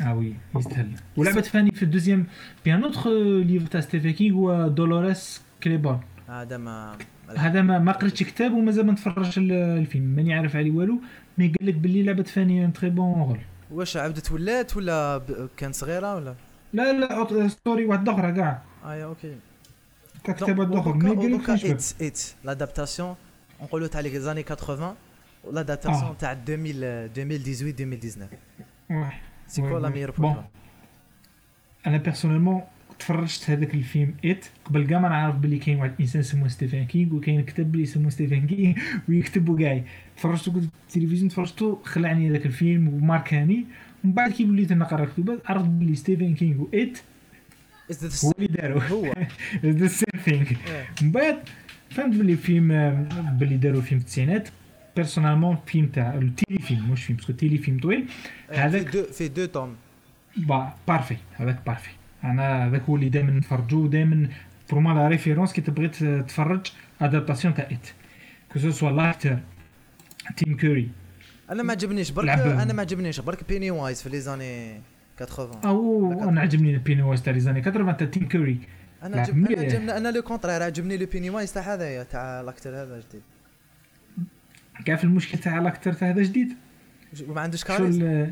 آه 0.01 0.15
وي 0.15 0.33
يستاهل 0.57 0.89
ولعبت 1.17 1.47
فاني 1.47 1.71
في 1.71 1.83
الدوزيام 1.83 2.27
بيان 2.65 2.85
اوتخ 2.85 3.07
ليفر 3.07 3.67
تاع 3.67 3.81
ستيفن 3.81 4.11
كينغ 4.11 4.37
هو 4.37 4.69
دولوريس 4.69 5.43
كليبون 5.63 6.01
هذا 6.29 6.57
ما 6.57 6.99
هذا 7.37 7.63
ما 7.63 7.79
ما 7.79 7.93
قريتش 7.93 8.23
كتاب 8.23 8.53
ومازال 8.53 8.87
ما 8.87 8.93
نتفرجش 8.93 9.39
ال- 9.39 9.53
الفيلم 9.53 10.05
ماني 10.05 10.35
عارف 10.35 10.57
عليه 10.57 10.71
والو. 10.71 10.99
mais 11.39 11.49
قال 11.49 11.69
لك 11.69 11.75
باللي 11.75 12.03
لعبت 12.03 12.29
ثاني 12.29 12.65
un 12.65 12.73
très 12.73 12.91
bon 12.91 13.23
rôle. 13.23 13.39
واش 13.71 13.97
عاودت 13.97 14.33
ولات 14.33 14.77
ولا 14.77 15.23
كانت 15.57 15.75
صغيرة 15.75 16.15
ولا؟ 16.15 16.35
لا 16.73 16.93
لا 16.93 17.49
story 17.49 17.85
واحد 17.87 18.09
أخرى 18.09 18.33
كاع. 18.33 18.63
آه 18.85 19.05
okay. 19.05 19.37
كتاب 20.25 20.59
واحد 20.59 20.73
آخر. 20.73 20.93
mais 20.95 21.15
قال 21.15 21.33
لك. 21.33 21.51
It 21.51 22.03
It 22.03 22.21
l'adaptation 22.45 23.15
نقولوا 23.63 23.87
تاع 23.89 24.01
les 24.01 24.21
années 24.21 24.43
80 24.43 24.95
l'adaptation. 25.53 26.17
تاع 26.19 26.33
2000 26.33 26.55
2018 26.55 27.67
2019 27.67 28.29
واه. 28.91 29.13
c'est 29.47 29.63
quoi 29.63 29.81
la. 29.81 29.89
meilleure 29.89 30.11
bon. 30.11 30.45
أنا 31.87 31.97
personnellement 31.97 32.63
تفرجت 32.99 33.51
هذاك 33.51 33.75
الفيلم 33.75 34.15
It. 34.25 34.45
قبل 34.65 34.87
كاع 34.87 34.99
ما 34.99 35.09
نعرف 35.09 35.37
باللي 35.37 35.59
كاين 35.59 35.79
واحد 35.79 35.93
الانسان 35.93 36.23
سموه 36.23 36.49
ستيفن 36.49 36.85
كينغ 36.85 37.15
وكاين 37.15 37.43
كتاب 37.43 37.75
اللي 37.75 37.87
سموه 37.87 38.11
ستيفن 38.11 38.47
كينغ 38.47 38.75
ويكتب 39.09 39.49
وكاع 39.49 39.83
تفرجت 40.17 40.49
قلت 40.49 40.69
التلفزيون 40.89 41.29
تفرجتو 41.29 41.79
خلعني 41.85 42.31
هذاك 42.31 42.47
الفيلم 42.47 42.89
و 42.89 42.96
marqua 42.96 43.42
ني. 43.42 43.65
ومن 44.05 44.13
بعد 44.13 44.31
كي 44.31 44.45
وليت 44.45 44.73
نقرا 44.73 45.05
كتبات 45.05 45.51
عرفت 45.51 45.65
باللي 45.69 45.95
ستيفن 45.95 46.35
كينغ 46.35 46.61
و 46.61 46.74
It 46.74 46.99
هو 48.25 48.33
اللي 48.39 48.49
داروا 48.49 48.83
هو؟ 48.83 49.15
the 49.65 49.87
same 49.87 50.21
thing. 50.25 50.47
من 51.03 51.13
بعد 51.13 51.37
فهمت 51.91 52.17
باللي 52.17 52.37
فيلم 52.37 52.69
باللي 53.39 53.57
داروا 53.57 53.81
فيلم 53.81 54.01
في 54.01 54.07
التسعينات 54.07 54.49
personnellement 54.97 55.57
فيلم 55.67 55.87
تاع 55.87 56.15
ال 56.15 56.59
téléfilm 56.59 56.91
مش 56.91 57.05
فيلم 57.05 57.17
parce 57.17 57.26
que 57.26 57.31
ال 57.31 57.33
téléfilm 57.33 57.79
طويل 57.79 58.05
في 58.49 58.57
هذاك 58.57 58.91
في 58.91 59.29
دو 59.29 59.45
توم 59.45 59.77
با 60.37 60.75
بارفي 60.89 61.17
هذاك 61.37 61.67
بارفي 61.67 61.91
أنا 62.25 62.67
هذاك 62.67 62.83
هو 62.83 62.97
اللي 62.97 63.09
دائما 63.09 63.31
نتفرجو 63.31 63.87
دائما 63.87 64.29
ما 64.73 64.95
la 64.95 65.09
référence 65.09 65.53
كي 65.53 65.61
تبغي 65.61 65.89
تتفرج 65.89 66.73
adaptation 67.01 67.55
تاع 67.55 67.69
It 67.71 67.89
que 68.53 68.71
ce 68.71 68.78
soit 68.78 68.91
l'acteur 68.91 69.39
Tim 70.37 70.57
Curry 70.57 70.89
أنا 71.51 71.63
ما 71.63 71.73
عجبنيش 71.73 72.11
برك 72.11 72.29
أنا 72.29 72.73
ما 72.73 72.81
عجبنيش 72.81 73.21
برك 73.21 73.49
Pennywise 73.49 74.03
في 74.03 74.09
les 74.09 74.21
années 74.21 74.81
80 75.19 75.61
أو 75.65 76.29
أنا 76.29 76.41
عجبني 76.41 76.79
Pennywise 76.79 77.23
تاع 77.23 77.33
les 77.33 77.41
années 77.41 77.63
80 77.63 77.97
تاع 77.97 78.07
Tim 78.07 78.29
Curry 78.29 78.59
أنا. 79.03 79.21
عجبني 79.21 79.77
أنا 79.97 80.09
au 80.09 80.23
contraire 80.23 80.63
عجبني 80.63 80.97
le 80.97 81.07
Pennywise 81.07 81.53
تاع 81.53 81.75
هذايا 81.75 82.03
تاع 82.03 82.41
l'acteur 82.41 82.71
هذا 82.71 83.01
جديد. 83.09 83.23
كاع 84.85 84.97
في 84.97 85.05
المشكل 85.05 85.39
تاع 85.39 85.59
l'acteur 85.59 85.93
تاع 85.93 86.11
هذا 86.11 86.23
جديد؟ 86.23 86.49
ما 87.29 87.41
عندوش 87.41 87.65
charisme؟ 87.65 88.31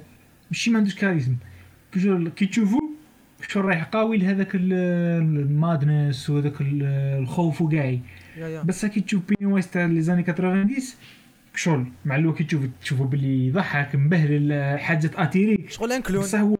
ماشي 0.50 0.70
ما 0.70 0.78
عندوش 0.78 0.94
charisme. 0.94 1.36
كي 2.36 2.46
تشوفو 2.46 2.95
شغل 3.48 3.64
رايح 3.64 3.84
قاوي 3.84 4.16
لهذاك 4.18 4.54
ال- 4.54 4.72
ال 5.40 5.51
madness 5.51 6.30
وهذاك 6.30 6.60
ال- 6.60 6.82
الخوف 7.22 7.62
وكاع 7.62 8.00
mais 8.64 8.86
كي 8.86 9.00
تشوف 9.00 9.22
Pennywise 9.28 9.70
تاع 9.70 9.86
les 9.86 10.00
années 10.00 10.22
90 10.22 10.76
شغل 11.54 11.86
مع 12.04 12.16
الوقت 12.16 12.38
كي 12.38 12.44
تشوف 12.44 12.62
تشوفو 12.82 13.04
باللي 13.04 13.46
يضحك 13.46 13.96
مبهل 13.96 14.52
حاجة 14.78 15.10
attirer 15.16 15.64
شغل 15.68 15.92
un 15.92 16.02
clown 16.02 16.22
بصح 16.22 16.38
هو 16.38 16.56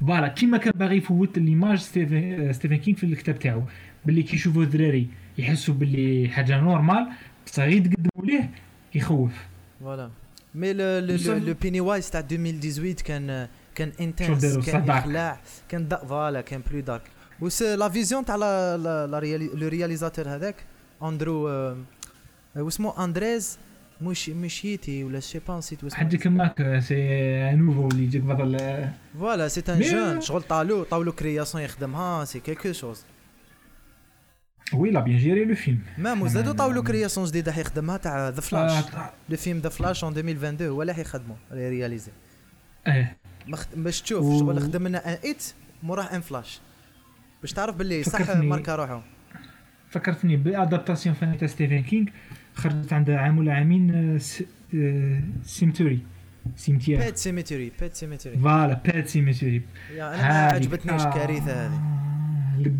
voilà 0.00 0.28
كيما 0.28 0.58
كان 0.58 0.72
باغي 0.76 0.96
يفوت 0.96 1.38
l'image 1.38 1.78
Stephen 1.78 2.52
Stephen 2.52 2.76
King 2.76 2.96
في 2.98 3.04
الكتاب 3.04 3.38
تاعو. 3.38 3.62
باللي 4.04 4.22
كي 4.22 4.36
يشوفوا 4.36 4.62
الدراري 4.62 5.06
يحسوا 5.38 5.74
باللي 5.74 6.28
حاجة 6.28 6.60
normal 6.60 7.08
بصح 7.46 7.62
غير 7.62 7.80
تقدموا 7.84 8.26
ليه 8.26 8.50
يخوف. 8.94 9.32
voilà. 9.80 10.10
مي 10.54 10.72
لو 10.72 11.54
بيني 11.62 11.80
وايز 11.80 12.10
تاع 12.10 12.20
2018 12.20 13.02
كان 13.06 13.48
كان 13.80 13.92
انتنس؟ 14.00 14.58
كان. 14.66 14.90
إخلاع 14.90 15.40
كان 15.68 15.88
دا 15.88 15.96
فوالا 15.96 16.40
كان 16.40 16.62
بلو 16.70 16.80
دارك 16.80 17.02
وس 17.40 17.62
لا 17.62 17.88
فيزيون 17.88 18.24
تاع 18.24 18.36
لو 18.36 19.68
رياليزاتور 19.68 20.28
هذاك 20.28 20.56
اندرو 21.02 21.74
واسمو 22.56 22.90
اندريز 22.90 23.58
مش 24.00 24.28
مشيتي 24.28 25.04
ولا 25.04 25.20
سي 25.20 25.40
با 25.48 25.58
نسيت 25.58 25.84
واسمه. 25.84 25.98
حاجة 25.98 26.16
كماك 26.16 26.78
سي 26.78 26.94
نوفو 27.52 27.88
اللي 27.88 28.04
يجيك 28.04 28.22
بدل 28.22 28.88
فوالا 29.18 29.48
سي 29.48 29.62
ان 29.68 29.80
جون 29.80 30.20
شغل 30.20 30.42
طالو 30.42 30.84
طاولو 30.84 31.12
كرياسيون 31.12 31.64
يخدمها 31.64 32.24
سي 32.24 32.40
كيلكو 32.40 32.72
شوز 32.72 33.04
وي 34.74 34.90
لا 34.90 35.00
بيان 35.00 35.18
جيري 35.18 35.44
لو 35.44 35.54
فيلم 35.54 35.80
مام 35.98 36.22
وزادو 36.22 36.52
طاولو 36.52 36.82
كرياسيون 36.82 37.26
جديدة 37.26 37.52
حيخدمها 37.52 37.96
تاع 37.96 38.28
ذا 38.28 38.40
فلاش 38.40 38.84
لو 39.28 39.36
فيلم 39.36 39.58
ذا 39.58 39.68
فلاش 39.68 40.04
اون 40.04 40.12
2022 40.12 40.70
هو 40.70 40.82
اللي 40.82 40.94
حيخدمو 40.94 41.36
رياليزي 41.52 42.12
إيه 42.86 43.16
باش 43.76 44.02
تشوف 44.02 44.24
و- 44.24 44.38
شغل 44.38 44.60
خدم 44.60 44.88
لنا 44.88 45.12
ان 45.12 45.18
إيت 45.24 45.52
موراه 45.82 46.04
إن 46.16 46.20
فلاش. 46.20 46.60
باش 47.42 47.52
تعرف 47.52 47.76
باللي 47.76 48.02
صح 48.02 48.36
ماركا 48.36 48.74
روحو 48.76 49.00
فكرتني 49.90 50.36
بأدابتاسيون 50.36 51.14
فاني 51.14 51.36
تاع 51.36 51.48
ستيفن 51.48 51.82
كينغ 51.82 52.06
خرجت 52.54 52.92
عندها 52.92 53.18
عام 53.18 53.38
ولا 53.38 53.52
عامين 53.54 54.18
سيمتوري. 55.44 56.00
سيمتير 56.56 56.98
بيت 56.98 57.16
سيميتري 57.16 57.72
بيت 57.80 57.94
سيميتري 57.94 58.36
فوالا 58.36 58.74
بات 58.84 59.08
سيمتوري 59.08 59.62
أنا 59.92 60.16
ما 60.16 60.52
عجبتنيش 60.52 61.02
كارثة 61.02 61.66
هذه. 61.66 61.80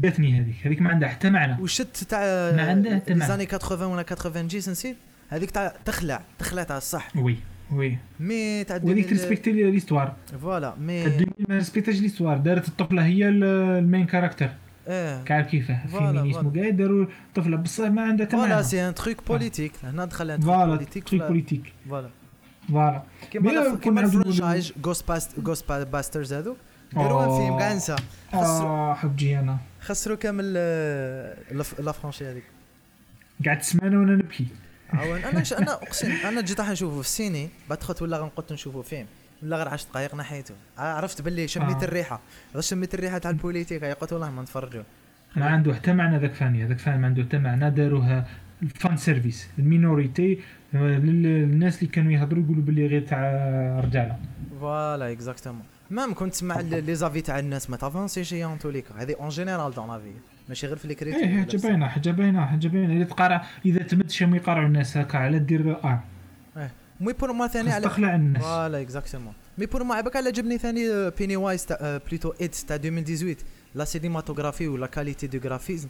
لقتني 0.03 0.41
هذيك. 0.41 0.67
هذيك 0.67 0.83
ما 0.83 0.91
عندها 0.91 1.09
حتى 1.09 1.31
معنى. 1.31 1.63
وشت 1.63 2.05
تاع 2.09 2.21
ما 2.57 2.63
عندها 2.71 2.97
حتى 2.97 3.15
معنى. 3.15 3.29
زاني 3.29 3.47
80 3.47 3.83
ولا 3.93 4.03
90 4.03 4.49
جيس 4.49 4.69
نسيت 4.69 4.97
هذيك 5.29 5.51
تاع 5.51 5.75
تخلع 5.85 6.23
تخلع 6.39 6.63
تاع 6.63 6.77
الصح. 6.77 7.17
وي. 7.17 7.37
وي. 7.73 7.99
مي 8.21 8.65
تاع 8.65 8.77
وهذيك 8.77 8.91
2000 9.05 9.09
تريسبكتي 9.09 9.53
ليستوار. 9.53 10.15
فوالا 10.43 10.75
مي 10.81 11.07
2000 11.07 11.25
ما 11.49 11.55
ريسبكتاش 11.55 12.01
ليستوار. 12.01 12.37
دارت 12.37 12.69
الطفلة 12.69 13.05
هي 13.07 13.29
ال- 13.29 13.45
المين 13.79 14.07
كاركتر 14.07 14.49
آه 14.89 15.23
كعب 15.23 15.45
كيفاه 15.45 15.87
فوالا، 15.87 16.07
فيمينيزم 16.13 16.41
فوالا. 16.43 16.49
وكاع 16.59 16.69
داروا 16.71 17.07
طفلة. 17.35 17.57
بصح 17.57 17.85
ما 17.85 18.03
عندها 18.03 18.27
حتى 18.27 18.37
فوالا 18.37 18.63
سي 18.63 18.89
ان 18.89 18.95
تروك 18.95 19.27
بوليتيك 19.29 19.73
هنا 19.83 20.05
دخل 20.05 20.31
ان 20.31 20.41
فوالا 20.41 20.65
بوليتيك 20.67 21.05
تريك 21.09 21.21
فلا- 21.21 21.29
بوليتيك 21.29 21.73
فوالا. 21.89 22.11
فوالا. 22.69 23.03
كيما 23.31 23.75
كيما 23.77 24.01
الفرنشايز 24.01 24.73
جوست 24.83 25.09
باست 25.09 25.41
جوست 25.41 25.73
باسترز 25.73 26.33
هذو 26.33 26.57
داروا. 26.93 27.39
فيلم 27.47 27.59
كاع 27.59 27.75
نسى. 27.75 27.97
آه 28.35 28.95
حبجي 28.95 29.39
أنا. 29.39 29.59
خسروا 29.81 30.17
كامل 30.17 30.55
آه، 30.57 31.37
لا 31.79 31.93
فرونشي 31.93 32.25
هذيك 32.31 32.45
قعدت 33.47 33.63
سمانة 33.63 34.01
وأنا 34.01 34.13
نبكي. 34.17 34.47
عاون. 34.93 35.19
أنا 35.25 35.45
ش... 35.45 35.53
أنا 35.53 35.73
أقسم 35.73 36.11
أنا 36.11 36.41
جيت 36.41 36.61
راح 36.61 36.71
نشوفه 36.71 36.95
في 36.95 37.01
السيني 37.01 37.49
بعد 37.69 37.79
دخلت 37.79 38.03
ولا 38.03 38.19
غنقعد 38.19 38.53
نشوفه 38.53 38.83
فيلم 38.83 39.07
ولا 39.43 39.57
غير 39.57 39.69
10 39.69 39.91
دقائق 39.91 40.15
نحيته 40.15 40.55
عرفت 40.79 41.23
باللي 41.23 41.49
شميت 41.49 41.77
آه. 41.77 41.85
الريحة. 41.85 42.21
غير 42.55 42.63
شميت 42.63 42.95
الريحة 42.95 43.19
تاع 43.19 43.31
البوليتيك 43.31 43.85
قلت 43.85 44.13
والله 44.13 44.31
ما 44.31 44.43
نتفرجوا. 44.43 44.83
ما 45.37 45.47
عنده 45.47 45.75
حتى 45.75 45.93
معنى 45.93 46.19
ذاك 46.19 46.33
فاني. 46.35 46.65
هذاك 46.65 46.79
فاني 46.79 46.99
ما 46.99 47.07
عنده 47.07 47.23
حتى 47.23 47.39
معنى. 47.39 47.71
داروها 47.71 48.27
الفان 48.63 48.97
سيرفيس 48.97 49.49
المينوريتي 49.59 50.41
للناس 50.75 51.79
اللي 51.79 51.91
كانوا 51.93 52.13
يهضروا 52.13 52.45
يقولوا 52.45 52.63
باللي 52.63 52.87
غير 52.87 53.07
تاع 53.07 53.21
رجالة. 53.85 54.17
فوالا 54.61 55.13
اكزاكتومون 55.13 55.63
مام 55.91 56.15
كنت 56.15 56.33
تسمع 56.33 56.61
لي 56.61 56.95
زافي 56.95 57.21
تاع 57.21 57.39
الناس 57.39 57.71
ما 57.71 57.77
تافونسيش 57.77 58.35
هي 58.35 58.45
اون 58.45 58.59
توليكا 58.59 58.95
هذه 58.95 59.15
اون 59.21 59.29
جينيرال 59.29 59.75
دون 59.75 59.89
لافي 59.89 60.13
ماشي 60.51 60.67
غير 60.67 60.77
في 60.77 60.89
لي 60.89 60.95
كريتيك 60.95 61.23
إيه 61.23 61.41
حاجة 61.41 61.57
باينه 61.57 61.87
حاجة 61.89 62.11
باينه 62.11 62.47
حاجة 62.47 62.69
باينه 62.69 62.97
إذا 62.97 63.05
تقرا 63.05 63.41
إذا 63.67 63.83
تمد 63.83 64.11
شي 64.11 64.25
يقرعوا 64.25 64.67
الناس 64.67 64.97
هكا 64.97 65.19
على 65.19 65.39
دير 65.39 65.77
ار 65.85 66.01
مي 67.01 67.13
بور 67.13 67.33
ما 67.33 67.47
ثاني 67.47 67.71
على 67.71 67.85
تخلع 67.85 68.15
الناس. 68.15 68.43
فوالا 68.43 68.81
اكزاكتومون 68.81 69.33
مي 69.59 69.67
بور 69.67 69.85
ما 69.85 69.95
عباك 69.95 70.17
على 70.17 70.33
جبني 70.33 70.59
ثاني 70.59 71.11
بيني 71.11 71.37
وايز 71.37 71.67
بليتو 71.81 72.33
ايت 72.41 72.55
تاع 72.55 72.77
2018 72.77 73.37
لا 73.75 73.85
سينيماتوغرافي 73.85 74.69
ولا 74.69 74.87
كاليتي 74.87 75.27
دو 75.27 75.39
غرافيزم 75.39 75.89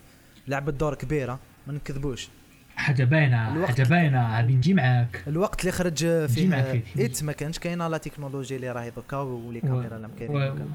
لعبت 0.48 0.74
دور 0.74 0.94
كبيره 0.94 1.40
ما 1.66 1.72
نكذبوش. 1.72 2.28
حاجة 2.76 3.04
باينة 3.04 3.66
حاجة 3.66 3.82
باينة 3.82 4.36
غادي 4.36 4.54
نجي 4.54 4.74
معاك. 4.74 5.22
الوقت 5.26 5.60
اللي 5.60 5.72
خرج 5.72 6.26
فيه. 6.26 6.82
It 6.98 7.24
ما 7.24 7.32
كانش 7.32 7.58
كاينة. 7.58 7.88
la 7.88 7.96
technologie 7.96 8.56
اللي 8.56 8.72
راهي 8.72 8.90
دوكا 8.90 9.16
و 9.16 9.27
les 9.27 9.60
caméras 9.60 9.96
اللي 9.96 10.08
كاينين 10.18 10.74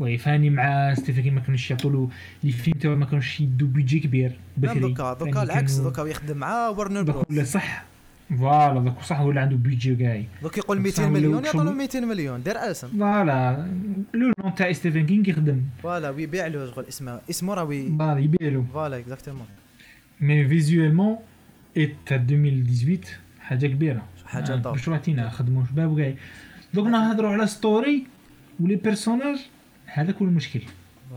oui 0.00 0.18
فاني 0.18 0.50
مع 0.50 0.94
Stephen 0.94 1.22
King 1.22 1.34
ما 1.34 1.40
كانوش 1.40 1.70
يعطوا 1.70 1.90
له 1.90 2.08
les 2.44 2.52
films 2.52 2.76
تاعو 2.78 2.96
ما 2.96 3.04
كانوش 3.06 3.40
يدوا 3.40 3.68
بيجي 3.68 4.00
كبير 4.00 4.32
بكري 4.56 4.80
دوكا 4.80 5.12
دوكا 5.14 5.42
العكس 5.42 5.74
دوكا 5.76 6.02
يخدم 6.02 6.36
مع 6.36 6.68
ورنر 6.68 7.02
بروس 7.02 7.24
ولا 7.30 7.44
صح؟ 7.44 7.84
voilà 8.38 8.80
دوك 8.80 9.02
صح 9.02 9.20
ولا 9.20 9.40
عنده 9.40 9.56
بيجي 9.56 9.94
كاعي 9.96 10.26
دوك 10.42 10.58
يقول 10.58 10.78
بصح 10.82 11.02
200 11.02 11.02
ولاو 11.02 11.12
مليون 11.12 11.44
يعطوا 11.44 11.60
له 11.60 11.66
شغل- 11.70 11.76
200 11.78 12.00
مليون 12.00 12.42
دير 12.42 12.56
اسم 12.70 12.88
voilà 12.88 13.66
le 14.14 14.32
nom 14.44 14.54
تاع 14.54 14.72
Stephen 14.72 15.06
King 15.06 15.28
يخدم. 15.28 15.62
voilà 15.82 16.10
ويبيع 16.10 16.46
له 16.46 16.70
شغل 16.70 16.84
اسمه 16.88 17.20
اسمه 17.30 17.54
راه 17.54 17.64
فوالا 17.98 18.18
يبيعلو 18.20 18.64
فوالا 18.72 18.98
اكزاكتومون 18.98 19.46
مي 20.20 20.48
فيزيوالمون 20.48 21.16
ايت 21.76 21.94
تاع 22.06 22.16
2018 22.16 23.06
حاجة 23.40 23.66
كبيرة. 23.66 24.02
حاجة 24.26 24.52
آه، 24.52 24.56
دار 24.56 24.72
باش 24.72 24.88
روحتينا 24.88 25.30
خدموا 25.30 25.64
شباب 25.70 25.90
وكاع 25.90 26.14
دوك 26.74 26.86
نهضروا 26.86 27.30
على 27.30 27.46
ستوري 27.46 28.06
ولي 28.60 28.76
بيرسوناج 28.76 29.38
هذاك 29.92 30.16
هو 30.16 30.26
المشكل 30.26 30.60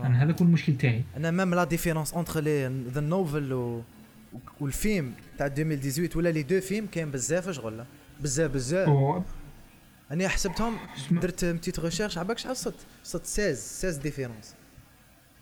أنا 0.02 0.22
هذاك 0.22 0.40
هو 0.40 0.46
المشكل 0.46 0.76
تاعي. 0.76 1.02
أنا 1.16 1.30
ميم 1.30 1.54
لا 1.54 1.64
ديفيرونس 1.64 2.14
اونتر 2.14 2.40
لي 2.40 2.84
ذا 2.94 3.00
نوفل 3.00 3.52
و 3.52 3.82
والفيلم 4.60 5.12
تاع 5.38 5.46
2018 5.46 6.18
ولا 6.18 6.28
لي 6.28 6.42
دو 6.42 6.60
فيلم 6.60 6.86
كاين 6.86 7.10
بزاف 7.10 7.50
شغل. 7.50 7.84
بزاف 8.20 8.50
بزاف. 8.50 9.22
أنا 10.10 10.28
حسبتهم 10.28 10.76
درت 11.10 11.44
بتيت 11.44 11.80
ريشيرش 11.80 12.18
عباك 12.18 12.38
شحال 12.38 12.56
صدت 12.56 12.76
صدت 13.04 13.26
16 13.26 13.54
16 13.54 14.02
différences 14.02 14.54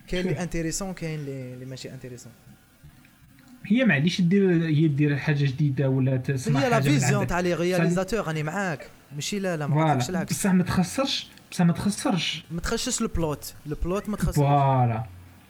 كاين 0.07 0.27
اللي 0.27 0.43
intéressant 0.43 0.93
كاين 0.93 1.19
اللي 1.19 1.65
ماشي 1.65 1.93
intéressant 1.93 2.31
هي 3.65 3.85
معليش 3.85 4.21
دير 4.21 4.65
هي 4.65 4.87
دير 4.87 5.17
حاجة 5.17 5.45
جديدة 5.45 5.89
ولا 5.89 6.17
تسمع 6.17 6.59
هي 6.59 6.69
la 6.69 6.81
vision 6.81 7.27
تاع 7.27 7.39
les 7.39 7.53
réalisateurs 7.53 8.27
راني 8.27 8.43
معاك. 8.43 8.87
ماشي 9.15 9.39
لا 9.39 9.57
لا 9.57 9.67
ما 9.67 9.93
العكس 10.09 10.33
بصح 10.33 10.53
ما 10.53 10.63
تخسرش. 10.63 11.27
بصح 11.53 11.65
ما 11.65 11.73
تخسرش. 11.73 12.43
ما 12.51 12.61
تخشش 12.61 13.01
ال 13.01 13.11
plot 13.11 13.53
ال 13.67 13.75
plot 13.75 14.09
ما 14.09 14.17
تخشش 14.17 14.35
voilà. 14.35 15.03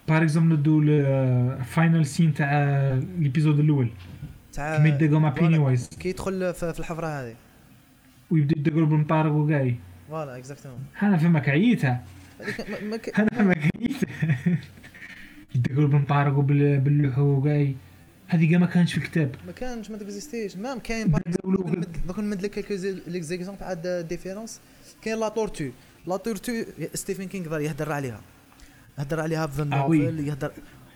par 0.07 0.21
exemple 0.23 0.55
ندو 0.55 0.81
ال 0.81 1.02
final 1.02 2.05
scene 2.05 2.33
تاع 2.33 2.53
l'épisode 3.19 3.59
الأول. 3.59 3.89
تاع 4.53 4.77
كيما 4.77 4.89
يدقوا 4.89 5.19
مع. 5.19 5.29
Pennywise 5.29 5.89
كي 5.99 6.09
يدخل 6.09 6.53
في 6.53 6.79
الحفرة 6.79 7.07
هذه. 7.07 7.35
ويبدأ 8.31 8.55
يدقوا 8.59 8.85
بالمطارق 8.85 9.31
وكاي 9.31 9.75
voilà 10.09 10.37
exactement 10.37 10.79
أنا 11.03 11.17
فهمك 11.17 11.49
عييتها 11.49 12.03
هذيك 12.41 12.69
ما- 12.69 12.79
ما 12.89 12.97
ك- 12.97 13.19
أنا 13.19 13.29
فهمك 13.31 13.69
عييتها 13.75 14.09
يدقوا 15.55 15.87
بالمطارق 15.87 16.37
وباللوحه 16.37 17.21
وكاي 17.21 17.75
هذه 18.27 18.49
كاع 18.49 18.59
ما 18.59 18.65
كانش 18.65 18.91
في 18.93 18.97
الكتاب 19.05 19.35
ما 19.45 19.51
كانش 19.51 19.91
ما 19.91 19.97
ت 19.97 20.03
existerش 20.03 20.57
même 20.57 20.79
كاين 20.79 21.11
دوك 21.11 22.19
نمد- 22.19 22.41
لك 22.41 22.49
quelques 22.51 22.73
les 23.07 23.18
ex- 23.18 23.30
exemples 23.30 23.59
تاع 23.59 23.73
différences 24.01 24.59
كاين 25.01 25.19
la 25.19 25.29
tortue 25.29 25.69
la 26.07 26.17
tortue 26.17 26.51
Stephen 26.93 27.23
King 27.27 27.49
ظل 27.49 27.61
يهدر 27.61 27.91
عليها. 27.91 28.21
يهدر 28.99 29.19
عليها 29.19 29.47
في 29.47 29.59
آه. 29.61 29.63
ال 29.63 29.73
novel 29.73 30.19
يهدر 30.27 30.51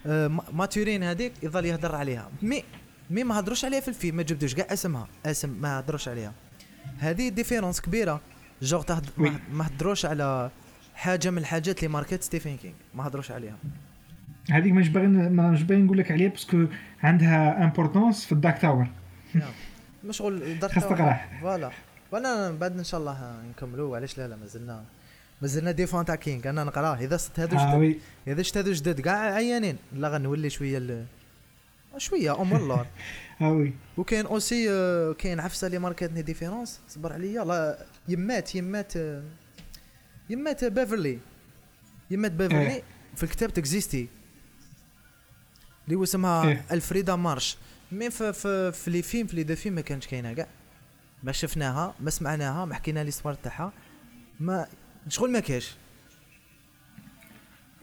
آه، 0.06 0.28
Ma- 0.28 0.44
Maturin 0.54 1.04
هذيك 1.04 1.34
يظل 1.44 1.66
يهدر 1.66 1.96
عليها. 1.96 2.30
mais 2.42 2.64
مي 3.10 3.24
ما 3.24 3.40
هضروش 3.40 3.66
عليها 3.66 3.80
في 3.80 3.88
الفيلم 3.88 4.16
ما 4.18 4.24
جبدوش 4.24 4.56
كاع 4.56 4.74
اسمها. 4.74 5.08
اسم 5.26 5.50
ما 5.62 5.80
هضروش 5.80 6.08
عليها. 6.08 6.34
هذه 7.00 7.30
ديفيرونس 7.30 7.82
كبيرة. 7.82 8.22
جوغ 8.62 8.82
تهد... 8.84 9.06
ما- 9.52 9.68
هضروش 9.68 10.06
على 10.06 10.52
حاجة 10.96 11.30
من 11.30 11.38
الحاجات 11.38 11.78
اللي 11.80 11.94
ماركت 11.94 12.24
ستيفن 12.24 12.58
كينغ 12.58 12.74
ما 12.96 13.08
هضروش 13.08 13.32
عليها. 13.32 13.56
هذيك 14.52 14.74
مش 14.74 14.90
باغي 14.90 15.08
مش 15.08 15.64
باغي 15.64 15.82
نقول 15.82 15.98
لك 15.98 16.12
عليها 16.12 16.30
باسكو 16.30 16.66
عندها 17.04 17.64
امبورطونس 17.64 18.26
في 18.26 18.32
الدارك 18.32 18.58
تاور 18.62 18.88
مش 20.04 20.18
شغل 20.18 20.60
درت 20.60 20.72
خاص 20.72 20.84
تقراه 20.84 21.20
فوالا. 21.42 21.72
فانا 22.12 22.52
بعد 22.52 22.78
إن 22.78 22.84
شاء 22.84 23.00
الله 23.00 23.42
نكملوا 23.50 23.96
علاش 23.98 24.18
لا 24.18 24.28
لا 24.28 24.36
مازلنا 24.36 24.84
مازلنا 25.42 25.72
ديفون 25.72 26.06
تاع 26.06 26.16
كينغ 26.16 26.50
أنا 26.50 26.64
نقراه. 26.64 26.96
إذا 26.96 27.18
صدت 27.18 27.40
هذو 27.40 27.58
جدد 27.58 28.00
إذا 28.28 28.42
شت 28.42 28.58
هذو 28.58 28.72
جدد 28.72 29.02
كاع 29.02 29.34
عيانين. 29.34 29.78
لا 29.94 30.10
غنولي 30.10 30.50
شوية 30.50 30.78
ال... 30.78 31.06
شوية 31.98 32.42
أم 32.42 32.56
اللور 32.56 32.86
آه 33.42 33.52
وي. 33.52 33.74
وكاين 33.98 34.26
اوسي 34.26 34.72
آه، 34.72 35.14
كاين 35.14 35.40
عفسة 35.40 35.68
اللي 35.68 35.80
ماركتني 35.80 36.22
ديفيرونس 36.22 36.80
صبر 36.90 37.14
عليا. 37.14 37.44
لا 37.44 37.86
يمات 38.08 38.56
يمات 38.56 38.98
آه، 38.98 39.24
يمات 40.30 40.66
بيفرلي 40.66 41.20
يمات 42.12 42.32
بيفرلي 42.32 42.72
إيه. 42.72 42.84
في 43.16 43.24
الكتاب 43.24 43.54
تكزيستي 43.54 44.08
اللي 45.86 45.96
هو 45.96 46.04
اسمها. 46.04 46.64
الفريدا 46.72 47.16
مارش 47.16 47.58
مي 47.92 48.10
في 48.10 48.34
في 48.34 48.72
في 48.72 48.92
لي 48.92 49.02
فيلم 49.02 49.28
في 49.28 49.36
لي 49.36 49.44
دو 49.44 49.56
فيلم 49.56 49.76
ما 49.76 49.82
كانش 49.82 50.08
كاينة 50.08 50.34
كاع 50.34 50.48
ما 51.28 51.34
شفناها 51.34 51.94
ما 52.00 52.10
سمعناها 52.10 52.66
ما 52.66 52.76
حكينا 52.76 53.04
لي 53.04 53.12
ستوار 53.12 53.34
تاعها. 53.34 53.74
ما 54.40 54.68
شغل 55.10 55.32
ما 55.32 55.40
كاش 55.40 55.76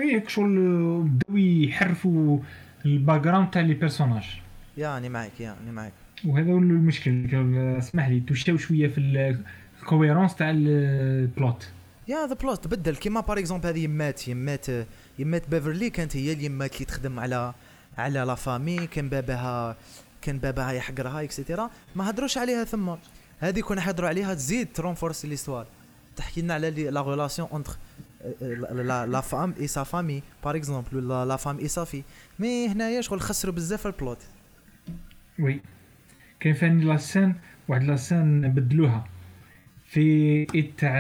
هيك 0.01 0.29
شغل 0.29 0.57
بداو 1.03 1.37
يحرفوا 1.37 2.39
ال 2.87 3.21
background 3.21 3.51
تاع 3.51 3.63
les 3.63 3.75
personnages. 3.75 4.25
يعني 4.79 5.09
معك 5.09 5.41
يعني 5.41 5.73
معك 5.73 5.93
وهذا 6.25 6.53
هو 6.53 6.59
المشكل 6.59 7.29
اسمح 7.79 8.09
لي 8.09 8.21
توشاو 8.21 8.57
شوية 8.57 8.89
في 8.89 9.39
ال 9.83 9.88
cohérence 9.88 10.35
تاع 10.35 10.51
ال 10.51 10.74
plot 10.74 11.69
yeah 12.09 12.27
the 12.27 12.35
plot 12.35 12.65
تبدل. 12.65 12.97
كيما 12.97 13.21
par 13.21 13.39
exemple 13.39 13.67
هذه 13.67 13.85
يمات 13.85 14.29
يمات 14.29 14.67
يمات 15.19 15.49
بيفرلي 15.49 15.91
كانت 15.91 16.17
هي 16.17 16.33
اليمات 16.33 16.75
اللي 16.75 16.85
تخدم 16.85 17.21
على 17.21 17.55
على 17.99 18.21
la 18.21 18.35
famille 18.35 18.87
كان 18.87 19.09
باباها 19.09 19.77
كان 20.23 20.39
باباها 20.39 20.73
يحقرها 20.73 21.23
et 21.23 21.35
cetera 21.35 21.71
ما 21.97 22.11
هدروش 22.11 22.39
عليها 22.39 22.65
ثم. 22.65 22.95
هذه 23.41 23.61
كنا 23.61 23.81
حيهضروا 23.81 24.09
عليها 24.09 24.35
تزيد 24.35 24.69
ت 24.75 24.81
renforce 24.81 25.27
l'histoire 25.27 25.67
تحكي 26.17 26.43
لنا 26.43 26.55
على 26.55 26.71
la 26.71 27.03
relation 27.03 27.49
entre 27.53 27.77
la 28.73 29.07
la 29.07 29.21
femme 29.21 29.55
et 29.61 29.67
sa 29.67 29.83
famille 29.83 30.23
par 30.45 30.57
exemple 30.57 30.97
ولا 30.97 31.25
la 31.25 31.37
femme 31.37 31.59
et 31.59 31.69
sa 31.69 31.85
fille 31.85 32.03
mais 32.39 32.69
هنايا 32.69 33.01
شغل 33.01 33.21
خسروا 33.21 33.55
بزاف 33.55 33.87
ال 33.87 33.93
plot 33.93 34.19
oui 35.39 35.61
كاين 36.41 36.55
ثاني 36.55 36.85
la 36.85 36.99
scène 36.99 37.35
واحد 37.69 37.83
la 37.83 38.02
scène 38.02 38.49
بدلوها 38.53 39.05
في 39.87 40.01
It 40.55 40.79
تاع 40.79 40.91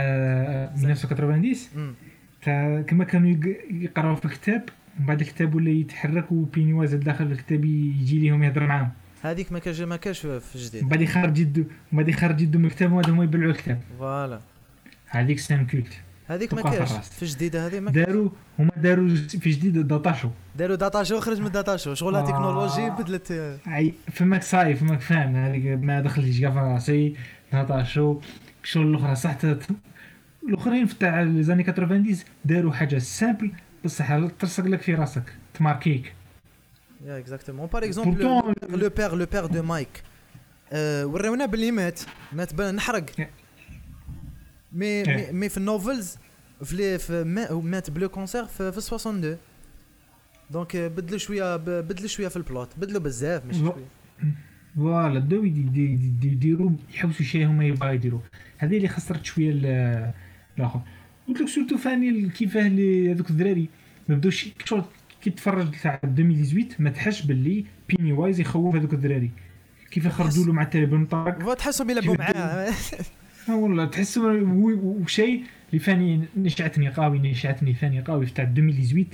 1990 0.74 1.54
أمم. 1.76 1.94
تاع 2.42 2.80
كما 2.82 3.04
كانوا 3.04 3.28
يق- 3.30 3.64
يقراو 3.70 4.16
في 4.16 4.24
الكتاب 4.24 4.68
ومن 4.98 5.06
بعد 5.06 5.20
الكتاب 5.20 5.54
ولا 5.54 5.70
يتحرك 5.70 6.32
و 6.32 6.72
Pennywise 6.72 6.94
داخل 6.94 7.24
الكتاب 7.24 7.64
يجي 7.64 8.18
ليهم 8.18 8.42
يهضر 8.42 8.66
معاهم 8.66 8.90
هذيك 9.24 9.52
ما 9.52 9.58
كاش 9.58 9.80
ما 9.80 9.96
كاش 9.96 10.18
في 10.18 10.40
في 10.40 10.58
ومن 10.58 10.66
جديد. 10.66 10.88
بعد 10.88 11.00
يخرج 11.00 11.38
يدو 11.38 11.64
بعد 11.92 12.08
يخرج 12.08 12.40
يدو 12.40 12.58
من 12.58 12.64
الكتاب 12.64 12.92
وهذا 12.92 13.10
هما 13.10 13.24
يبلعوا 13.24 13.52
الكتاب. 13.52 13.80
voilà. 13.98 14.40
هذيك 15.08 15.38
scène 15.38 15.66
culte 15.66 15.92
هذيك 16.28 16.54
ما 16.54 16.62
كاش. 16.62 16.92
في 16.92 17.26
جديدة 17.26 17.66
هذه 17.66 17.80
ما. 17.80 17.90
داروا 17.90 18.30
هما 18.58 18.70
داروا 18.76 19.08
في 19.26 19.50
جديد 19.50 19.88
data 19.88 20.06
show. 20.06 20.28
داروا 20.56 20.76
data 20.76 21.02
show 21.02 21.20
خرج 21.20 21.40
من 21.40 21.50
data 21.50 21.76
show 21.76 21.94
شغل 21.94 22.16
آه. 22.16 22.24
تكنولوجي 22.24 22.90
بدلت 22.90 23.58
عي 23.66 23.94
فهمتك 24.12 24.34
ça 24.34 24.42
y 24.42 24.50
est 24.50 24.74
فهمتك 24.74 25.00
فاهم. 25.00 25.36
هذيك 25.36 25.66
ما 25.66 26.00
دخلتش 26.00 26.40
كاع 26.40 26.50
في 26.50 26.58
راسي. 26.58 27.14
data 27.52 27.83
show. 27.83 28.20
شغل 28.62 28.86
الأخرى 28.86 29.14
صح 29.14 29.36
الأخرين 30.48 30.86
في 30.86 30.94
تاع 30.94 31.22
les 31.22 31.36
années 31.36 31.62
90 31.62 32.16
داروا 32.44 32.72
حاجة 32.72 32.98
simple 32.98 33.52
بصح 33.84 34.18
ترسخ 34.38 34.64
لك 34.64 34.82
في 34.82 34.94
راسك. 34.94 35.32
تماركيك. 35.54 36.12
yeah 37.04 37.18
exactement 37.18 37.66
par 37.66 37.84
exemple 37.84 38.22
Pourtant, 38.22 38.70
le 38.74 38.88
père 38.88 39.14
le 39.14 39.26
père 39.32 39.46
de 39.46 39.62
مايك 39.62 40.02
آه، 40.72 41.06
وراونا 41.06 41.46
باللي 41.46 41.70
مات. 41.70 42.00
مات 42.32 42.54
بان 42.54 42.74
نحرق. 42.74 43.10
Yeah. 43.10 43.22
mais 44.72 45.04
Yeah. 45.04 45.08
mais, 45.08 45.32
mais 45.32 45.48
في 45.48 45.56
ال 45.56 45.65
novels 45.65 46.16
في 46.64 46.76
لي 46.76 46.98
في 46.98 47.24
ما- 47.24 47.52
مات 47.52 47.90
ب 47.90 47.96
le 47.96 48.08
cancer 48.08 48.44
في, 48.44 48.72
في 48.72 48.78
62 48.78 49.36
donc 50.50 50.76
آه، 50.76 50.88
بدلوا 50.88 51.18
شوية 51.18 51.56
ب- 51.56 51.64
بدلوا 51.64 52.08
شوية 52.08 52.28
في 52.28 52.36
ال 52.36 52.43
plot 52.43 52.68
بدلوا 52.78 53.00
بزاف 53.00 53.44
مش 53.46 53.56
لا. 53.56 53.72
شوية. 53.72 53.84
voilà 54.76 55.18
بداو 55.20 55.44
يدي- 55.44 55.60
يدي- 55.60 55.92
يدي- 55.92 56.28
يديروا 56.32 56.70
يحوسوا 56.94 57.26
شي 57.26 57.44
هما 57.46 57.64
يبغاو 57.64 57.92
يديروا. 57.94 58.20
هذه 58.58 58.76
اللي 58.76 58.88
خسرت 58.88 59.24
شوية 59.24 59.50
ال- 59.50 60.12
الآخر. 60.58 60.80
قلت 61.28 61.40
لك 61.40 61.48
سورتو 61.48 61.76
فاني 61.76 62.28
كيفاه 62.28 62.66
اللي 62.66 63.12
هذوك 63.12 63.30
الدراري. 63.30 63.68
ما 64.08 64.14
بداوش 64.14 64.48
شغل 64.64 64.84
كي 65.24 65.30
تفرج 65.30 65.74
تاع 65.82 66.00
2018 66.04 66.74
ما 66.78 66.90
تحش 66.90 67.22
باللي 67.22 67.64
بيني 67.88 68.12
وايز 68.12 68.40
يخوف 68.40 68.74
هذوك 68.74 68.92
الدراري. 68.92 69.30
كيف 69.90 70.08
خرجوا 70.08 70.44
له 70.44 70.52
مع 70.52 70.62
التليفون 70.62 71.06
طارق 71.06 71.54
تحسهم 71.54 71.90
يلعبوا 71.90 72.16
معاه. 72.18 72.72
والله 73.48 73.84
تحس 73.84 74.18
وشيء 74.18 75.44
اللي 75.68 75.78
فاني 75.78 76.24
نشعتني 76.36 76.88
قوي 76.88 77.18
نشعتني 77.18 77.74
ثاني 77.74 78.00
قوي 78.00 78.26
في 78.26 78.32
تاع 78.32 78.44
2018 78.44 79.06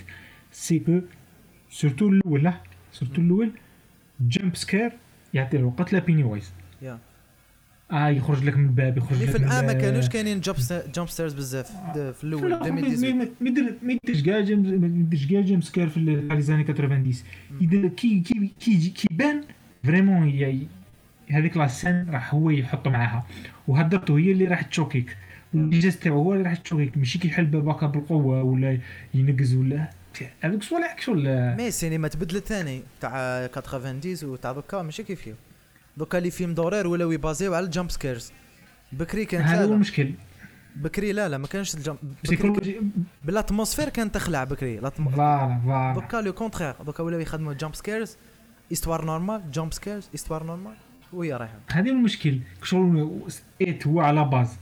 سي 0.53 0.79
كو 0.79 1.01
سورتو 1.71 2.09
الأول 2.09 2.43
لا 2.43 2.55
سورتو 2.93 3.23
الأول 3.23 3.53
جامب 4.21 4.57
سكير 4.57 4.93
يعطي 5.35 5.59
له 5.59 5.75
قتله 5.79 5.99
بيني 5.99 6.25
وايز 6.25 6.53
آه 7.93 8.09
يخرج 8.09 8.45
لك 8.45 8.57
من 8.57 8.65
الباب 8.65 8.99
يخرج 8.99 9.23
لك 9.23 9.31
في 9.31 9.37
الآن 9.37 9.67
ما 9.67 9.73
كانوش 9.73 10.09
كاينين 10.09 10.41
jump 10.41 11.09
scares 11.09 11.35
بزاف 11.35 11.71
في 11.95 12.25
الأول 12.25 12.53
2018 12.53 13.15
ما 13.15 13.93
يديرش 13.93 14.23
كاع 14.23 14.39
ما 14.39 14.87
يديرش 14.87 15.27
كاع 15.27 15.41
jump 15.41 15.63
scare 15.63 15.89
في 15.89 16.01
les 16.01 16.43
années 16.43 16.65
90 16.65 17.13
يدير 17.61 17.89
كي 17.89 18.21
كي 18.21 18.55
كي 18.61 18.89
كيبان 18.91 19.45
vraiment 19.85 20.69
هذيك 21.31 21.57
la 21.57 21.67
scène 21.67 22.11
راح 22.11 22.35
هو 22.35 22.51
يحط 22.51 22.89
معاها. 22.89 23.27
وهدرته 23.69 24.19
هي 24.19 24.33
اللي 24.33 24.45
راح 24.45 24.63
تشوكيك. 24.63 25.17
والانجاز 25.55 25.97
تاعو 25.97 26.23
هو 26.23 26.33
اللي 26.33 26.45
راح 26.45 26.55
تشوكيك. 26.57 26.99
ماشي 26.99 27.19
كيحل 27.19 27.45
باباكا 27.45 27.87
بالقوة 27.87 28.43
ولا 28.43 28.79
ينقز 29.15 29.55
ولا 29.55 29.91
هذوك 30.41 30.63
صوالح 30.63 31.09
ولا 31.09 31.55
mais 31.57 31.69
السينما 31.69 32.09
تبدلت 32.09 32.47
ثاني 32.47 32.83
تاع 33.01 33.47
90 33.47 34.17
وتاع 34.23 34.53
دوكا 34.53 34.83
ماشي 34.83 35.03
كيف 35.03 35.25
كيف 35.25 35.37
دوكا 35.97 36.17
les 36.17 36.31
films 36.31 36.55
d'horreur 36.55 36.87
ولاو 36.87 37.11
يبازيو 37.11 37.55
على 37.55 37.67
ال 37.67 37.72
jump 37.72 37.91
scares. 37.91 38.33
بكري 38.93 39.25
كان 39.25 39.43
هذا 39.43 39.65
هو 39.65 39.73
المشكل 39.73 40.15
بكري 40.77 41.13
لا 41.13 41.29
لا 41.29 41.39
ما 41.39 41.47
كانش 41.47 41.75
ال 41.75 41.80
jump 41.80 41.99
بكري 42.25 42.81
بال 43.25 43.36
atmosphère 43.36 43.89
كان 43.89 44.13
تخلع 44.13 44.45
بكري. 44.45 44.81
voilà 44.81 45.61
voilà. 45.65 45.93
دوكا 45.95 46.17
le 46.17 46.33
contraire 46.33 46.75
دوكا 46.87 47.03
ولاو 47.03 47.21
يخدموا 47.21 47.53
jump 47.53 47.75
scares. 47.75 48.17
histoire 48.73 49.05
normale 49.05 49.51
jump 49.51 49.73
scares 49.73 50.09
histoire 50.15 50.45
normale 50.45 50.75
وهي 51.13 51.33
رايحة. 51.33 51.59
هذه 51.71 51.91
المشكل. 51.91 52.41
شغل 52.63 53.21
It 53.61 53.87
هو 53.87 54.01
على 54.01 54.25
base 54.25 54.57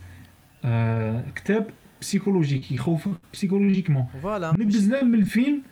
آه 0.64 1.24
كتاب 1.34 1.70
psychologique 2.00 2.72
يخوفك 2.72 3.10
psychologiquement 3.32 4.06
voilà. 4.22 4.54
نقزنا 4.58 5.04
من 5.04 5.14
الفيلم 5.14 5.62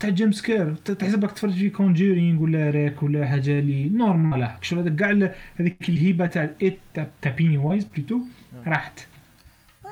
تاع 0.00 0.10
jump 0.10 0.34
scare 0.34 0.74
تحسبك 0.74 1.32
تفرج 1.32 1.52
في 1.52 1.70
Conjuring 1.70 2.42
ولا 2.42 2.70
راك 2.70 3.02
ولا 3.02 3.26
حاجة 3.26 3.58
اللي 3.58 3.88
normal 3.88 4.50
شغل 4.62 4.78
هذاك 4.78 4.96
كاع 4.96 5.34
هذيك 5.56 5.88
الهيبة 5.88 6.26
تاع 6.26 6.44
ال 6.44 6.55
It 6.55 6.78
تاع 6.94 7.30
Pennywise 7.32 7.84
plutôt 7.84 8.18
راحت. 8.66 9.00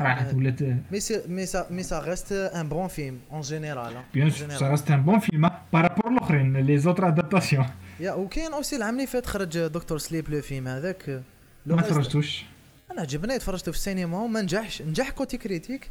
راحت 0.01 0.35
ولات 0.35 0.63
mais 0.93 1.01
c'est 1.01 1.23
mais 1.29 1.47
ça 1.47 1.67
mais 1.71 1.83
ça 1.83 1.99
reste 2.01 2.33
un 2.33 2.69
bon 2.69 2.89
film 2.89 3.19
en 3.33 3.41
général 3.41 3.95
bien 4.15 4.31
sûr 4.31 4.51
ça 4.51 4.71
reste 4.71 4.91
un 4.91 5.03
bon 5.03 5.19
film 5.19 5.51
par 5.73 5.85
rapport 5.85 6.13
الاخرين 6.13 6.57
les 6.57 6.79
autres 6.79 7.09
adaptations 7.09 7.67
yeah 8.01 8.13
وكاين 8.13 8.53
aussi 8.53 8.77
العام 8.77 8.95
اللي 8.95 9.07
فات 9.07 9.27
خرج 9.27 9.59
Doctor 9.59 9.99
Sleep 9.99 10.31
le 10.31 10.41
film 10.41 10.69
هذاك 10.69 11.23
ما 11.67 11.83
تفرجتوش 11.83 12.45
أنا 12.91 13.01
عجبني 13.01 13.39
تفرجته 13.39 13.73
في 13.73 13.79
السينما 13.79 14.19
وما 14.19 14.43
نجحش 14.43 14.83
نجح 14.83 15.11
côté 15.11 15.37
critique 15.37 15.91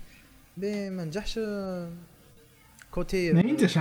mais 0.58 0.90
ما 0.90 1.06
نجحش 1.06 1.40
côté 2.98 3.34
ما 3.34 3.42
ينجحش 3.42 3.78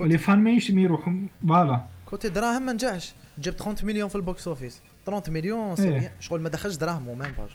les 0.00 0.18
fans 0.18 0.38
ما 0.38 0.58
ما 0.70 0.80
يروحوا 0.80 1.12
voilà 1.48 1.84
côté 2.06 2.28
دراهم 2.28 2.66
ما 2.66 2.72
نجحش 2.72 3.14
جاب 3.38 3.54
30 3.54 3.88
مليون 3.88 4.08
في 4.08 4.16
ال 4.16 4.24
box 4.24 4.48
office 4.48 4.82
30 5.06 5.34
مليون 5.34 5.74
إيه. 5.80 6.12
شغل 6.20 6.40
ما 6.40 6.48
دخلش 6.48 6.76
دراهم 6.76 7.06
même 7.06 7.18
pas 7.18 7.48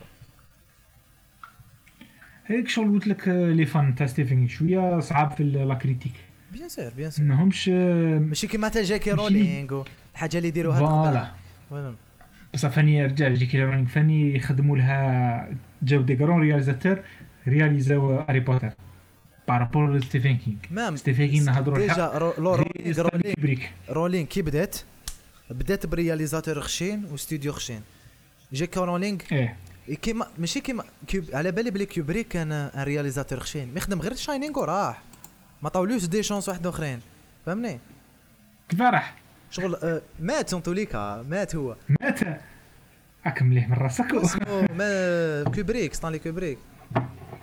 هيك 2.46 2.68
شغل 2.68 2.92
قلت 2.92 3.08
لك 3.08 3.28
les 3.28 3.66
fans 3.66 3.96
تاع 3.96 4.08
ستيفن 4.08 4.48
شوية 4.48 5.00
صعاب 5.00 5.32
في 5.32 5.44
la 5.44 5.74
critique 5.74 6.14
bien 6.52 6.70
sûr 6.70 6.94
bien 6.98 7.12
sûr 7.12 7.26
ماهمش 7.26 7.70
ماشي 7.70 8.48
كيما 8.48 8.70
تاع 8.70 8.82
J.K. 8.82 9.12
Rowling 9.12 9.84
الحاجة 10.14 10.38
اللي 10.38 10.48
يديروها 10.48 10.80
voilà 11.70 11.96
بصح 12.54 12.70
ثاني 12.70 13.06
رجع 13.06 13.30
J.K. 13.30 13.64
Rowling 13.64 13.88
ثاني 13.88 14.36
يخدموا 14.36 14.78
لها 14.78 15.50
جاو 15.84 16.02
des 16.02 16.16
grands 16.16 16.42
réalisateurs 16.42 17.00
رياليزاو 17.48 18.20
هاري 18.20 18.40
بوتر 18.40 18.72
par 19.50 19.65
rapport 19.65 20.02
ستيفن 20.02 20.38
كينغ 20.38 20.58
même 20.72 20.96
ستيفن 20.96 21.28
كينغ 21.28 21.46
نهضروا 21.46 21.78
déjà 21.78 22.08
رولينغ 22.38 23.60
رولينغ 23.90 24.26
كي 24.26 24.42
بدات 24.42 24.78
بدات 25.50 25.86
ب 25.86 25.92
réalisateur 25.92 26.62
خشين 26.62 27.06
واستوديو 27.12 27.54
خشين 27.54 27.82
جاكي 28.54 28.80
رولينغ 28.80 29.18
إيه 29.32 29.56
كيما 30.02 30.28
ماشي 30.38 30.60
كيما 30.60 30.84
كيب 31.08 31.26
على 31.34 31.52
بالي 31.52 31.72
بلي 31.72 31.86
كيوبريك 31.86 32.28
كان 32.28 32.52
ان 32.52 32.84
رياليزاتور 32.84 33.40
خشين 33.40 33.78
يخدم 33.78 34.02
غير 34.02 34.16
شاينينغ 34.16 34.60
وراح 34.60 35.02
ما 35.62 35.70
طاولوش 35.70 36.06
دي 36.06 36.24
شونس 36.24 36.50
واحد 36.50 36.68
اخرين 36.68 37.00
فهمني 37.46 37.80
كيف 38.70 38.82
راح 38.82 39.16
شغل 39.52 39.76
آه 39.76 40.02
مات 40.20 40.50
سونتوليكا 40.50 41.26
مات 41.30 41.56
هو 41.56 41.76
مات 42.02 42.20
راك 43.26 43.42
مليح 43.42 43.70
من 43.70 43.76
راسك 43.76 44.14
ما 44.76 45.44
كوبريك 45.44 45.94
ستانلي 45.94 46.20
كوبريك 46.20 46.58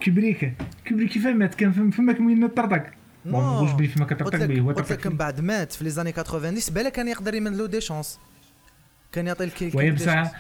كوبريك 0.07 0.52
كوبريك 0.88 1.11
كيف 1.11 1.26
مات؟ 1.26 1.54
كان 1.54 1.90
فماك 1.90 2.20
وين 2.20 2.48
طردق 2.48 2.82
ما 3.24 3.38
نقولش 3.38 3.72
بلي 3.72 3.88
فما 3.88 4.04
كترتق 4.04 4.44
به 4.44 4.61
هو 4.61 4.70
قلت 4.70 4.92
لك 4.92 5.07
من 5.07 5.16
بعد 5.16 5.40
مات 5.40 5.72
في 5.72 5.84
لي 5.84 5.90
زاني 5.90 6.12
90 6.12 6.54
بالك 6.70 6.92
كان 6.92 7.09
يقدر 7.09 7.34
يمد 7.34 7.54
له 7.54 7.66
دي 7.66 7.80
شونس 7.80 8.20
كان 9.12 9.26
يعطي 9.26 9.44
الكيل 9.44 9.72
وي 9.74 9.90
بصح 9.90 10.32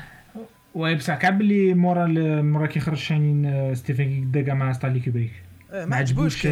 وي 0.74 0.94
بصح 0.94 1.14
كعب 1.14 1.40
اللي 1.40 1.74
مورا 1.74 2.06
مورا 2.42 2.66
كيخرج 2.66 2.96
شانين 2.96 3.74
ستيفن 3.74 4.30
داكا 4.30 4.54
مع 4.54 4.72
ستانلي 4.72 5.00
كوبريك 5.00 5.32
ما 5.72 5.96
عجبوش 5.96 6.46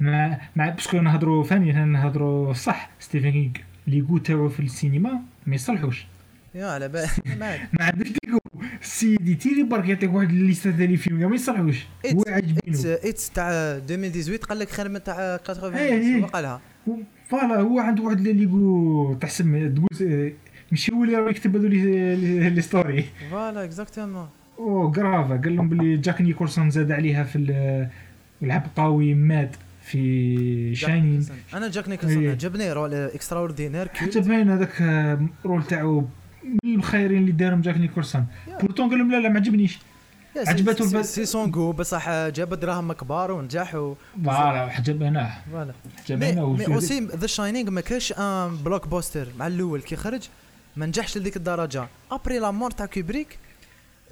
مع 0.00 0.38
مع 0.56 0.68
باسكو 0.68 1.00
نهضروا 1.00 1.44
فاني 1.44 1.72
نهضروا 1.72 2.52
صح. 2.52 2.90
ستيفن 3.00 3.30
كينغ 3.30 3.52
لي 3.86 4.00
جو 4.00 4.18
تاعو 4.18 4.48
في 4.48 4.60
السينما 4.60 5.20
ما 5.46 5.54
يصلحوش. 5.54 6.06
يا 6.54 6.66
على 6.66 6.88
بالي 6.88 7.08
ما 7.72 7.84
عندوش 7.84 8.08
ديكو 8.08 8.38
السيدي 8.82 9.34
تيري 9.34 9.62
برك 9.62 9.88
يعطيك 9.88 10.14
واحد 10.14 10.30
الليسته 10.30 10.70
تاع 10.70 10.86
لي 10.86 10.96
فيلم 10.96 11.30
ما 11.30 11.34
يصلحوش 11.34 11.86
هو 12.14 12.24
عاجبينو 12.26 12.78
اتس 12.84 13.30
تاع 13.30 13.50
2018 13.50 14.36
قال 14.36 14.58
لك 14.58 14.68
خير 14.68 14.88
من 14.88 15.02
تاع 15.02 15.36
80 15.36 16.22
هو 16.22 16.26
قالها 16.26 16.60
voilà 17.28 17.60
هو 17.60 17.78
عنده 17.78 18.02
واحد 18.02 18.26
اللي 18.26 18.42
يقول 18.42 19.18
تحسب 19.18 19.74
تقول 19.74 20.32
ماشي 20.70 20.92
هو 20.92 21.04
اللي 21.04 21.16
راه 21.16 21.30
يكتب 21.30 21.56
هذو 21.56 21.68
لي 21.68 22.62
ستوري 22.62 23.04
فوالا 23.30 23.64
اكزاكتومون 23.64 24.28
أو 24.58 24.92
كرافا 24.92 25.36
قال 25.36 25.56
لهم 25.56 25.68
بلي 25.68 25.96
جاك 25.96 26.20
نيكولسون 26.20 26.70
زاد 26.70 26.92
عليها 26.92 27.24
في 27.24 27.88
العبقاوي 28.42 29.14
مات 29.14 29.56
في 29.82 30.74
Shining 30.74 31.26
أنا 31.54 31.68
جاك 31.68 31.88
نيكلسون 31.88 32.28
عجبني 32.28 32.72
rôle 32.72 32.94
extraordinaire 32.94 33.88
حتى 33.88 34.20
باين 34.20 34.50
هذاك 34.50 34.82
rôle 35.44 35.62
تاعو 35.64 36.04
من 36.64 36.74
الخيرين 36.74 37.18
اللي 37.18 37.32
دارهم 37.32 37.60
جاك 37.60 37.76
نيكولسون. 37.76 38.26
بورتون 38.60 38.88
قال 38.88 38.98
لهم 38.98 39.10
لا 39.10 39.16
لا 39.16 39.28
ما 39.28 39.36
عجبنيش. 39.36 39.78
عجبته 40.36 40.84
البس 40.84 41.14
سي 41.14 41.26
سونغو 41.26 41.72
بصح 41.72 42.10
جاب 42.10 42.54
دراهم 42.54 42.92
كبار 42.92 43.32
ونجح 43.32 43.74
و 43.74 43.94
voilà 44.24 44.60
عجبناه 44.60 45.32
voilà. 45.52 45.72
عجبناه 45.98 46.46
mais 46.52 46.66
aussi 46.66 47.00
The 47.00 47.26
Shining 47.26 47.70
ما 47.70 47.80
كاش 47.80 48.12
un 48.12 48.56
blockbuster 48.64 49.28
مع 49.38 49.46
الأول. 49.46 49.82
كي 49.82 49.96
خرج 49.96 50.28
ما 50.76 50.86
نجحش 50.86 51.18
لديك 51.18 51.36
الدرجة. 51.36 51.86
après 52.12 52.38
la 52.38 52.50
mort 52.50 52.70
تاع 52.70 52.86
كوبريك 52.86 53.38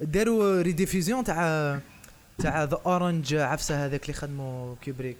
داروا 0.01 0.61
rediffusion 0.61 1.23
تاع 1.23 1.79
تاع 2.37 2.63
The 2.63 2.77
Orange 2.85 3.35
عفسة 3.35 3.85
هذاك 3.85 4.03
اللي 4.03 4.13
خدموا 4.13 4.75
كوبريك 4.85 5.17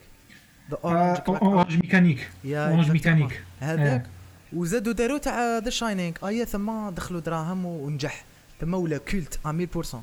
Orange 0.83 1.77
mécanique 1.77 2.29
Orange 2.45 2.91
mécanique 2.91 3.43
هذاك؟ 3.59 4.05
وزادوا 4.53 4.93
داروا 4.93 5.17
تاع 5.17 5.57
The 5.57 5.69
Shining 5.69 6.13
ايا 6.23 6.45
ثم 6.45 6.89
دخلوا 6.89 7.21
دراهم 7.21 7.65
ونجح. 7.65 8.25
ثم 8.61 8.73
ولا 8.73 8.97
culte 8.97 9.39
100% 9.45 9.95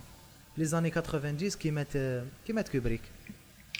les 0.58 0.64
années 0.64 0.90
90 0.90 1.36
كي 1.36 1.70
مات 1.70 1.92
كي 2.46 2.52
مات 2.52 2.68
كوبريك 2.68 3.00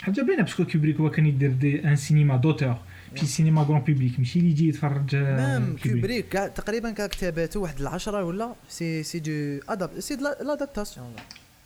حاجة 0.01 0.21
باينة 0.21 0.43
parce 0.43 0.56
que 0.57 0.65
كوبريك 0.65 0.97
هو 0.97 1.11
كان 1.11 1.27
يدير 1.27 1.53
du 1.53 1.85
un 1.85 1.97
cinéma 1.97 2.37
d'auteur 2.37 2.77
في 3.17 3.27
cinéma 3.27 3.65
grand 3.65 3.81
public 3.81 4.19
ماشي 4.19 4.39
اللي 4.39 4.51
يجي 4.51 4.69
يتفرج 4.69 5.17
même 5.17 5.77
كوبريك 5.77 6.33
تقريبا 6.33 6.91
كاع 6.91 7.07
كتاباته 7.07 7.61
واحد 7.61 7.81
العشرة 7.81 8.25
ولا 8.25 8.55
c'est 8.69 9.03
c'est 9.03 9.61
d'adap 9.69 10.01
c'est 10.01 10.17
l'adaptation 10.17 11.07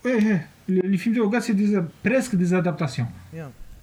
إيه 0.06 0.12
إيه. 0.12 0.48
les 0.68 0.96
films 0.96 1.14
تاعو 1.14 1.30
كاع 1.30 1.40
c'est 1.40 1.52
des 1.52 1.82
presque 2.04 2.34
des 2.34 2.58
adaptations 2.58 3.08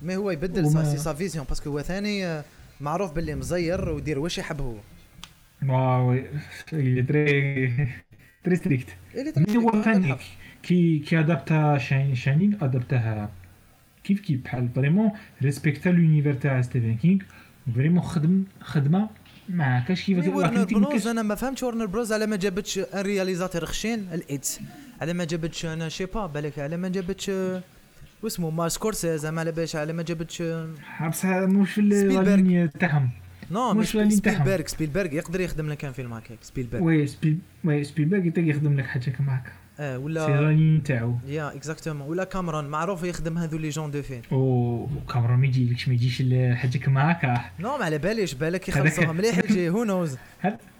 mais 0.01 0.15
هو 0.15 0.31
يبدل 0.31 0.71
sa 0.71 0.83
c'est 0.83 0.97
sa 0.97 1.13
vision 1.13 1.45
parce 1.49 1.62
que 1.62 1.69
هو 1.69 1.81
ثاني 1.81 2.43
معروف 2.81 3.11
باللي 3.11 3.35
مزير 3.35 3.89
ويدير 3.89 4.19
واش 4.19 4.37
يحب 4.37 4.61
هو 4.61 4.75
واو 5.67 6.15
il 6.71 6.97
est 6.99 7.07
très 7.11 7.69
très 8.45 8.55
strict 8.55 8.89
مي 9.37 9.57
هو 9.57 9.83
كي 10.63 10.99
كي 10.99 11.19
أدابتا 11.19 11.77
شاين 11.77 12.15
شاينين 12.15 12.57
أدابتاها 12.61 13.29
كيف 14.03 14.19
كيف؟ 14.19 14.43
بحال 14.43 14.69
فريمون 14.75 15.11
ريسبكتا 15.41 15.89
لونيفير 15.89 16.33
تاع 16.33 16.61
ستيفن 16.61 16.95
كينغ 16.95 17.21
فريمون 17.75 18.01
خدم 18.01 18.43
خدمة 18.61 19.09
ما 19.49 19.79
كاش 19.79 20.05
كيف؟ 20.05 20.27
ورنر 20.27 20.63
بروز 20.63 21.07
أنا 21.07 21.21
ما 21.21 21.35
فهمتش 21.35 21.63
ورنر 21.63 21.85
بروز 21.85 22.13
على 22.13 22.27
ما 22.27 22.35
جابتش 22.35 22.77
ان 22.77 22.85
رياليزاتور 22.95 23.65
خشين 23.65 23.99
الايدز 24.13 24.59
على 25.01 25.13
ما 25.13 25.23
جابتش 25.23 25.65
أنا 25.65 25.89
شي 25.89 26.05
با 26.05 26.27
بالك 26.27 26.59
على 26.59 26.77
ما 26.77 26.89
جابتش 26.89 27.31
واسمه 28.23 28.49
ما 28.49 28.69
سكورسيز 28.69 29.25
ما 29.25 29.39
على 29.39 29.51
باش 29.51 29.75
على 29.75 29.93
ما 29.93 30.03
جابتش 30.03 30.43
بصح 31.07 31.27
مش 31.27 31.71
في 31.71 31.81
الليني 31.81 32.67
تاعهم. 32.67 33.09
non 33.51 33.73
مش 33.73 33.89
سبيلبرغ 33.89 34.65
سبيلبرغ 34.65 35.13
يقدر 35.13 35.41
يخدم 35.41 35.69
لك 35.69 35.91
فيلم 35.91 36.13
هكاك 36.13 36.37
سبيلبرغ. 36.41 36.83
oui 36.83 37.07
سبيل 37.07 37.37
oui 37.63 37.83
سبيلبرغ 37.83 38.25
يقدر 38.25 38.43
يخدم 38.43 38.79
لك 38.79 38.85
حاجة 38.85 39.09
كما 39.09 39.37
هكا. 39.37 39.51
آه 39.79 39.97
ولا 39.97 40.27
راني 40.27 40.77
نتاعو. 40.77 41.15
يا 41.27 41.55
exactement. 41.55 42.07
ولا 42.07 42.23
كاميرون 42.23 42.65
معروف 42.65 43.03
يخدم 43.03 43.37
هذو 43.37 43.57
les 43.57 43.69
genres 43.69 43.91
de 43.91 44.01
films. 44.01 44.21
أو 44.31 44.87
كاميرون 45.13 45.39
ما 45.39 45.45
يجيلكش 45.45 45.87
ما 45.87 45.93
يجيش 45.93 46.23
حاجة 46.53 46.77
كما 46.77 47.11
هكا. 47.11 47.45
non 47.59 47.77
ما 47.77 47.85
على 47.85 47.97
باليش 47.97 48.33
بالك 48.33 48.69
يخلصوها. 48.69 49.11
مليح 49.11 49.37
يجي 49.37 49.69
هو 49.69 49.83
نوز 49.83 50.17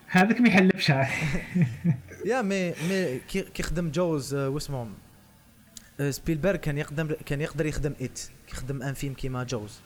هذاك 0.07 0.41
ما 0.41 0.47
يحلفش 0.47 0.89
يا 2.25 2.41
مي 2.41 2.69
مي 2.69 3.19
كي 3.27 3.63
خدم 3.63 3.89
Jaws 3.89 4.33
آه، 4.33 4.49
واسمه 4.49 4.87
آه، 5.99 6.09
سبيلبرغ 6.11 6.55
كان 6.55 6.77
يقدم 6.77 7.09
كان 7.25 7.41
يقدر 7.41 7.65
يخدم 7.65 7.93
ات 8.01 8.19
يخدم 8.51 8.81
un 8.83 8.93
film 8.93 9.13
كيما 9.13 9.43
Jaws. 9.43 9.79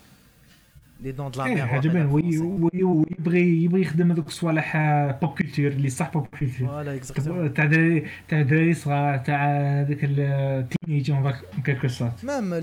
لي 1.04 1.12
دون 1.12 1.32
دو 1.32 1.44
لا 1.44 1.48
مير 1.94 2.08
وي- 2.08 2.38
وي- 2.38 2.84
ويبغي 2.84 3.64
يبغي 3.64 3.82
يخدم 3.82 4.12
هذوك 4.12 4.28
الصوالح 4.28 4.78
pop 5.22 5.38
culture 5.38 5.68
اللي 5.68 5.90
صح 5.90 6.10
pop 6.14 6.28
culture 6.40 6.68
voilà 6.68 6.96
exactement 6.96 7.54
تاع 7.54 7.66
دراري 7.66 8.06
تاع 8.30 8.42
دراري 8.42 8.74
صغار 8.74 9.18
تاع 9.18 9.46
هذاك 9.82 9.98
ال 10.04 10.17
teenage 10.17 11.12
en 11.12 11.34
quelque 11.66 11.88
sorte 11.88 12.26
même 12.26 12.62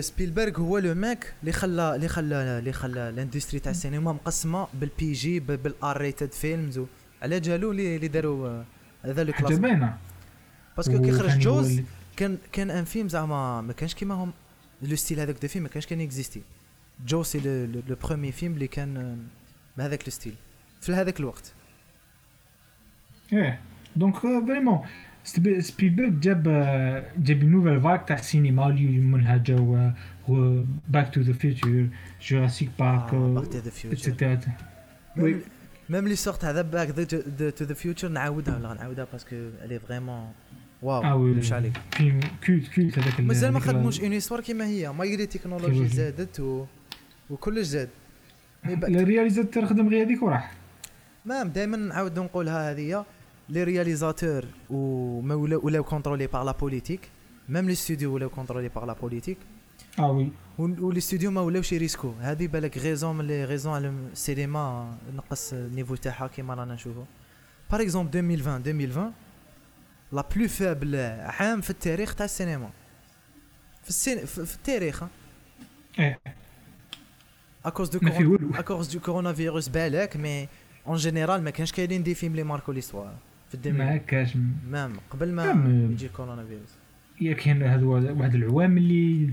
سبيلبرغ 0.00 0.60
هو 0.60 0.78
le 0.78 0.94
mec 0.94 1.32
اللي 1.40 1.52
خلى 1.52 1.94
اللي 1.96 2.08
خلى 2.08 2.34
اللي 2.58 2.72
خلى 2.72 3.08
ال 3.08 3.13
industrie 3.13 3.60
تاع 3.60 3.70
السينما 3.70 4.12
مقسمة 4.12 4.66
بال 4.80 4.96
PG 4.96 5.12
بال 5.12 5.96
R 6.00 6.05
rated 6.05 6.32
films 6.32 6.80
على 7.22 7.40
جالو 7.40 7.70
اللي 7.70 8.08
داروا 8.08 8.48
آه، 8.48 8.64
هذا 9.04 9.24
le 9.24 9.32
classe 9.32 9.58
باينة. 9.58 9.96
parce 10.76 10.92
que 10.92 11.02
كي 11.02 11.12
خرج 11.12 11.30
هو 11.30 11.38
Jaws 11.38 11.80
كان 12.16 12.38
كان 12.52 12.70
un 12.70 12.84
film 12.84 13.08
زعما 13.08 13.60
ما 13.60 13.72
كانش 13.72 13.94
كيما 13.94 14.14
هم. 14.14 14.32
le 14.82 14.96
style 14.96 15.20
هذاك 15.20 15.36
de 15.42 15.48
film 15.48 15.62
ما 15.62 15.68
كانش 15.68 15.86
كان 15.86 16.00
existé 16.00 16.42
Jaws 17.06 17.22
c'est 17.22 17.40
le 17.40 17.80
le 17.88 17.96
premier 18.04 18.32
film 18.32 18.52
اللي 18.54 18.66
كان 18.66 18.96
آه، 18.96 19.16
بهذاك 19.78 20.02
le 20.04 20.10
style 20.10 20.34
في 20.80 20.92
هذاك 20.92 21.20
الوقت 21.20 21.52
إيه 23.32 23.60
donc 23.96 24.16
vraiment 24.18 24.80
سبيلبرغ 25.60 26.08
جاب 26.08 26.42
جاب 27.18 27.44
nouvelle 27.44 27.80
vague 27.80 28.08
تاع 28.08 28.18
السينما 28.18 28.66
اللي 28.66 28.86
منها 28.98 29.36
جاو 29.36 29.90
باك 30.88 31.14
تو 31.14 31.20
ذا 31.20 31.32
فيوتشر 31.32 31.88
جوراسيك 32.22 32.70
بارك 32.78 33.14
باك 33.14 33.46
تو 33.46 33.58
ذا 33.58 33.70
فيوتشر 33.70 33.92
اتسيتيرا 34.12 34.40
وي 35.16 35.36
ميم 35.90 36.08
لي 36.08 36.16
سورت 36.16 36.44
هذا 36.44 36.62
باك 36.62 36.88
تو 37.56 37.64
ذا 37.64 37.74
فيوتشر 37.74 38.08
نعاودها 38.08 38.56
ولا 38.56 38.74
نعاودها 38.74 39.06
باسكو 39.12 39.36
الي 39.36 39.78
فريمون 39.80 40.14
آه 40.14 40.30
واو 40.82 41.22
وي 41.22 41.30
مش 41.30 41.52
عليك 41.52 41.80
فيلم 41.92 42.20
كولت 42.46 42.68
كولت 42.74 42.98
هذاك 42.98 43.18
ال- 43.20 43.26
مازال 43.26 43.52
ما 43.52 43.58
هذاك 43.58 43.68
ال- 43.70 43.74
خدموش 43.74 44.00
اون 44.00 44.12
هيستوار 44.12 44.40
كيما 44.40 44.66
هي 44.66 44.92
مايغري 44.92 45.22
التكنولوجيا 45.22 45.68
تكنولوجيا. 45.68 45.96
زادت 45.96 46.40
و... 46.40 46.66
وكلش 47.30 47.66
زاد. 47.66 47.88
مي 48.64 48.74
بعد- 48.76 48.96
الرياليزاتور 48.96 49.66
خدم 49.66 49.88
غير 49.88 50.06
هذيك 50.06 50.22
وراح. 50.22 50.54
مام 51.24 51.48
دائما 51.48 51.76
نعاود 51.76 52.18
نقولها 52.18 52.70
هذه 52.72 53.04
لي 53.48 53.64
رياليزاتور 53.64 54.44
وما 54.70 55.34
ولاو 55.34 55.84
كونترولي 55.84 56.26
باغ 56.26 56.42
لا 56.42 56.52
بوليتيك 56.52 57.00
ميم 57.48 57.68
لي 57.68 57.74
ستوديو 57.74 58.14
ولاو 58.14 58.28
كونترولي 58.28 58.68
باغ 58.68 58.84
لا 58.84 58.92
بوليتيك 58.92 59.38
آه 59.98 60.10
وي. 60.10 60.30
ولي 60.58 61.00
ستوديو 61.00 61.30
ما 61.30 61.40
ولاوش 61.40 61.72
يريسكو 61.72 62.12
هذه 62.20 62.46
بالك 62.46 62.78
غيزون 62.78 63.16
من 63.16 63.26
لي 63.26 63.44
غيزون 63.44 63.74
على 63.74 63.88
السينما 64.12 64.96
نقص 65.16 65.52
النيفو 65.52 65.94
تاعها 65.94 66.26
كيما 66.26 66.54
رانا 66.54 66.74
نشوفو. 66.74 67.02
par 67.70 67.82
exemple 67.82 68.18
2020 68.18 68.56
2020 68.56 69.12
la 70.12 70.24
plus 70.36 70.48
faible 70.48 70.96
عام 71.20 71.60
في 71.60 71.70
التاريخ 71.70 72.14
تاع 72.14 72.24
السينما. 72.24 72.70
في 73.82 73.88
السين 73.88 74.18
في, 74.26 74.46
في 74.46 74.54
التاريخ 74.56 75.02
إيه. 75.98 76.18
ما 78.02 78.10
في 78.10 78.26
والو 78.26 78.50
à 78.54 78.92
cause 78.94 79.00
de 79.00 79.32
coronavirus 79.32 79.68
بالك 79.68 80.16
mais 80.16 80.48
en 80.86 80.96
général 80.96 81.42
ما 81.44 81.50
كانش 81.50 81.72
كاينين 81.72 82.02
des 82.02 82.14
films 82.14 82.34
لي 82.36 82.42
ماركو 82.42 82.72
l'histoire 82.72 83.14
في 83.50 83.56
ما 83.56 83.66
الدنيا 83.68 83.96
هكاش 83.96 84.36
même 84.70 84.92
قبل 85.10 85.32
ما. 85.32 85.88
يجي 85.92 86.08
كورونا 86.08 86.44
فيروس 86.44 86.70
يا 87.20 87.34
كاين 87.34 87.62
هذو 87.62 87.92
واحد 87.92 88.34
العوام 88.34 88.78
اللي 88.78 89.30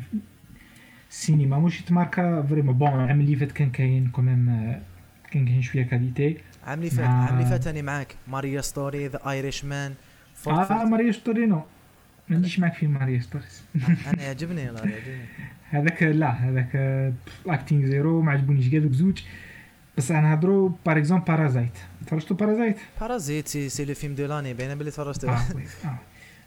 السينما 1.09 1.59
مش 1.59 1.81
تماركا 1.81 2.41
vraiment 2.49 2.77
bon 2.77 2.87
العام 2.93 3.19
اللي 3.21 3.35
فات 3.35 3.51
كان 3.51 3.69
كاين 3.71 4.07
quand 4.07 4.28
même 4.28 4.45
كان 5.31 5.45
كاين 5.45 5.61
شوية 5.61 5.83
qualité 5.83 6.37
عام 6.67 6.79
اللي 6.79 6.89
فات 6.89 6.99
مع- 7.05 7.25
عام 7.25 7.37
اللي 7.37 7.49
فات 7.49 7.67
أنا 7.67 7.81
معاك 7.81 8.15
Marriage 8.27 8.61
Story 8.61 9.07
The 9.07 9.29
Irishman 9.31 9.93
آه 10.47 10.85
Marriage 10.85 11.11
Story 11.11 11.39
non 11.39 11.55
ما 12.29 12.35
عنديش 12.35 12.59
معك 12.59 12.73
film 12.73 12.91
Marriage 12.93 13.19
Story 13.19 13.63
أنا 14.07 14.23
يعجبني 14.23 14.61
يعجبني 14.61 15.25
هذاك 15.73 16.03
لا 16.03 16.29
هذاك 16.29 16.75
acting 17.47 17.85
zéro 17.85 18.21
ما 18.21 18.31
عجبونيش 18.31 18.69
كاع 18.69 18.79
دوك 18.79 18.91
زوج 18.91 19.21
بس 19.97 20.11
أنا 20.11 20.21
نهضروا 20.21 20.69
par 20.85 20.97
exemple 20.97 21.25
Parasite 21.25 21.77
تفرجتوا 22.07 22.37
بارازايت 22.37 22.77
بارازيت 23.01 23.47
سي 23.47 23.69
سي 23.69 23.85
لو 23.85 23.93
فيلم 23.93 24.15
دو 24.15 24.25
لاني 24.25 24.53
باينه 24.53 24.73
بلي 24.73 24.91
تفرجت. 24.91 25.25
آه 25.25 25.55
وي 25.55 25.63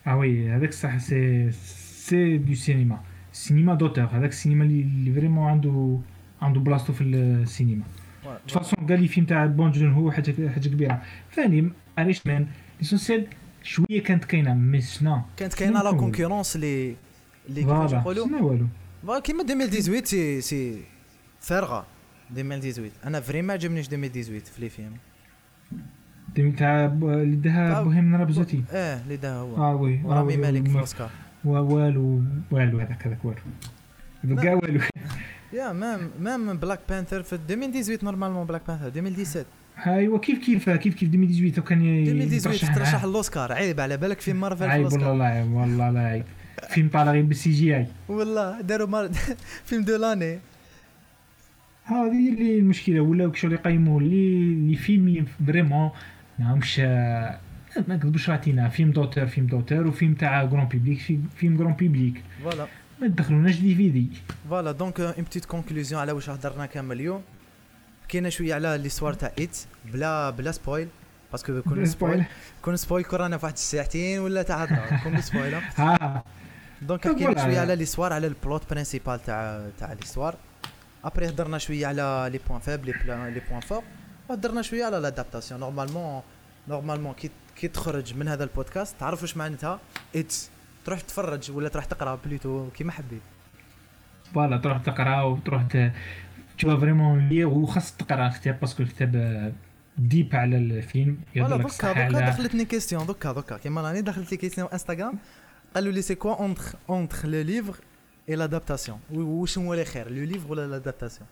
آه 0.07 0.17
وي 0.17 0.51
هذاك 0.51 0.73
صح 0.73 0.99
c'est 0.99 1.51
c'est 1.53 2.39
de 2.39 2.55
cinéma 2.55 3.01
cinéma 3.33 3.75
d'auteur 3.75 4.05
هذاك 4.05 4.31
السينما 4.31 4.65
اللي 4.65 5.13
vraiment 5.13 5.51
عنده 5.51 5.99
عنده 6.43 6.61
بلاصتو 6.61 6.93
في 6.93 7.05
السينما. 7.05 7.85
دو 8.25 8.55
فاسون 8.55 8.87
قال 8.87 9.01
لي 9.01 9.09
فيلم 9.09 9.27
تاع 9.27 9.47
بون 9.47 9.71
جون 9.71 9.93
هو 9.93 10.11
حاجة 10.11 10.49
حاجة 10.49 10.69
كبيرة. 10.69 11.03
ثاني 11.35 11.71
اريش 11.99 12.27
مان 12.27 12.47
ليسونسيال 12.81 13.27
شوية 13.63 14.03
كانت 14.03 14.25
كاينة 14.25 14.55
مي 14.55 14.81
سنا 14.81 15.25
كانت 15.37 15.55
كاينة 15.55 15.83
لا؟ 15.83 15.93
كونكورونس 15.93 16.57
اللي 16.57 16.97
اللي 17.49 17.61
كيفاش 17.63 17.95
نقولوا 17.95 18.27
والو 18.41 18.67
فوالا 19.03 19.21
كيما 19.21 19.43
2018 19.43 20.05
سي 20.07 20.41
سي 20.41 20.83
فارغة. 21.41 21.87
2018 22.31 22.91
أنا 23.05 23.21
فري 23.21 23.43
ما 23.43 23.53
عجبنيش 23.53 23.87
2018 23.87 24.41
في 24.53 24.61
لي 24.61 24.69
فيلم 24.69 24.97
تاع 26.53 26.85
اللي 26.85 27.37
داها 27.37 27.83
بوهيم 27.83 28.17
رابزوتي 28.17 28.65
آه 28.73 29.01
اللي 29.03 29.17
دا 29.17 29.35
هو. 29.35 29.57
آه 29.57 29.75
وي. 29.77 30.01
آه 30.01 30.07
ورامي 30.07 30.29
وي، 30.29 30.37
مالك 30.37 30.69
في 30.69 30.75
الأوسكار. 30.75 31.11
والو 31.45 32.23
والو 32.51 32.79
هذاك 32.79 33.07
هذاك 33.07 33.25
والو. 33.25 33.39
هذوك 34.25 34.41
كاع 34.41 34.55
والو. 34.55 34.81
يا 35.53 35.73
même 35.73 36.11
même 36.21 36.57
Black 36.59 36.81
Panther 36.89 37.23
في 37.23 37.33
2018 37.33 38.05
normalement 38.05 38.47
Black 38.47 38.63
Panther 38.69 38.87
2017 38.87 39.47
ايوا 39.87 40.19
كيف 40.19 40.39
كيف 40.39 40.71
كيف 40.71 40.95
كيف 40.95 41.15
2018 41.15 41.63
كان 41.63 41.79
2018 41.83 42.75
ترشح 42.75 43.05
الأوسكار. 43.05 43.53
عيب 43.53 43.81
على 43.81 43.97
بالك 43.97 44.21
في 44.21 44.33
مارفل 44.33 44.65
عيب 44.65 44.85
والله 44.93 45.25
عيب 45.25 45.53
والله 45.53 45.91
لا 45.91 46.01
عيب 46.01 46.25
فيلم 46.69 46.89
طالع 46.89 47.13
غير 47.13 47.23
بال 47.23 47.51
CGI 47.51 47.87
والله 48.09 48.61
داروا 48.61 48.87
مار... 48.89 49.11
film 49.67 49.85
de 49.85 49.97
l'année. 49.97 50.39
هذه 51.85 52.29
اللي 52.33 52.59
المشكلة 52.59 53.01
ولاو 53.01 53.33
شغل 53.33 53.53
يقيموا 53.53 54.01
اللي 54.01 54.29
les 54.39 54.77
films 54.77 55.09
اللي 55.09 55.25
vraiment 55.47 55.91
ماهمش 56.39 56.79
ما 56.79 57.39
نكذبوش 57.89 58.31
راتينا 58.31 58.69
film 58.69 58.91
d'auteur 58.91 59.27
film 59.27 59.47
d'auteur 59.47 59.87
وفيلم 59.87 60.15
تاع 60.15 60.43
grand 60.43 60.65
public 60.69 60.99
film- 61.37 61.57
grand 61.63 61.73
public 61.73 62.23
voilà. 62.43 62.67
ما 63.01 63.09
تدخلوناش 63.09 63.57
DVD 63.61 64.07
voilà 64.51 64.73
donc 64.73 65.01
une 65.01 65.25
petite 65.25 65.45
conclusion 65.45 66.01
على 66.01 66.13
واش 66.13 66.31
هضرنا 66.31 66.67
كامل 66.67 66.97
اليوم. 66.97 67.23
كاينة 68.09 68.29
شوية 68.29 68.55
على 68.55 68.79
l'histoire 68.83 69.13
تاع 69.13 69.33
It 69.39 69.57
بلا 69.93 70.31
بلا 70.31 70.53
spoil 70.53 70.89
parce 71.33 71.51
que 71.52 71.63
كون 71.63 71.87
spoil 71.87 72.25
كون 72.63 72.77
spoil 72.77 73.05
كون 73.05 73.25
رانا 73.25 73.39
في 73.39 73.45
واحد 73.47 73.55
الساعتين 73.57 74.19
ولا 74.21 74.43
تاع 74.43 74.63
هضره 74.63 75.01
كون 75.05 75.21
spoil 75.21 75.55
ها 75.55 76.25
donc 76.83 77.09
حكينا. 77.09 77.45
شوية 77.45 77.61
على 77.61 77.77
l'histoire 77.77 78.13
على 78.13 78.27
ال 78.27 78.36
plot 78.36 78.71
principal 78.71 79.23
تاع 79.23 79.67
تاع 79.79 79.93
l'histoire 79.93 80.37
après 81.05 81.29
هضرنا 81.29 81.59
شوية 81.59 81.87
على 81.87 82.29
les 82.33 82.41
points 82.49 82.61
faibles 82.61 82.95
les 83.07 83.43
points 83.51 83.61
forts 83.61 83.83
وهضرنا 84.29 84.63
شوية 84.63 84.85
على 84.85 84.99
l'adaptation 84.99 85.61
normalement 85.61 86.23
normalement 86.69 87.15
كي 87.15 87.31
كي 87.57 87.69
تخرج 87.69 88.15
من 88.15 88.29
هذا 88.29 88.45
البودكاست 88.45 88.97
تعرف 89.01 89.23
واش 89.23 89.37
معناتها؟ 89.37 89.81
It 90.17 90.51
تروح 90.85 91.01
تتفرج 91.01 91.51
ولا 91.51 91.69
تروح 91.69 91.85
تقرأ 91.85 92.19
plutôt 92.25 92.71
كيما 92.71 92.93
حبيت. 92.93 93.23
voilà 94.35 94.57
تروح 94.57 94.79
تقرأ 94.79 95.23
وتروح 95.23 95.63
تشوف 96.59 96.81
vraiment 96.81 97.29
les 97.29 97.45
وخاص 97.45 97.97
تقرأ 97.97 98.27
الكتاب 98.27 98.61
parce 98.61 98.74
que 98.75 98.83
الكتاب 98.83 99.53
ديب 99.99 100.37
على 100.37 100.57
الفيلم. 100.57 101.19
voilà 101.35 101.55
يهضر 101.55 101.59
لك 101.59 101.67
دوكا 101.67 102.09
دوكا 102.09 102.31
دخلتني 102.31 102.65
question 102.65 103.07
دوكا 103.07 103.33
دوكا. 103.33 103.57
كيما 103.57 103.81
راني 103.81 104.03
دخلت 104.03 104.31
les 104.31 104.37
questions 104.37 104.69
Instagram 104.73 105.19
قالوا 105.77 105.93
لي 105.93 106.03
c'est 106.03 106.15
quoi 106.15 106.35
entre 106.35 106.63
entre 106.91 107.29
le 107.29 107.41
livre 107.43 107.77
et 108.29 108.37
l'adaptation 108.37 108.99
واش 109.13 109.59
هو 109.59 109.73
اللي 109.75 109.85
خير 109.85 110.11
le 110.11 110.25
livre 110.25 110.51
ولا 110.53 110.67
l'adaptation 110.67 111.29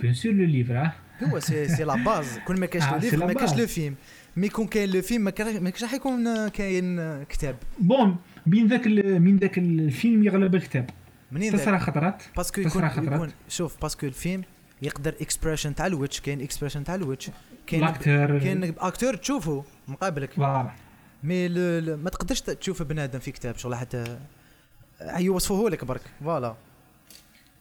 bien 0.00 0.14
sûr 0.14 0.32
le 0.32 0.44
livre 0.44 0.76
آه 0.80 0.92
هو 1.24 1.38
c'est 1.40 1.68
c'est 1.68 1.84
la 1.84 1.94
base 2.04 2.38
كون 2.46 2.60
ما 2.60 2.66
كاينش 2.66 2.86
آه، 2.86 2.94
لو 2.94 3.00
c'est 3.00 3.04
livre 3.06 3.16
لا 3.18 3.26
ما 3.26 3.32
كاينش 3.32 3.50
base. 3.50 3.60
le 3.60 3.66
film 3.66 3.94
mais 4.36 4.48
كون 4.48 4.66
كاين 4.66 4.90
le 4.90 5.02
film 5.02 5.22
ما 5.24 5.30
كاين- 5.30 5.62
ما 5.62 5.70
كاينش 5.70 5.82
راح 5.82 5.92
يكون 5.94 6.48
كاين 6.48 7.24
كتاب 7.24 7.56
بون 7.78 8.16
بين 8.46 8.66
ذاك 8.66 8.86
ال- 8.86 9.22
من 9.22 9.36
ذاك 9.36 9.58
الفيلم 9.58 10.24
يغلب 10.24 10.54
الكتاب 10.54 10.90
منين 11.32 11.52
تصرا 11.52 11.70
ذاك 11.72 11.80
خطرات 11.80 12.22
parce 12.36 12.52
que 12.52 12.62
تصرا 12.62 12.86
يكون 12.86 12.88
خطرات. 13.04 13.12
يكون 13.14 13.30
شوف 13.48 13.76
parce 13.82 13.97
que 13.97 14.06
الفيلم 14.06 14.42
يقدر 14.82 15.14
expression 15.20 15.74
تاع 15.74 15.86
الوجه 15.86 16.20
كاين 16.22 16.40
expression 16.40 16.84
تاع 16.84 16.94
الوجه 16.94 17.32
كاين 17.66 17.80
l'acteur 17.84 18.38
كاين 18.38 18.74
acteur 18.78 19.16
تشوفه 19.16 19.64
مقابلك 19.88 20.32
voilà 20.32 20.70
mais 21.22 21.48
ما 21.96 22.10
تقدرش 22.10 22.40
تشوف 22.40 22.82
بنادم 22.82 23.18
في 23.18 23.30
كتاب 23.32 23.56
شغل 23.56 23.74
حتى 23.74 24.18
يوصفوه 25.18 25.70
لك 25.70 25.84
برك. 25.84 26.00
فوالا. 26.24 26.54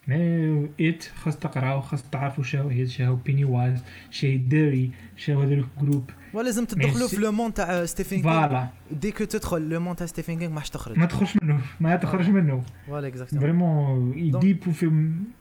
مي 0.08 0.70
إيت 0.80 1.04
خاص 1.24 1.38
تقراو 1.38 1.82
خاص 1.82 2.04
تعرفوا 2.12 2.44
شنو 2.44 2.68
هي 2.70 2.88
شنو 2.88 3.16
Pennywise 3.16 3.80
شنو 4.12 4.38
Derry 4.38 4.92
شنو 5.18 5.42
هذا 5.42 5.54
الجروب 5.54 6.10
ولازم 6.34 6.66
تدخلوا 6.66 7.08
في 7.08 7.16
le 7.18 7.32
monde 7.32 7.54
تاع 7.54 7.86
ستيفن 7.86 8.22
كينغ 8.22 8.34
فوالا. 8.48 8.68
ديك 8.92 9.18
تدخل 9.18 9.70
le 9.70 9.80
monde 9.80 9.96
تاع 9.96 10.06
ستيفن 10.08 10.40
كينغ 10.40 10.54
ما 10.54 10.62
تخرج. 10.62 11.00
ما 11.00 11.06
تخرجش 11.06 11.36
منه 11.42 11.62
ما 11.80 11.96
تخرج 11.96 12.30
منه. 12.30 12.64
فوالا 12.88 13.08
اكزاكتومون 13.08 13.44
فريمون 13.44 14.18
يديب 14.18 14.72
في 14.72 14.86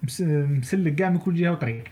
مس- 0.02 0.20
مسلك 0.20 0.94
كاع 0.94 1.10
من 1.10 1.18
كل 1.18 1.34
جهة 1.34 1.50
وطريق 1.52 1.84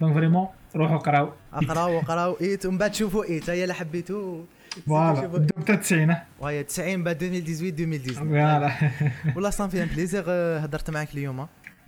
donc 0.00 0.14
vraiment 0.14 0.46
روحوا 0.76 0.96
قراو 0.96 1.32
اقراو 1.52 1.96
وقراو 1.96 2.36
It 2.40 2.66
ومن 2.66 2.78
بعد 2.78 2.94
شوفوا 2.94 3.24
It. 3.24 3.50
هيا 3.50 3.62
اللي 3.62 3.74
حبيتو. 3.74 4.44
voilà 4.86 5.26
بدو 5.26 5.54
حتى 5.58 5.76
90 5.76 6.16
وهي 6.40 6.64
90 6.64 7.04
بعد 7.04 7.22
2018 7.22 8.22
2019 8.22 8.28
voilà 8.28 8.92
والله 9.34 9.50
ça 9.50 9.61
fait 9.61 9.82
un 9.82 9.88
plaisir 9.88 10.24
هضرت 10.28 10.90
معاك 10.90 11.14
اليوم 11.14 11.46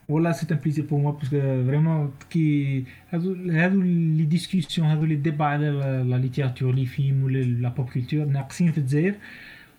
والله 0.09 0.33
c'est 0.33 0.47
un 0.51 0.57
plaisir 0.57 0.85
pour 0.85 0.99
moi 0.99 1.13
parce 1.13 1.30
que 1.30 1.41
vraiment 1.67 2.13
كي 2.31 2.85
هادو 3.11 3.51
هادو 3.51 3.81
les 3.81 4.25
discussions 4.25 4.89
هادو 4.89 5.05
les 5.05 5.15
débats 5.15 5.45
على 5.45 5.71
la 6.11 6.17
littérature 6.17 6.75
les 6.75 6.87
films 6.87 7.25
ولا 7.25 7.39
la 7.39 7.69
pop 7.69 7.91
culture 7.91 8.25
ناقصين 8.25 8.73
في 8.73 8.79
الجزائر 8.79 9.15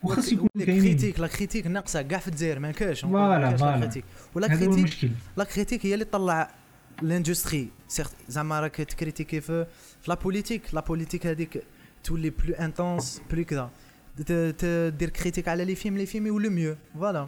وخاص 0.03 0.31
يكونوا 0.31 0.49
كاينين 0.65 0.81
critique 0.81 1.19
la 1.19 1.27
critique 1.27 1.67
ناقصه 1.67 2.01
كاع 2.01 2.19
في 2.19 2.27
الجزائر 2.27 2.59
ما 2.59 2.71
كاش 2.71 3.01
voilà, 3.01 3.57
voilà. 3.57 3.91
ولا 4.35 4.47
critique 4.47 5.11
la 5.37 5.43
critique 5.43 5.85
هي 5.85 5.93
اللي 5.93 6.05
تطلع 6.05 6.49
l'industrie 7.01 7.69
زعما 8.27 8.59
راك 8.59 8.75
ت 8.75 8.82
critiquer 8.82 9.41
في 9.41 9.65
في 10.01 10.11
la 10.11 10.15
politique 10.15 10.61
la 10.73 10.81
politique 10.81 11.27
هذيك 11.27 11.63
تولي 12.03 12.29
plus 12.29 12.53
intense 12.53 13.21
plus 13.31 13.43
كذا 13.45 13.69
ت- 14.17 14.31
ت- 14.31 14.93
دير 14.99 15.09
critique 15.09 15.47
على 15.47 15.65
les 15.65 15.75
films 15.75 15.97
les 15.97 16.05
films 16.05 16.27
يولو 16.27 16.49
ميو 16.49 16.75
فوالا 16.99 17.27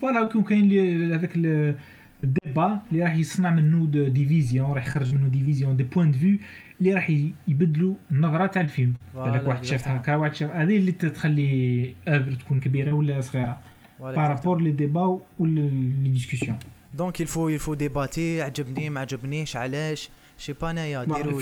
فوالا 0.00 0.20
يكون 0.20 0.42
كاين 0.42 0.68
لي- 0.68 1.14
هذاك 1.14 1.30
ال- 1.36 1.74
ال 2.24 2.34
débat 2.34 2.82
اللي 2.92 3.02
راح 3.02 3.14
يصنع 3.14 3.50
منه 3.50 3.86
د- 3.86 4.12
division 4.12 4.72
راح 4.72 4.86
يخرج 4.86 5.14
منه 5.14 5.28
ديفيزيون 5.28 5.76
des 5.76 5.82
points 5.82 6.10
de 6.12 6.18
vue 6.18 6.38
اللي 6.80 6.94
راح 6.94 7.10
ي- 7.10 7.34
يبدلوا 7.48 7.94
النظره 8.10 8.46
تاع 8.46 8.62
الفيلم 8.62 8.94
voilà، 9.14 9.32
بالك 9.32 9.48
واحد 9.48 9.64
شاف 9.64 9.84
exactement. 9.84 9.88
هكا 9.88 10.16
واحد 10.16 10.34
شاف 10.34 10.50
هذه 10.50 10.76
اللي 10.76 10.92
تخلي 10.92 11.94
œuvre 12.08 12.32
تكون 12.32 12.60
كبيره 12.60 12.92
ولا 12.92 13.20
صغيره 13.20 13.60
par 14.00 14.18
rapport 14.18 14.60
les 14.60 14.70
débats 14.70 15.20
ولا 15.38 15.60
لي 16.02 16.08
ديسكسيون 16.10 16.58
دونك 16.94 17.20
الفو 17.20 17.48
الفو 17.48 17.74
ديباتي 17.74 18.42
عجبني 18.42 18.90
ما 18.90 19.00
عجبنيش 19.00 19.56
علاش 19.56 20.10
je 20.40 20.44
sais 20.44 20.52
pas 20.52 20.70
انايا 20.70 21.04
ديروا 21.04 21.40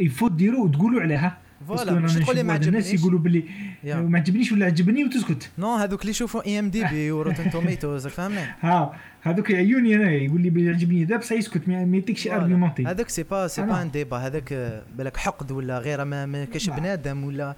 يفو 0.00 0.28
ديروا 0.28 0.64
وتقولوا 0.64 1.00
عليها 1.00 1.38
voilà 1.68 1.92
مش 1.92 2.14
تقولي 2.14 2.42
ما 2.42 2.56
الناس 2.56 2.66
عجبنيش 2.86 3.00
يقولوا 3.00 3.18
باللي 3.18 3.44
يا. 3.84 3.96
ما 3.96 4.18
عجبنيش 4.18 4.52
ولا 4.52 4.66
عجبني 4.66 5.04
وتسكت 5.04 5.50
non 5.58 5.74
هذوك 5.74 6.00
اللي 6.00 6.10
يشوفوا 6.10 6.46
IMDb 6.46 7.10
و 7.12 7.17
Rotten 7.17 7.50
Tomatoes 7.50 8.06
فهمني 8.06 8.40
ها 8.60 8.92
هذوك 9.22 9.50
يعيوني 9.50 9.94
أنا 9.96 10.10
يقول 10.10 10.40
لي 10.40 10.50
بلي 10.50 10.68
عجبني 10.68 11.04
ذا 11.04 11.16
بصح 11.16 11.32
يسكت 11.32 11.68
ما 11.68 11.84
ما 11.84 11.96
voilà. 12.26 12.36
argumenter 12.42 12.86
هذاك 12.86 13.08
سي 13.08 13.22
با 13.22 13.46
سي. 13.46 13.62
با 13.62 13.82
ان 13.82 13.90
ديبا 13.90 14.16
هذاك 14.16 14.82
بالك 14.98 15.16
حقد 15.16 15.52
ولا 15.52 15.78
غير 15.78 16.04
ما, 16.04 16.26
ما 16.26 16.44
كاش. 16.44 16.70
بنادم 16.70 17.24
ولا 17.24 17.56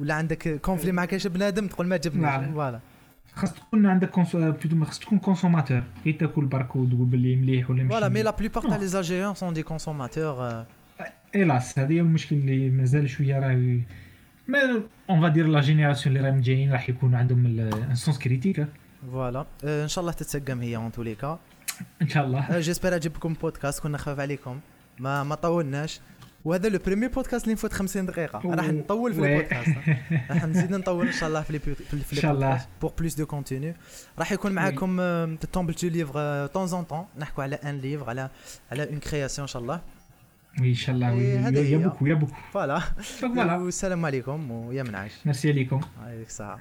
ولا 0.00 0.14
عندك 0.14 0.60
conflit 0.60 0.92
مع 0.92 1.04
كاش 1.04 1.26
بنادم 1.26 1.66
تقول 1.66 1.86
ما 1.86 1.94
عجبنيش 1.94 2.24
لا. 2.24 2.52
voilà 2.52 2.80
خاص 3.36 3.54
تكون 3.54 3.86
عندك 3.86 4.16
خاص 4.84 4.98
تكون 4.98 5.18
consommateur 5.18 5.82
كي 6.04 6.12
تاكل 6.12 6.44
برك 6.44 6.76
وتقول 6.76 7.06
باللي 7.06 7.36
مليح 7.36 7.70
ولا 7.70 7.82
مش 7.82 7.90
voilà 7.90 8.08
mais. 8.08 8.22
لا 8.22 8.30
plupart 8.30 8.62
تاع. 8.62 8.76
لي 8.76 8.86
زالجيريان 8.86 9.34
سون 9.34 9.52
دي 9.52 9.62
كونسوماتور 9.62 10.64
ايلاس 11.34 11.78
هذا 11.78 11.90
هي 11.90 12.00
المشكل 12.00 12.36
اللي 12.36 12.70
مازال 12.70 13.10
شوية 13.10 13.38
راه 13.38 13.78
ما 14.48 14.82
اون 15.10 15.20
فادير 15.20 15.46
la 15.46 15.60
génération 15.60 16.16
اللي 16.16 16.28
راهم 16.28 16.40
جايين 16.40 16.72
راح 16.72 16.88
يكون 16.88 17.14
عندهم 17.14 17.46
ان 17.46 17.94
سونس 17.94 18.18
كريتيك 18.18 18.66
فوالا 19.12 19.46
ان 19.64 19.88
شاء 19.88 20.02
الله 20.02 20.12
تتسقم 20.12 20.60
هي 20.60 20.76
اون 20.76 20.92
تولي 20.92 21.14
كا 21.14 21.38
إن 22.02 22.08
شاء 22.08 22.26
الله. 22.26 22.60
j'espère 22.60 22.94
عجبكم 22.94 23.32
بودكاست 23.32 23.82
كنا 23.82 23.98
خفاف 23.98 24.20
عليكم. 24.20 24.60
ما 24.98 25.22
ما 25.24 25.34
طولناش. 25.34 26.00
وهذا 26.44 26.68
le 26.68 26.78
premier 26.86 27.08
بودكاست 27.08 27.44
اللي 27.44 27.54
نفوت 27.54 27.72
50 27.72 28.06
دقيقة. 28.06 28.54
راح 28.54 28.68
نطول 28.68 29.14
في. 29.14 29.20
البودكاست. 29.20 29.70
راح 30.30 30.44
نزيد 30.44 30.70
نطول 30.70 31.06
إن 31.06 31.12
شاء 31.12 31.28
الله 31.28 31.42
في 31.42 31.52
لي 31.52 31.58
في 31.58 31.74
إن 31.92 32.18
شاء 32.18 32.32
الله. 32.32 32.66
بور 32.80 32.92
بلوس 32.98 33.14
دو 33.14 33.26
كونتينيو 33.26 33.74
راح 34.18 34.32
يكون 34.32 34.52
معاكم 34.52 34.96
تومبل 35.52 35.74
تو 35.74 35.86
ليفر 35.86 36.46
طون 36.46 36.66
زون 36.66 36.84
طون 36.84 37.06
نحكوا 37.18 37.42
على 37.44 37.56
ان 37.56 37.78
ليفر 37.78 38.08
على 38.10 38.30
على 38.72 38.88
اون 38.88 38.98
كرياسيون 38.98 39.44
إن 39.44 39.48
شاء 39.52 39.62
الله. 39.62 39.80
وي 40.60 40.68
إن 40.68 40.74
شاء 40.74 40.94
الله. 40.94 41.10
إيه، 41.12 41.46
وي. 41.46 41.70
يا. 41.70 41.78
بوكو 41.78 42.06
يا 42.06 42.14
بوكو 42.14 42.32
فوالا. 42.52 42.82
والسلام 43.64 44.06
عليكم 44.06 44.50
ويا 44.50 44.82
منعش. 44.82 45.12
ميرسي 45.24 45.50
عليكم. 45.50 45.80
هذيك 46.06 46.26
الساعة 46.26 46.60